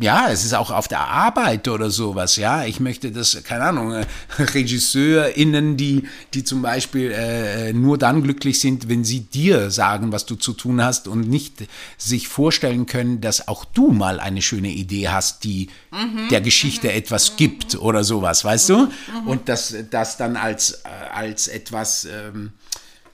ja, 0.00 0.28
es 0.30 0.44
ist 0.44 0.54
auch 0.54 0.70
auf 0.70 0.88
der 0.88 1.00
Arbeit 1.00 1.68
oder 1.68 1.90
sowas, 1.90 2.36
ja. 2.36 2.64
Ich 2.64 2.80
möchte 2.80 3.10
das, 3.12 3.36
keine 3.44 3.64
Ahnung, 3.64 3.92
äh, 3.94 4.06
RegisseurInnen, 4.38 5.76
die, 5.76 6.08
die 6.34 6.44
zum 6.44 6.55
Beispiel 6.62 7.10
äh, 7.12 7.72
nur 7.72 7.98
dann 7.98 8.22
glücklich 8.22 8.60
sind, 8.60 8.88
wenn 8.88 9.04
sie 9.04 9.20
dir 9.20 9.70
sagen, 9.70 10.12
was 10.12 10.26
du 10.26 10.36
zu 10.36 10.52
tun 10.52 10.82
hast 10.82 11.08
und 11.08 11.28
nicht 11.28 11.64
sich 11.98 12.28
vorstellen 12.28 12.86
können, 12.86 13.20
dass 13.20 13.48
auch 13.48 13.64
du 13.64 13.90
mal 13.90 14.20
eine 14.20 14.42
schöne 14.42 14.70
Idee 14.70 15.08
hast, 15.08 15.44
die 15.44 15.68
Mhm. 15.96 16.28
der 16.30 16.40
Geschichte 16.40 16.92
etwas 16.92 17.36
gibt 17.36 17.76
oder 17.76 18.04
sowas, 18.04 18.44
weißt 18.44 18.68
du? 18.68 18.88
Und 19.24 19.48
das, 19.48 19.74
das 19.90 20.16
dann 20.16 20.36
als, 20.36 20.72
äh, 20.84 20.88
als 21.14 21.48
etwas, 21.48 22.04
ähm, 22.04 22.52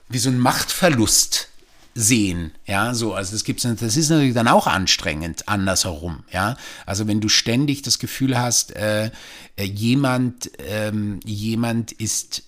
wie 0.09 0.17
so 0.17 0.29
ein 0.29 0.37
Machtverlust 0.37 1.47
sehen, 1.95 2.51
ja, 2.65 2.93
so, 2.93 3.13
also 3.13 3.33
das 3.33 3.43
gibt's, 3.43 3.63
das 3.63 3.97
ist 3.97 4.09
natürlich 4.09 4.33
dann 4.33 4.47
auch 4.47 4.67
anstrengend, 4.67 5.47
andersherum, 5.47 6.23
ja, 6.31 6.57
also 6.85 7.07
wenn 7.07 7.21
du 7.21 7.29
ständig 7.29 7.83
das 7.83 7.99
Gefühl 7.99 8.37
hast, 8.37 8.75
äh, 8.75 9.11
äh, 9.55 9.63
jemand, 9.63 10.51
ähm, 10.67 11.19
jemand 11.23 11.91
ist 11.93 12.43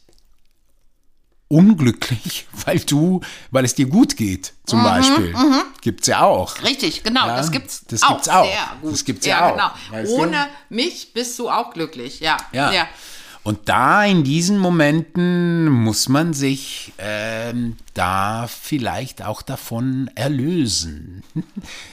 unglücklich, 1.48 2.48
weil 2.66 2.80
du, 2.80 3.22
weil 3.52 3.66
es 3.66 3.76
dir 3.76 3.88
gut 3.88 4.18
geht, 4.18 4.54
zum 4.66 4.84
Beispiel, 4.84 5.34
gibt's 5.82 6.08
ja 6.08 6.22
auch. 6.24 6.62
Richtig, 6.64 7.04
genau, 7.04 7.28
Ja, 7.28 7.38
das 7.38 7.52
gibt's 7.52 7.84
das 7.88 8.04
auch 8.04 8.10
gibt's 8.10 8.30
auch. 8.30 8.46
sehr 8.46 8.78
gut. 8.82 8.94
Das 8.94 9.06
gibt's 9.06 9.26
ja 9.26 9.46
auch, 9.48 9.52
Genau. 9.54 9.72
weißt 9.92 10.12
du? 10.12 10.16
Ohne 10.16 10.48
mich 10.70 11.14
bist 11.14 11.38
du 11.40 11.50
auch 11.50 11.72
glücklich, 11.72 12.20
ja. 12.20 12.38
Ja. 12.52 12.88
Und 13.46 13.70
da 13.70 14.04
in 14.04 14.24
diesen 14.24 14.58
Momenten 14.58 15.70
muss 15.70 16.10
man 16.10 16.34
sich 16.34 16.94
ähm, 16.98 17.78
da 17.94 18.48
vielleicht 18.48 19.24
auch 19.24 19.44
davon 19.44 20.10
erlösen. 20.16 21.24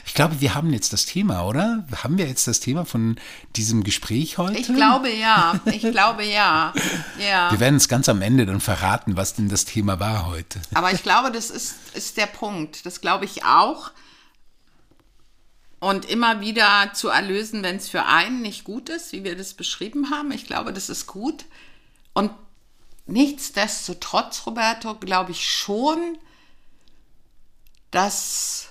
Ich 0.05 0.13
glaube, 0.15 0.41
wir 0.41 0.53
haben 0.53 0.71
jetzt 0.73 0.93
das 0.93 1.05
Thema, 1.07 1.47
oder? 1.47 1.87
Haben 2.03 2.19
wir 2.19 2.27
jetzt 2.27 2.47
das 2.47 2.59
Thema 2.59 2.85
von 2.85 3.15
diesem 3.55 3.83
Gespräch 3.83 4.37
heute? 4.37 4.59
Ich 4.59 4.67
glaube 4.67 5.11
ja, 5.11 5.59
ich 5.65 5.81
glaube 5.81 6.23
ja. 6.23 6.71
Ja. 7.17 7.51
wir 7.51 7.59
werden 7.59 7.77
es 7.77 7.87
ganz 7.87 8.09
am 8.09 8.21
Ende 8.21 8.45
dann 8.45 8.61
verraten, 8.61 9.17
was 9.17 9.33
denn 9.33 9.49
das 9.49 9.65
Thema 9.65 9.99
war 9.99 10.27
heute. 10.27 10.59
Aber 10.75 10.91
ich 10.91 11.01
glaube, 11.01 11.31
das 11.31 11.49
ist, 11.49 11.75
ist 11.95 12.17
der 12.17 12.27
Punkt. 12.27 12.85
Das 12.85 13.01
glaube 13.01 13.25
ich 13.25 13.43
auch. 13.43 13.91
Und 15.83 16.05
immer 16.05 16.39
wieder 16.39 16.93
zu 16.93 17.09
erlösen, 17.09 17.61
wenn 17.61 17.75
es 17.75 17.89
für 17.89 18.05
einen 18.05 18.41
nicht 18.41 18.63
gut 18.63 18.87
ist, 18.87 19.11
wie 19.11 19.25
wir 19.25 19.35
das 19.35 19.53
beschrieben 19.53 20.11
haben. 20.11 20.31
Ich 20.31 20.45
glaube, 20.47 20.71
das 20.71 20.87
ist 20.87 21.07
gut. 21.07 21.43
Und 22.13 22.31
nichtsdestotrotz, 23.05 24.45
Roberto, 24.45 24.95
glaube 24.95 25.31
ich 25.31 25.45
schon, 25.45 26.17
dass 27.91 28.69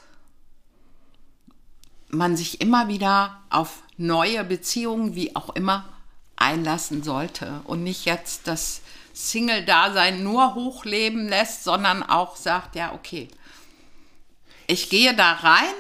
man 2.08 2.34
sich 2.34 2.62
immer 2.62 2.88
wieder 2.88 3.42
auf 3.50 3.82
neue 3.98 4.42
Beziehungen, 4.42 5.14
wie 5.14 5.36
auch 5.36 5.50
immer, 5.50 5.86
einlassen 6.36 7.02
sollte 7.02 7.60
und 7.64 7.84
nicht 7.84 8.06
jetzt 8.06 8.48
das 8.48 8.80
Single-Dasein 9.12 10.22
nur 10.22 10.54
hochleben 10.54 11.28
lässt, 11.28 11.64
sondern 11.64 12.02
auch 12.02 12.36
sagt, 12.36 12.74
ja, 12.74 12.94
okay, 12.94 13.28
ich 14.66 14.88
gehe 14.88 15.14
da 15.14 15.32
rein 15.32 15.74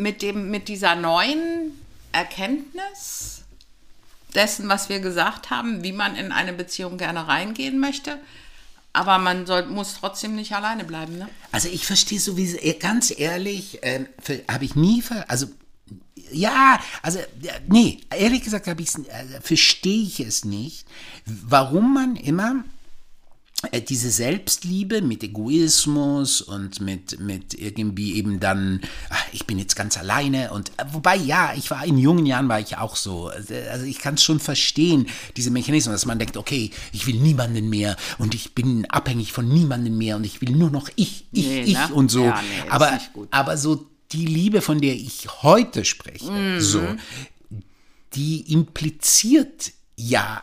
mit, 0.00 0.22
dem, 0.22 0.50
mit 0.50 0.68
dieser 0.68 0.94
neuen 0.94 1.72
Erkenntnis 2.12 3.42
dessen, 4.34 4.68
was 4.68 4.88
wir 4.88 5.00
gesagt 5.00 5.50
haben, 5.50 5.82
wie 5.82 5.92
man 5.92 6.16
in 6.16 6.32
eine 6.32 6.52
Beziehung 6.52 6.98
gerne 6.98 7.28
reingehen 7.28 7.78
möchte. 7.78 8.18
Aber 8.92 9.18
man 9.18 9.46
soll, 9.46 9.66
muss 9.66 9.94
trotzdem 10.00 10.34
nicht 10.34 10.52
alleine 10.52 10.84
bleiben. 10.84 11.18
Ne? 11.18 11.28
Also 11.52 11.68
ich 11.68 11.86
verstehe 11.86 12.18
sowieso, 12.18 12.58
eh, 12.58 12.74
ganz 12.74 13.12
ehrlich, 13.16 13.78
ähm, 13.82 14.06
habe 14.50 14.64
ich 14.64 14.74
nie, 14.74 15.02
also 15.28 15.46
ja, 16.32 16.80
also 17.02 17.18
nee, 17.66 18.00
ehrlich 18.10 18.42
gesagt 18.42 18.66
habe 18.66 18.82
äh, 18.82 19.40
verstehe 19.40 20.02
ich 20.02 20.20
es 20.20 20.44
nicht, 20.44 20.86
warum 21.24 21.94
man 21.94 22.16
immer 22.16 22.56
äh, 22.56 22.79
diese 23.88 24.10
Selbstliebe 24.10 25.02
mit 25.02 25.22
Egoismus 25.22 26.40
und 26.40 26.80
mit, 26.80 27.20
mit 27.20 27.52
irgendwie 27.52 28.14
eben 28.14 28.40
dann, 28.40 28.80
ach, 29.10 29.22
ich 29.32 29.46
bin 29.46 29.58
jetzt 29.58 29.76
ganz 29.76 29.98
alleine 29.98 30.50
und 30.52 30.70
äh, 30.78 30.84
wobei 30.92 31.16
ja, 31.16 31.52
ich 31.54 31.70
war 31.70 31.84
in 31.84 31.98
jungen 31.98 32.24
Jahren 32.24 32.48
war 32.48 32.58
ich 32.58 32.78
auch 32.78 32.96
so. 32.96 33.28
Also 33.28 33.52
also 33.70 33.84
ich 33.84 33.98
kann 33.98 34.14
es 34.14 34.24
schon 34.24 34.40
verstehen, 34.40 35.08
diese 35.36 35.50
Mechanismen, 35.50 35.92
dass 35.92 36.06
man 36.06 36.18
denkt, 36.18 36.38
okay, 36.38 36.70
ich 36.92 37.06
will 37.06 37.16
niemanden 37.16 37.68
mehr 37.68 37.96
und 38.16 38.34
ich 38.34 38.54
bin 38.54 38.86
abhängig 38.86 39.32
von 39.32 39.46
niemanden 39.46 39.98
mehr 39.98 40.16
und 40.16 40.24
ich 40.24 40.40
will 40.40 40.52
nur 40.52 40.70
noch 40.70 40.88
ich, 40.96 41.26
ich, 41.32 41.46
Nee, 41.46 41.60
ich 41.62 41.74
ne? 41.74 41.90
und 41.92 42.10
so. 42.10 42.24
Ja, 42.24 42.40
nee, 42.40 42.70
aber, 42.70 42.98
aber 43.30 43.56
so 43.58 43.86
die 44.12 44.24
Liebe, 44.24 44.62
von 44.62 44.80
der 44.80 44.94
ich 44.94 45.28
heute 45.42 45.84
spreche, 45.84 46.30
Mhm. 46.30 46.60
so, 46.60 46.82
die 48.14 48.52
impliziert 48.52 49.72
ja 49.96 50.42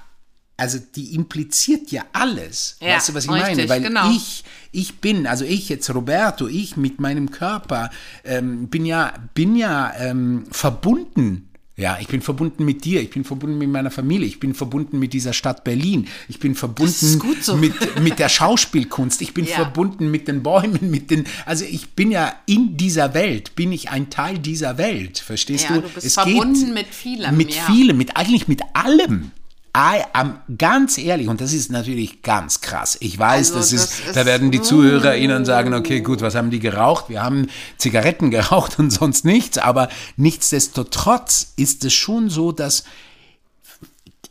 also 0.58 0.80
die 0.96 1.14
impliziert 1.14 1.92
ja 1.92 2.04
alles. 2.14 2.78
Ja, 2.82 2.96
weißt 2.96 3.10
du, 3.10 3.14
was 3.14 3.26
ich 3.26 3.32
richtig, 3.32 3.48
meine? 3.58 3.70
Weil 3.70 3.82
genau. 3.82 4.12
ich, 4.12 4.44
ich 4.72 4.96
bin, 4.96 5.28
also 5.28 5.46
ich 5.46 5.70
jetzt 5.70 5.94
Roberto, 5.94 6.48
ich 6.48 6.76
mit 6.78 7.00
meinem 7.00 7.30
Körper 7.32 7.92
ähm, 8.24 8.68
bin 8.68 8.86
ja, 8.86 9.14
bin 9.36 9.56
ja 9.56 9.94
ähm, 10.00 10.46
verbunden. 10.52 11.44
Ja, 11.80 12.00
ich 12.02 12.08
bin 12.08 12.22
verbunden 12.22 12.66
mit 12.66 12.86
dir, 12.86 13.02
ich 13.02 13.12
bin 13.12 13.24
verbunden 13.24 13.60
mit 13.60 13.70
meiner 13.70 13.92
Familie, 13.92 14.26
ich 14.28 14.40
bin 14.40 14.56
verbunden 14.56 14.98
mit 14.98 15.14
dieser 15.14 15.32
Stadt 15.32 15.64
Berlin, 15.64 16.08
ich 16.28 16.40
bin 16.40 16.56
verbunden 16.56 17.22
so. 17.40 17.56
mit, 17.56 18.02
mit 18.02 18.18
der 18.18 18.30
Schauspielkunst, 18.30 19.22
ich 19.22 19.36
bin 19.36 19.46
Ja. 19.46 19.58
verbunden 19.58 20.10
mit 20.10 20.28
den 20.28 20.42
Bäumen, 20.42 20.90
mit 20.90 21.12
den, 21.12 21.26
also 21.46 21.66
ich 21.66 21.90
bin 21.90 22.10
ja 22.10 22.34
in 22.48 22.78
dieser 22.78 23.14
Welt, 23.14 23.56
bin 23.56 23.72
ich 23.72 23.92
ein 23.92 24.10
Teil 24.10 24.40
dieser 24.40 24.80
Welt, 24.80 25.20
verstehst 25.20 25.66
Ja, 25.70 25.76
du? 25.76 25.82
du 25.82 25.90
bist 25.90 26.16
verbunden 26.16 26.74
mit 26.74 26.88
vielem, 26.88 27.38
Mit 27.38 27.54
ja. 27.54 27.62
vielem, 27.68 27.96
mit 27.98 28.18
eigentlich 28.18 28.48
mit 28.48 28.64
allem. 28.74 29.32
I, 29.76 30.02
am, 30.14 30.40
ganz 30.58 30.98
ehrlich, 30.98 31.28
und 31.28 31.40
das 31.42 31.54
ist 31.54 31.72
natürlich 31.72 32.22
ganz 32.24 32.62
krass. 32.62 32.98
Ich 33.00 33.18
weiß, 33.18 33.52
Also 33.54 33.60
das 33.60 33.72
ist, 33.74 34.00
das 34.00 34.08
ist- 34.08 34.16
da 34.16 34.26
werden 34.26 34.50
die 34.52 34.62
ZuhörerInnen 34.62 35.46
sagen, 35.46 35.74
okay, 35.76 36.02
gut, 36.02 36.22
was 36.22 36.34
haben 36.36 36.50
die 36.52 36.60
geraucht? 36.60 37.10
Wir 37.10 37.22
haben 37.22 37.48
Zigaretten 37.78 38.32
geraucht 38.32 38.80
und 38.80 38.90
sonst 38.92 39.24
nichts, 39.26 39.58
aber 39.58 39.90
nichtsdestotrotz 40.16 41.54
ist 41.58 41.86
es 41.86 41.94
schon 41.94 42.30
so, 42.30 42.52
dass 42.52 42.84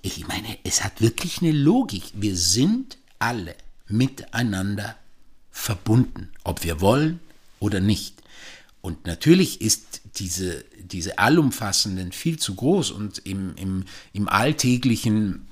ich 0.03 0.27
meine, 0.29 0.57
es 0.65 0.85
hat 0.85 1.01
wirklich 1.01 1.43
eine 1.43 1.53
Logik. 1.53 2.05
Wir 2.15 2.37
sind 2.37 2.97
alle 3.19 3.55
miteinander 3.89 4.95
verbunden, 5.51 6.31
ob 6.45 6.63
wir 6.65 6.81
wollen 6.81 7.21
oder 7.61 7.81
nicht. 7.81 8.15
Und 8.83 9.07
natürlich 9.07 9.61
ist 9.61 10.01
diese, 10.19 10.65
diese 10.81 11.19
allumfassenden 11.19 12.13
viel 12.13 12.39
zu 12.39 12.55
groß 12.55 12.91
und 12.91 13.19
im, 13.19 13.55
im, 13.57 13.85
im 14.13 14.29
alltäglichen, 14.29 15.47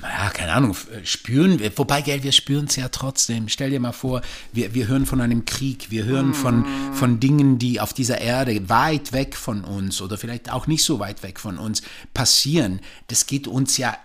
ja, 0.00 0.30
keine 0.30 0.52
Ahnung, 0.52 0.76
spüren 1.04 1.58
wir, 1.58 1.76
wobei, 1.76 2.02
gell, 2.02 2.22
wir 2.22 2.32
spüren 2.32 2.66
es 2.66 2.76
ja 2.76 2.88
trotzdem. 2.88 3.48
Stell 3.48 3.70
dir 3.70 3.80
mal 3.80 3.92
vor, 3.92 4.22
wir, 4.52 4.74
wir 4.74 4.86
hören 4.86 5.06
von 5.06 5.20
einem 5.20 5.44
Krieg, 5.44 5.90
wir 5.90 6.04
hören 6.04 6.34
von, 6.34 6.64
von 6.94 7.20
Dingen, 7.20 7.58
die 7.58 7.80
auf 7.80 7.92
dieser 7.92 8.20
Erde 8.20 8.68
weit 8.68 9.12
weg 9.12 9.36
von 9.36 9.64
uns 9.64 10.00
oder 10.00 10.16
vielleicht 10.16 10.50
auch 10.50 10.66
nicht 10.66 10.84
so 10.84 10.98
weit 10.98 11.22
weg 11.22 11.38
von 11.38 11.58
uns 11.58 11.82
passieren. 12.14 12.80
Das 13.08 13.26
geht 13.26 13.46
uns 13.46 13.76
ja 13.76 13.96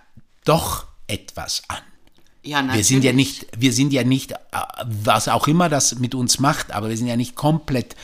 doch 0.44 0.86
etwas 1.06 1.62
an. 1.68 1.78
Ja, 2.44 2.74
Wir 2.74 2.84
sind 2.84 3.04
ja 3.04 3.12
nicht, 3.12 3.46
wir 3.58 3.72
sind 3.72 3.92
ja 3.92 4.04
nicht, 4.04 4.32
äh, 4.32 4.36
was 4.84 5.28
auch 5.28 5.48
immer 5.48 5.68
das 5.68 5.98
mit 5.98 6.14
uns 6.14 6.38
macht, 6.38 6.72
aber 6.72 6.88
wir 6.88 6.96
sind 6.96 7.08
ja 7.08 7.16
nicht 7.16 7.34
komplett 7.34 7.96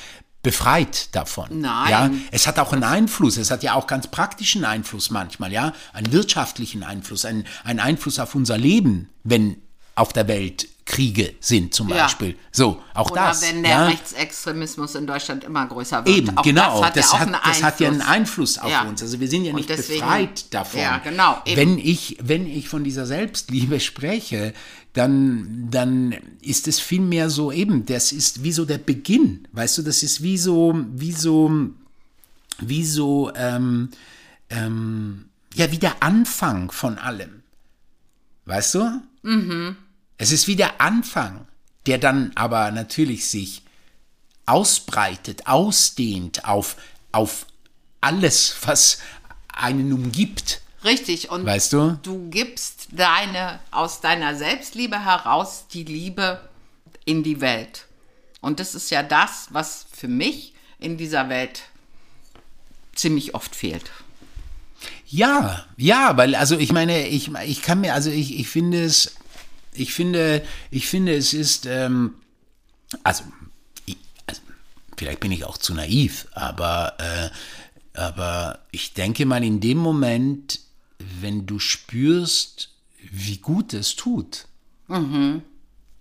befreit 0.45 1.12
davon. 1.16 1.61
Nein. 1.61 1.90
Ja, 1.90 2.11
es 2.30 2.47
hat 2.47 2.61
auch 2.61 2.72
einen 2.72 2.84
Einfluss. 2.84 3.36
Es 3.36 3.51
hat 3.51 3.64
ja 3.64 3.74
auch 3.74 3.88
ganz 3.88 4.07
praktischen 4.07 4.64
Einfluss 4.64 5.11
manchmal, 5.11 5.51
ja, 5.51 5.72
einen 5.92 6.12
wirtschaftlichen 6.12 6.84
Einfluss, 6.84 7.24
einen, 7.24 7.45
einen 7.64 7.80
Einfluss 7.80 8.20
auf 8.20 8.36
unser 8.36 8.57
Leben, 8.57 9.11
wenn 9.24 9.57
auf 9.95 10.12
der 10.12 10.26
Welt 10.28 10.68
Kriege 10.86 11.32
sind 11.40 11.72
zum 11.72 11.88
Ja. 11.88 12.03
Beispiel. 12.05 12.36
So, 12.53 12.82
auch 12.92 13.11
Oder 13.11 13.28
das. 13.28 13.40
wenn 13.42 13.62
der 13.62 13.72
ja. 13.72 13.86
Rechtsextremismus 13.86 14.95
in 14.97 15.07
Deutschland 15.07 15.42
immer 15.42 15.66
größer 15.66 16.05
wird. 16.05 16.14
Eben, 16.18 16.36
Auch 16.36 16.42
genau. 16.42 16.82
Das 16.82 16.84
hat, 16.84 16.97
ja, 16.97 17.03
auch 17.05 17.20
einen 17.20 17.36
das 17.42 17.62
hat 17.62 17.80
ja 17.80 17.88
einen 17.88 18.03
Einfluss. 18.03 18.59
Auf 18.59 18.70
Ja. 18.70 18.82
uns. 18.82 19.01
Also 19.01 19.18
wir 19.18 19.28
sind 19.28 19.45
ja 19.45 19.55
nicht 19.55 19.70
deswegen- 19.70 20.01
befreit 20.01 20.53
davon. 20.53 20.80
Ja, 20.80 20.99
genau, 20.99 21.40
eben. 21.47 21.57
Wenn 21.57 21.78
ich, 21.78 22.18
wenn 22.22 22.47
ich 22.47 22.68
von 22.68 22.84
dieser 22.84 23.07
Selbstliebe 23.07 23.80
spreche, 23.80 24.53
dann, 24.92 25.68
dann 25.70 26.14
ist 26.42 26.68
es 26.68 26.80
vielmehr 26.80 27.30
so 27.30 27.51
eben, 27.51 27.86
das 27.86 28.12
ist 28.12 28.45
wie 28.45 28.53
so 28.53 28.66
der 28.66 28.78
Beginn. 28.78 29.49
Weißt 29.53 29.78
du, 29.78 29.82
das 29.82 30.03
ist 30.03 30.22
wie 30.22 30.36
so, 30.36 30.74
wie 30.92 31.12
so, 31.12 31.51
wie 32.59 32.84
so, 32.84 33.32
ähm, 33.34 33.88
ähm, 34.51 35.24
ja, 35.55 35.72
wie 35.72 35.78
der 35.78 36.03
Anfang 36.03 36.70
von 36.70 36.99
allem. 36.99 37.42
Weißt 38.45 38.74
du? 38.74 39.01
Es 40.19 40.33
ist 40.33 40.47
wie 40.47 40.57
der 40.57 40.81
Anfang, 40.81 41.47
der 41.87 41.99
dann 41.99 42.33
aber 42.35 42.71
natürlich 42.71 43.29
sich 43.29 43.62
ausbreitet, 44.47 45.47
ausdehnt 45.47 46.45
auf, 46.45 46.77
auf 47.12 47.47
alles, 48.01 48.57
was 48.62 48.99
einen 49.49 49.93
umgibt. 49.93 50.61
Richtig. 50.85 51.31
Und 51.31 51.47
Weißt 51.47 51.73
du? 51.73 51.99
du 52.03 52.29
gibst 52.29 52.89
deine, 52.93 53.61
aus 53.71 54.01
deiner 54.01 54.37
Selbstliebe 54.37 55.05
heraus 55.05 55.65
die 55.73 55.85
Liebe 55.85 56.41
in 57.05 57.23
die 57.23 57.41
Welt. 57.41 57.87
Und 58.41 58.61
das 58.61 58.75
ist 58.75 58.91
ja 58.91 59.03
das, 59.03 59.49
was 59.51 59.87
für 59.91 60.09
mich 60.09 60.53
in 60.79 60.99
dieser 60.99 61.31
Welt 61.31 61.62
ziemlich 62.95 63.35
oft 63.35 63.57
fehlt. 63.57 63.91
Ja, 65.07 65.65
ja, 65.77 66.17
weil, 66.17 66.35
also 66.35 66.59
ich 66.59 66.73
meine, 66.73 67.07
ich, 67.09 67.31
ich 67.47 67.62
kann 67.62 67.81
mir, 67.81 67.95
also 67.95 68.11
ich, 68.11 68.39
ich 68.39 68.49
finde 68.49 68.85
es, 68.85 69.15
ich 69.75 69.93
finde, 69.93 70.45
ich 70.70 70.87
finde, 70.87 71.14
es 71.14 71.35
ist, 71.35 71.66
ähm, 71.66 72.14
also, 73.03 73.25
ich, 73.87 73.97
also, 74.27 74.41
vielleicht 74.97 75.20
bin 75.20 75.33
ich 75.33 75.45
auch 75.45 75.59
zu 75.59 75.75
naiv, 75.75 76.27
aber, 76.33 76.95
äh, 76.99 77.31
aber 77.99 78.61
ich 78.70 78.95
denke 78.95 79.27
mal, 79.27 79.45
in 79.45 79.61
dem 79.61 79.79
Moment, 79.79 80.61
wenn 81.20 81.47
du 81.47 81.59
spürst, 81.59 82.70
wie 83.11 83.39
gut 83.39 83.75
es 83.75 83.97
tut, 83.97 84.47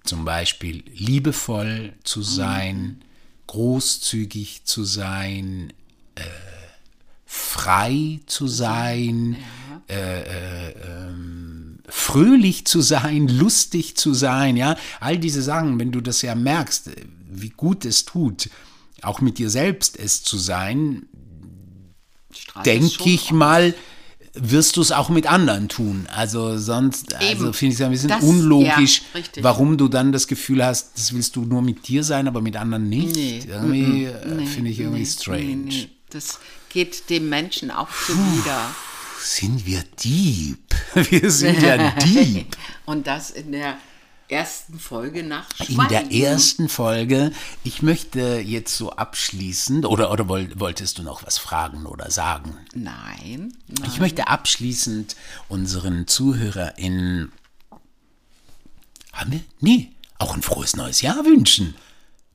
zum 0.04 0.26
Beispiel 0.26 0.84
liebevoll 0.94 1.94
zu 2.04 2.22
sein, 2.22 3.04
großzügig 3.48 4.66
zu 4.66 4.84
sein, 4.84 5.74
äh, 6.16 6.22
frei 7.26 8.20
zu 8.26 8.48
sein, 8.48 9.38
äh, 9.88 10.22
äh, 10.22 10.24
ähm, 10.26 10.33
fröhlich 12.14 12.66
zu 12.66 12.82
sein, 12.82 13.28
lustig 13.28 13.96
zu 13.96 14.14
sein, 14.14 14.56
ja, 14.58 14.76
all 15.00 15.18
diese 15.18 15.42
Sachen, 15.42 15.80
wenn 15.80 15.92
du 15.92 16.00
das 16.02 16.22
ja 16.22 16.36
merkst, 16.36 16.92
wie 17.32 17.50
gut 17.50 17.86
es 17.86 18.06
tut, 18.06 18.50
auch 19.02 19.20
mit 19.22 19.38
dir 19.40 19.50
selbst 19.50 19.98
es 20.00 20.22
zu 20.24 20.38
sein, 20.38 21.04
denke 22.66 23.10
ich 23.10 23.26
aus. 23.26 23.32
mal, 23.32 23.74
wirst 24.36 24.78
du 24.78 24.82
es 24.82 24.92
auch 24.92 25.10
mit 25.10 25.28
anderen 25.28 25.70
tun. 25.70 26.08
Also 26.16 26.58
sonst, 26.58 27.14
also 27.16 27.54
finde 27.54 27.74
ich 27.74 27.80
es 27.80 27.86
ein 27.86 27.92
bisschen 27.92 28.10
Das- 28.10 28.24
unlogisch, 28.24 29.02
ja, 29.14 29.44
warum 29.44 29.78
du 29.78 29.88
dann 29.88 30.12
das 30.12 30.28
Gefühl 30.28 30.64
hast, 30.66 30.92
das 30.98 31.14
willst 31.14 31.36
du 31.36 31.42
nur 31.46 31.62
mit 31.62 31.88
dir 31.88 32.04
sein, 32.04 32.28
aber 32.28 32.42
mit 32.42 32.56
anderen 32.56 32.90
nicht. 32.90 33.16
Nee. 33.16 33.42
Irgendwie 33.48 34.06
äh, 34.06 34.46
finde 34.46 34.70
ich 34.72 34.80
irgendwie 34.80 35.00
Nee, 35.02 35.06
strange. 35.06 35.44
nee, 35.44 35.56
nee. 35.56 35.90
Das 36.10 36.40
geht 36.70 37.10
dem 37.10 37.30
Menschen 37.30 37.70
auch 37.72 37.90
zuwider. 38.06 38.70
Sind 39.24 39.66
wir 39.66 39.84
deep? 40.04 40.60
Wir 40.96 41.32
sind 41.32 41.62
ja 41.62 41.92
deep. 42.04 42.56
Und 42.86 43.08
das 43.08 43.32
in 43.32 43.52
der 43.54 43.78
ersten 44.28 44.80
Folge 44.80 45.24
nach 45.24 45.46
In 45.60 45.76
Schweigen. 45.76 45.90
der 45.90 46.12
ersten 46.12 46.68
Folge, 46.70 47.32
ich 47.64 47.82
möchte 47.82 48.40
jetzt 48.40 48.76
so 48.76 48.92
abschließend, 48.92 49.86
oder, 49.86 50.12
oder 50.12 50.28
woll- 50.28 50.60
wolltest 50.60 50.98
du 50.98 51.04
noch 51.04 51.24
was 51.26 51.38
fragen 51.38 51.86
oder 51.86 52.10
sagen? 52.12 52.58
Nein. 52.74 53.54
nein. 53.68 53.88
Ich 53.88 54.00
möchte 54.00 54.28
abschließend 54.28 55.16
unseren 55.50 56.08
ZuhörerInnen, 56.08 57.32
haben 59.14 59.32
wir? 59.32 59.42
Nee, 59.60 59.92
auch 60.18 60.34
ein 60.34 60.42
frohes 60.42 60.76
neues 60.76 61.02
Jahr 61.02 61.24
wünschen. 61.26 61.76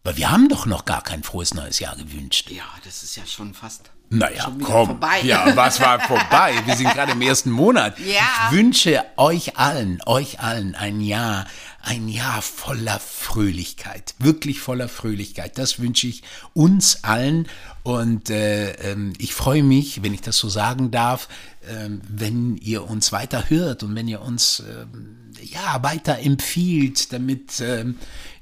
Weil 0.04 0.16
wir 0.16 0.30
haben 0.30 0.48
doch 0.48 0.64
noch 0.64 0.84
gar 0.84 1.02
kein 1.02 1.22
frohes 1.22 1.52
neues 1.52 1.80
Jahr 1.80 1.96
gewünscht. 1.96 2.48
Ja, 2.50 2.64
das 2.84 3.02
ist 3.02 3.16
ja 3.16 3.26
schon 3.26 3.52
fast 3.52 3.90
Naja, 4.10 4.50
komm. 4.62 4.86
vorbei. 4.86 5.20
Ja, 5.22 5.54
was 5.54 5.80
war 5.80 6.00
vorbei? 6.00 6.54
Wir 6.64 6.76
sind 6.76 6.92
gerade 6.92 7.12
im 7.12 7.22
ersten 7.22 7.50
Monat. 7.50 7.96
Ja. 8.08 8.22
Ich 8.46 8.56
wünsche 8.56 9.04
euch 9.16 9.58
allen, 9.58 10.00
euch 10.06 10.40
allen 10.40 10.74
ein 10.74 11.00
Jahr, 11.02 11.46
ein 11.82 12.08
Jahr 12.08 12.40
voller 12.40 12.98
Fröhlichkeit. 13.00 14.14
Wirklich 14.18 14.60
voller 14.60 14.88
Fröhlichkeit. 14.88 15.58
Das 15.58 15.78
wünsche 15.78 16.06
ich 16.06 16.22
uns 16.54 17.04
allen. 17.04 17.46
Und 17.82 18.30
äh, 18.30 18.72
ähm, 18.90 19.12
ich 19.18 19.34
freue 19.34 19.62
mich, 19.62 20.02
wenn 20.02 20.14
ich 20.14 20.22
das 20.22 20.38
so 20.38 20.48
sagen 20.48 20.90
darf, 20.90 21.28
ähm, 21.68 22.00
wenn 22.08 22.56
ihr 22.56 22.88
uns 22.88 23.12
weiter 23.12 23.50
hört 23.50 23.82
und 23.82 23.94
wenn 23.94 24.08
ihr 24.08 24.22
uns 24.22 24.60
ähm, 24.60 25.17
ja 25.42 25.82
weiter 25.82 26.18
empfiehlt, 26.18 27.12
damit 27.12 27.60
ähm, 27.60 27.96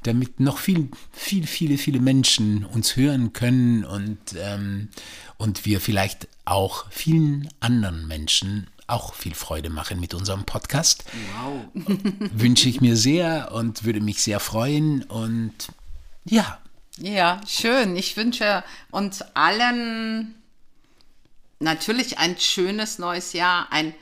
damit 0.07 0.41
noch 0.41 0.59
viel, 0.59 0.89
viel, 1.13 1.47
viele, 1.47 1.79
viele 1.79 2.01
Menschen 2.01 2.65
uns 2.65 2.97
hören 2.97 3.33
können 3.33 3.85
und, 3.85 4.19
ähm, 4.39 4.89
und 5.37 5.67
wir 5.67 5.81
vielleicht 5.81 6.29
auch 6.45 6.87
vielen 6.91 7.49
anderen 7.61 8.07
Menschen 8.07 8.69
auch 8.87 9.15
viel 9.15 9.35
Freude 9.35 9.69
machen 9.69 9.99
mit 9.99 10.15
unserem 10.15 10.45
Podcast. 10.45 11.05
Wow. 11.35 11.87
Wünsche 12.33 12.69
ich 12.69 12.81
mir 12.81 12.97
sehr 12.97 13.51
und 13.53 13.85
würde 13.85 14.01
mich 14.01 14.23
sehr 14.23 14.39
freuen. 14.39 15.03
Und 15.03 15.55
ja, 16.25 16.61
Ja, 16.99 17.41
schön. 17.47 17.97
Ich 17.97 18.17
wünsche 18.17 18.63
uns 18.93 19.23
allen 19.35 20.37
natürlich 21.59 22.19
ein 22.19 22.39
schönes 22.39 22.99
neues 22.99 23.33
Jahr, 23.33 23.73
ein, 23.73 23.93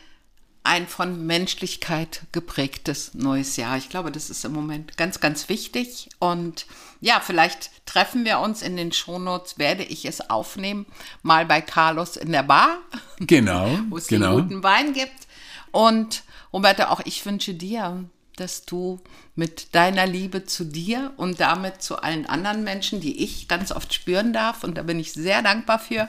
ein 0.65 0.89
von 0.89 1.27
Menschlichkeit 1.27 2.23
geprägtes 2.33 3.13
neues 3.13 3.57
Jahr. 3.57 3.77
Ich 3.77 3.91
glaube, 3.91 4.11
das 4.11 4.31
ist 4.31 4.45
im 4.47 4.53
Moment 4.53 4.97
ganz, 4.97 5.21
ganz 5.21 5.51
wichtig. 5.51 6.09
Und 6.19 6.67
ja, 7.03 7.21
vielleicht 7.21 7.71
treffen 7.87 8.25
wir 8.25 8.41
uns 8.41 8.63
in 8.63 8.77
den 8.77 8.91
Shownotes, 8.91 9.59
werde 9.59 9.85
ich 9.85 10.07
es 10.07 10.31
aufnehmen, 10.31 10.87
mal 11.23 11.45
bei 11.45 11.61
Carlos 11.61 12.17
in 12.17 12.33
der 12.33 12.43
Bar, 12.43 12.79
genau. 13.21 13.79
wo 13.91 13.99
es 13.99 14.07
genau. 14.07 14.37
guten 14.37 14.63
Wein 14.63 14.95
gibt. 14.95 15.29
Und 15.71 16.23
Roberto, 16.51 16.85
auch 16.85 17.03
ich 17.05 17.25
wünsche 17.27 17.53
dir, 17.53 18.05
dass 18.37 18.65
du 18.65 19.01
mit 19.35 19.75
deiner 19.75 20.07
Liebe 20.07 20.47
zu 20.47 20.65
dir 20.65 21.13
und 21.19 21.41
damit 21.41 21.83
zu 21.83 22.01
allen 22.01 22.25
anderen 22.25 22.65
Menschen, 22.65 23.03
die 23.03 23.23
ich 23.23 23.49
ganz 23.49 23.71
oft 23.71 23.93
spüren 23.93 24.33
darf, 24.33 24.65
und 24.65 24.79
da 24.79 24.83
bin 24.83 24.99
ich 24.99 25.13
sehr 25.13 25.43
dankbar 25.43 25.79
für, 25.79 26.09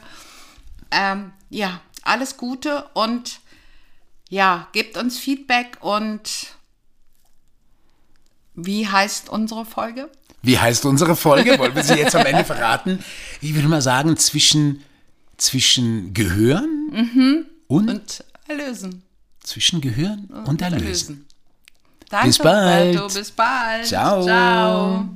ähm, 0.92 1.34
ja, 1.50 1.82
alles 2.04 2.38
Gute 2.38 2.86
und 2.94 3.42
ja, 4.36 4.68
gebt 4.74 4.98
uns 4.98 5.18
Feedback 5.18 5.78
und 5.80 6.30
wie 8.54 8.86
heißt 8.86 9.30
unsere 9.30 9.64
Folge? 9.66 10.10
Wie 10.42 10.60
heißt 10.60 10.86
unsere 10.86 11.16
Folge? 11.16 11.58
Wollen 11.58 11.74
wir 11.74 11.84
sie 11.84 11.94
jetzt 11.96 12.16
am 12.18 12.26
Ende 12.26 12.44
verraten? 12.44 13.02
Ich 13.40 13.56
würde 13.56 13.70
mal 13.70 13.82
sagen, 13.82 14.18
zwischen, 14.18 14.84
zwischen 15.38 16.14
Gehören 16.14 16.90
Mhm. 16.92 17.46
und, 17.68 17.90
Und 17.90 18.24
erlösen. 18.48 19.04
zwischen 19.42 19.80
Gehören 19.80 20.26
und 20.46 20.62
Erlösen. 20.62 21.26
Danke, 22.10 22.28
Bis 22.28 22.38
bald. 22.38 22.96
Roberto. 22.98 23.14
Bis 23.20 23.32
bald. 23.32 23.86
Ciao. 23.86 24.24
Ciao. 24.24 25.10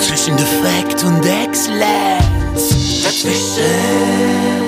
Zwischen 0.00 0.36
Defekt 0.36 1.04
und 1.04 1.24
Exzellenz. 1.24 3.02
Dazwischen 3.02 4.67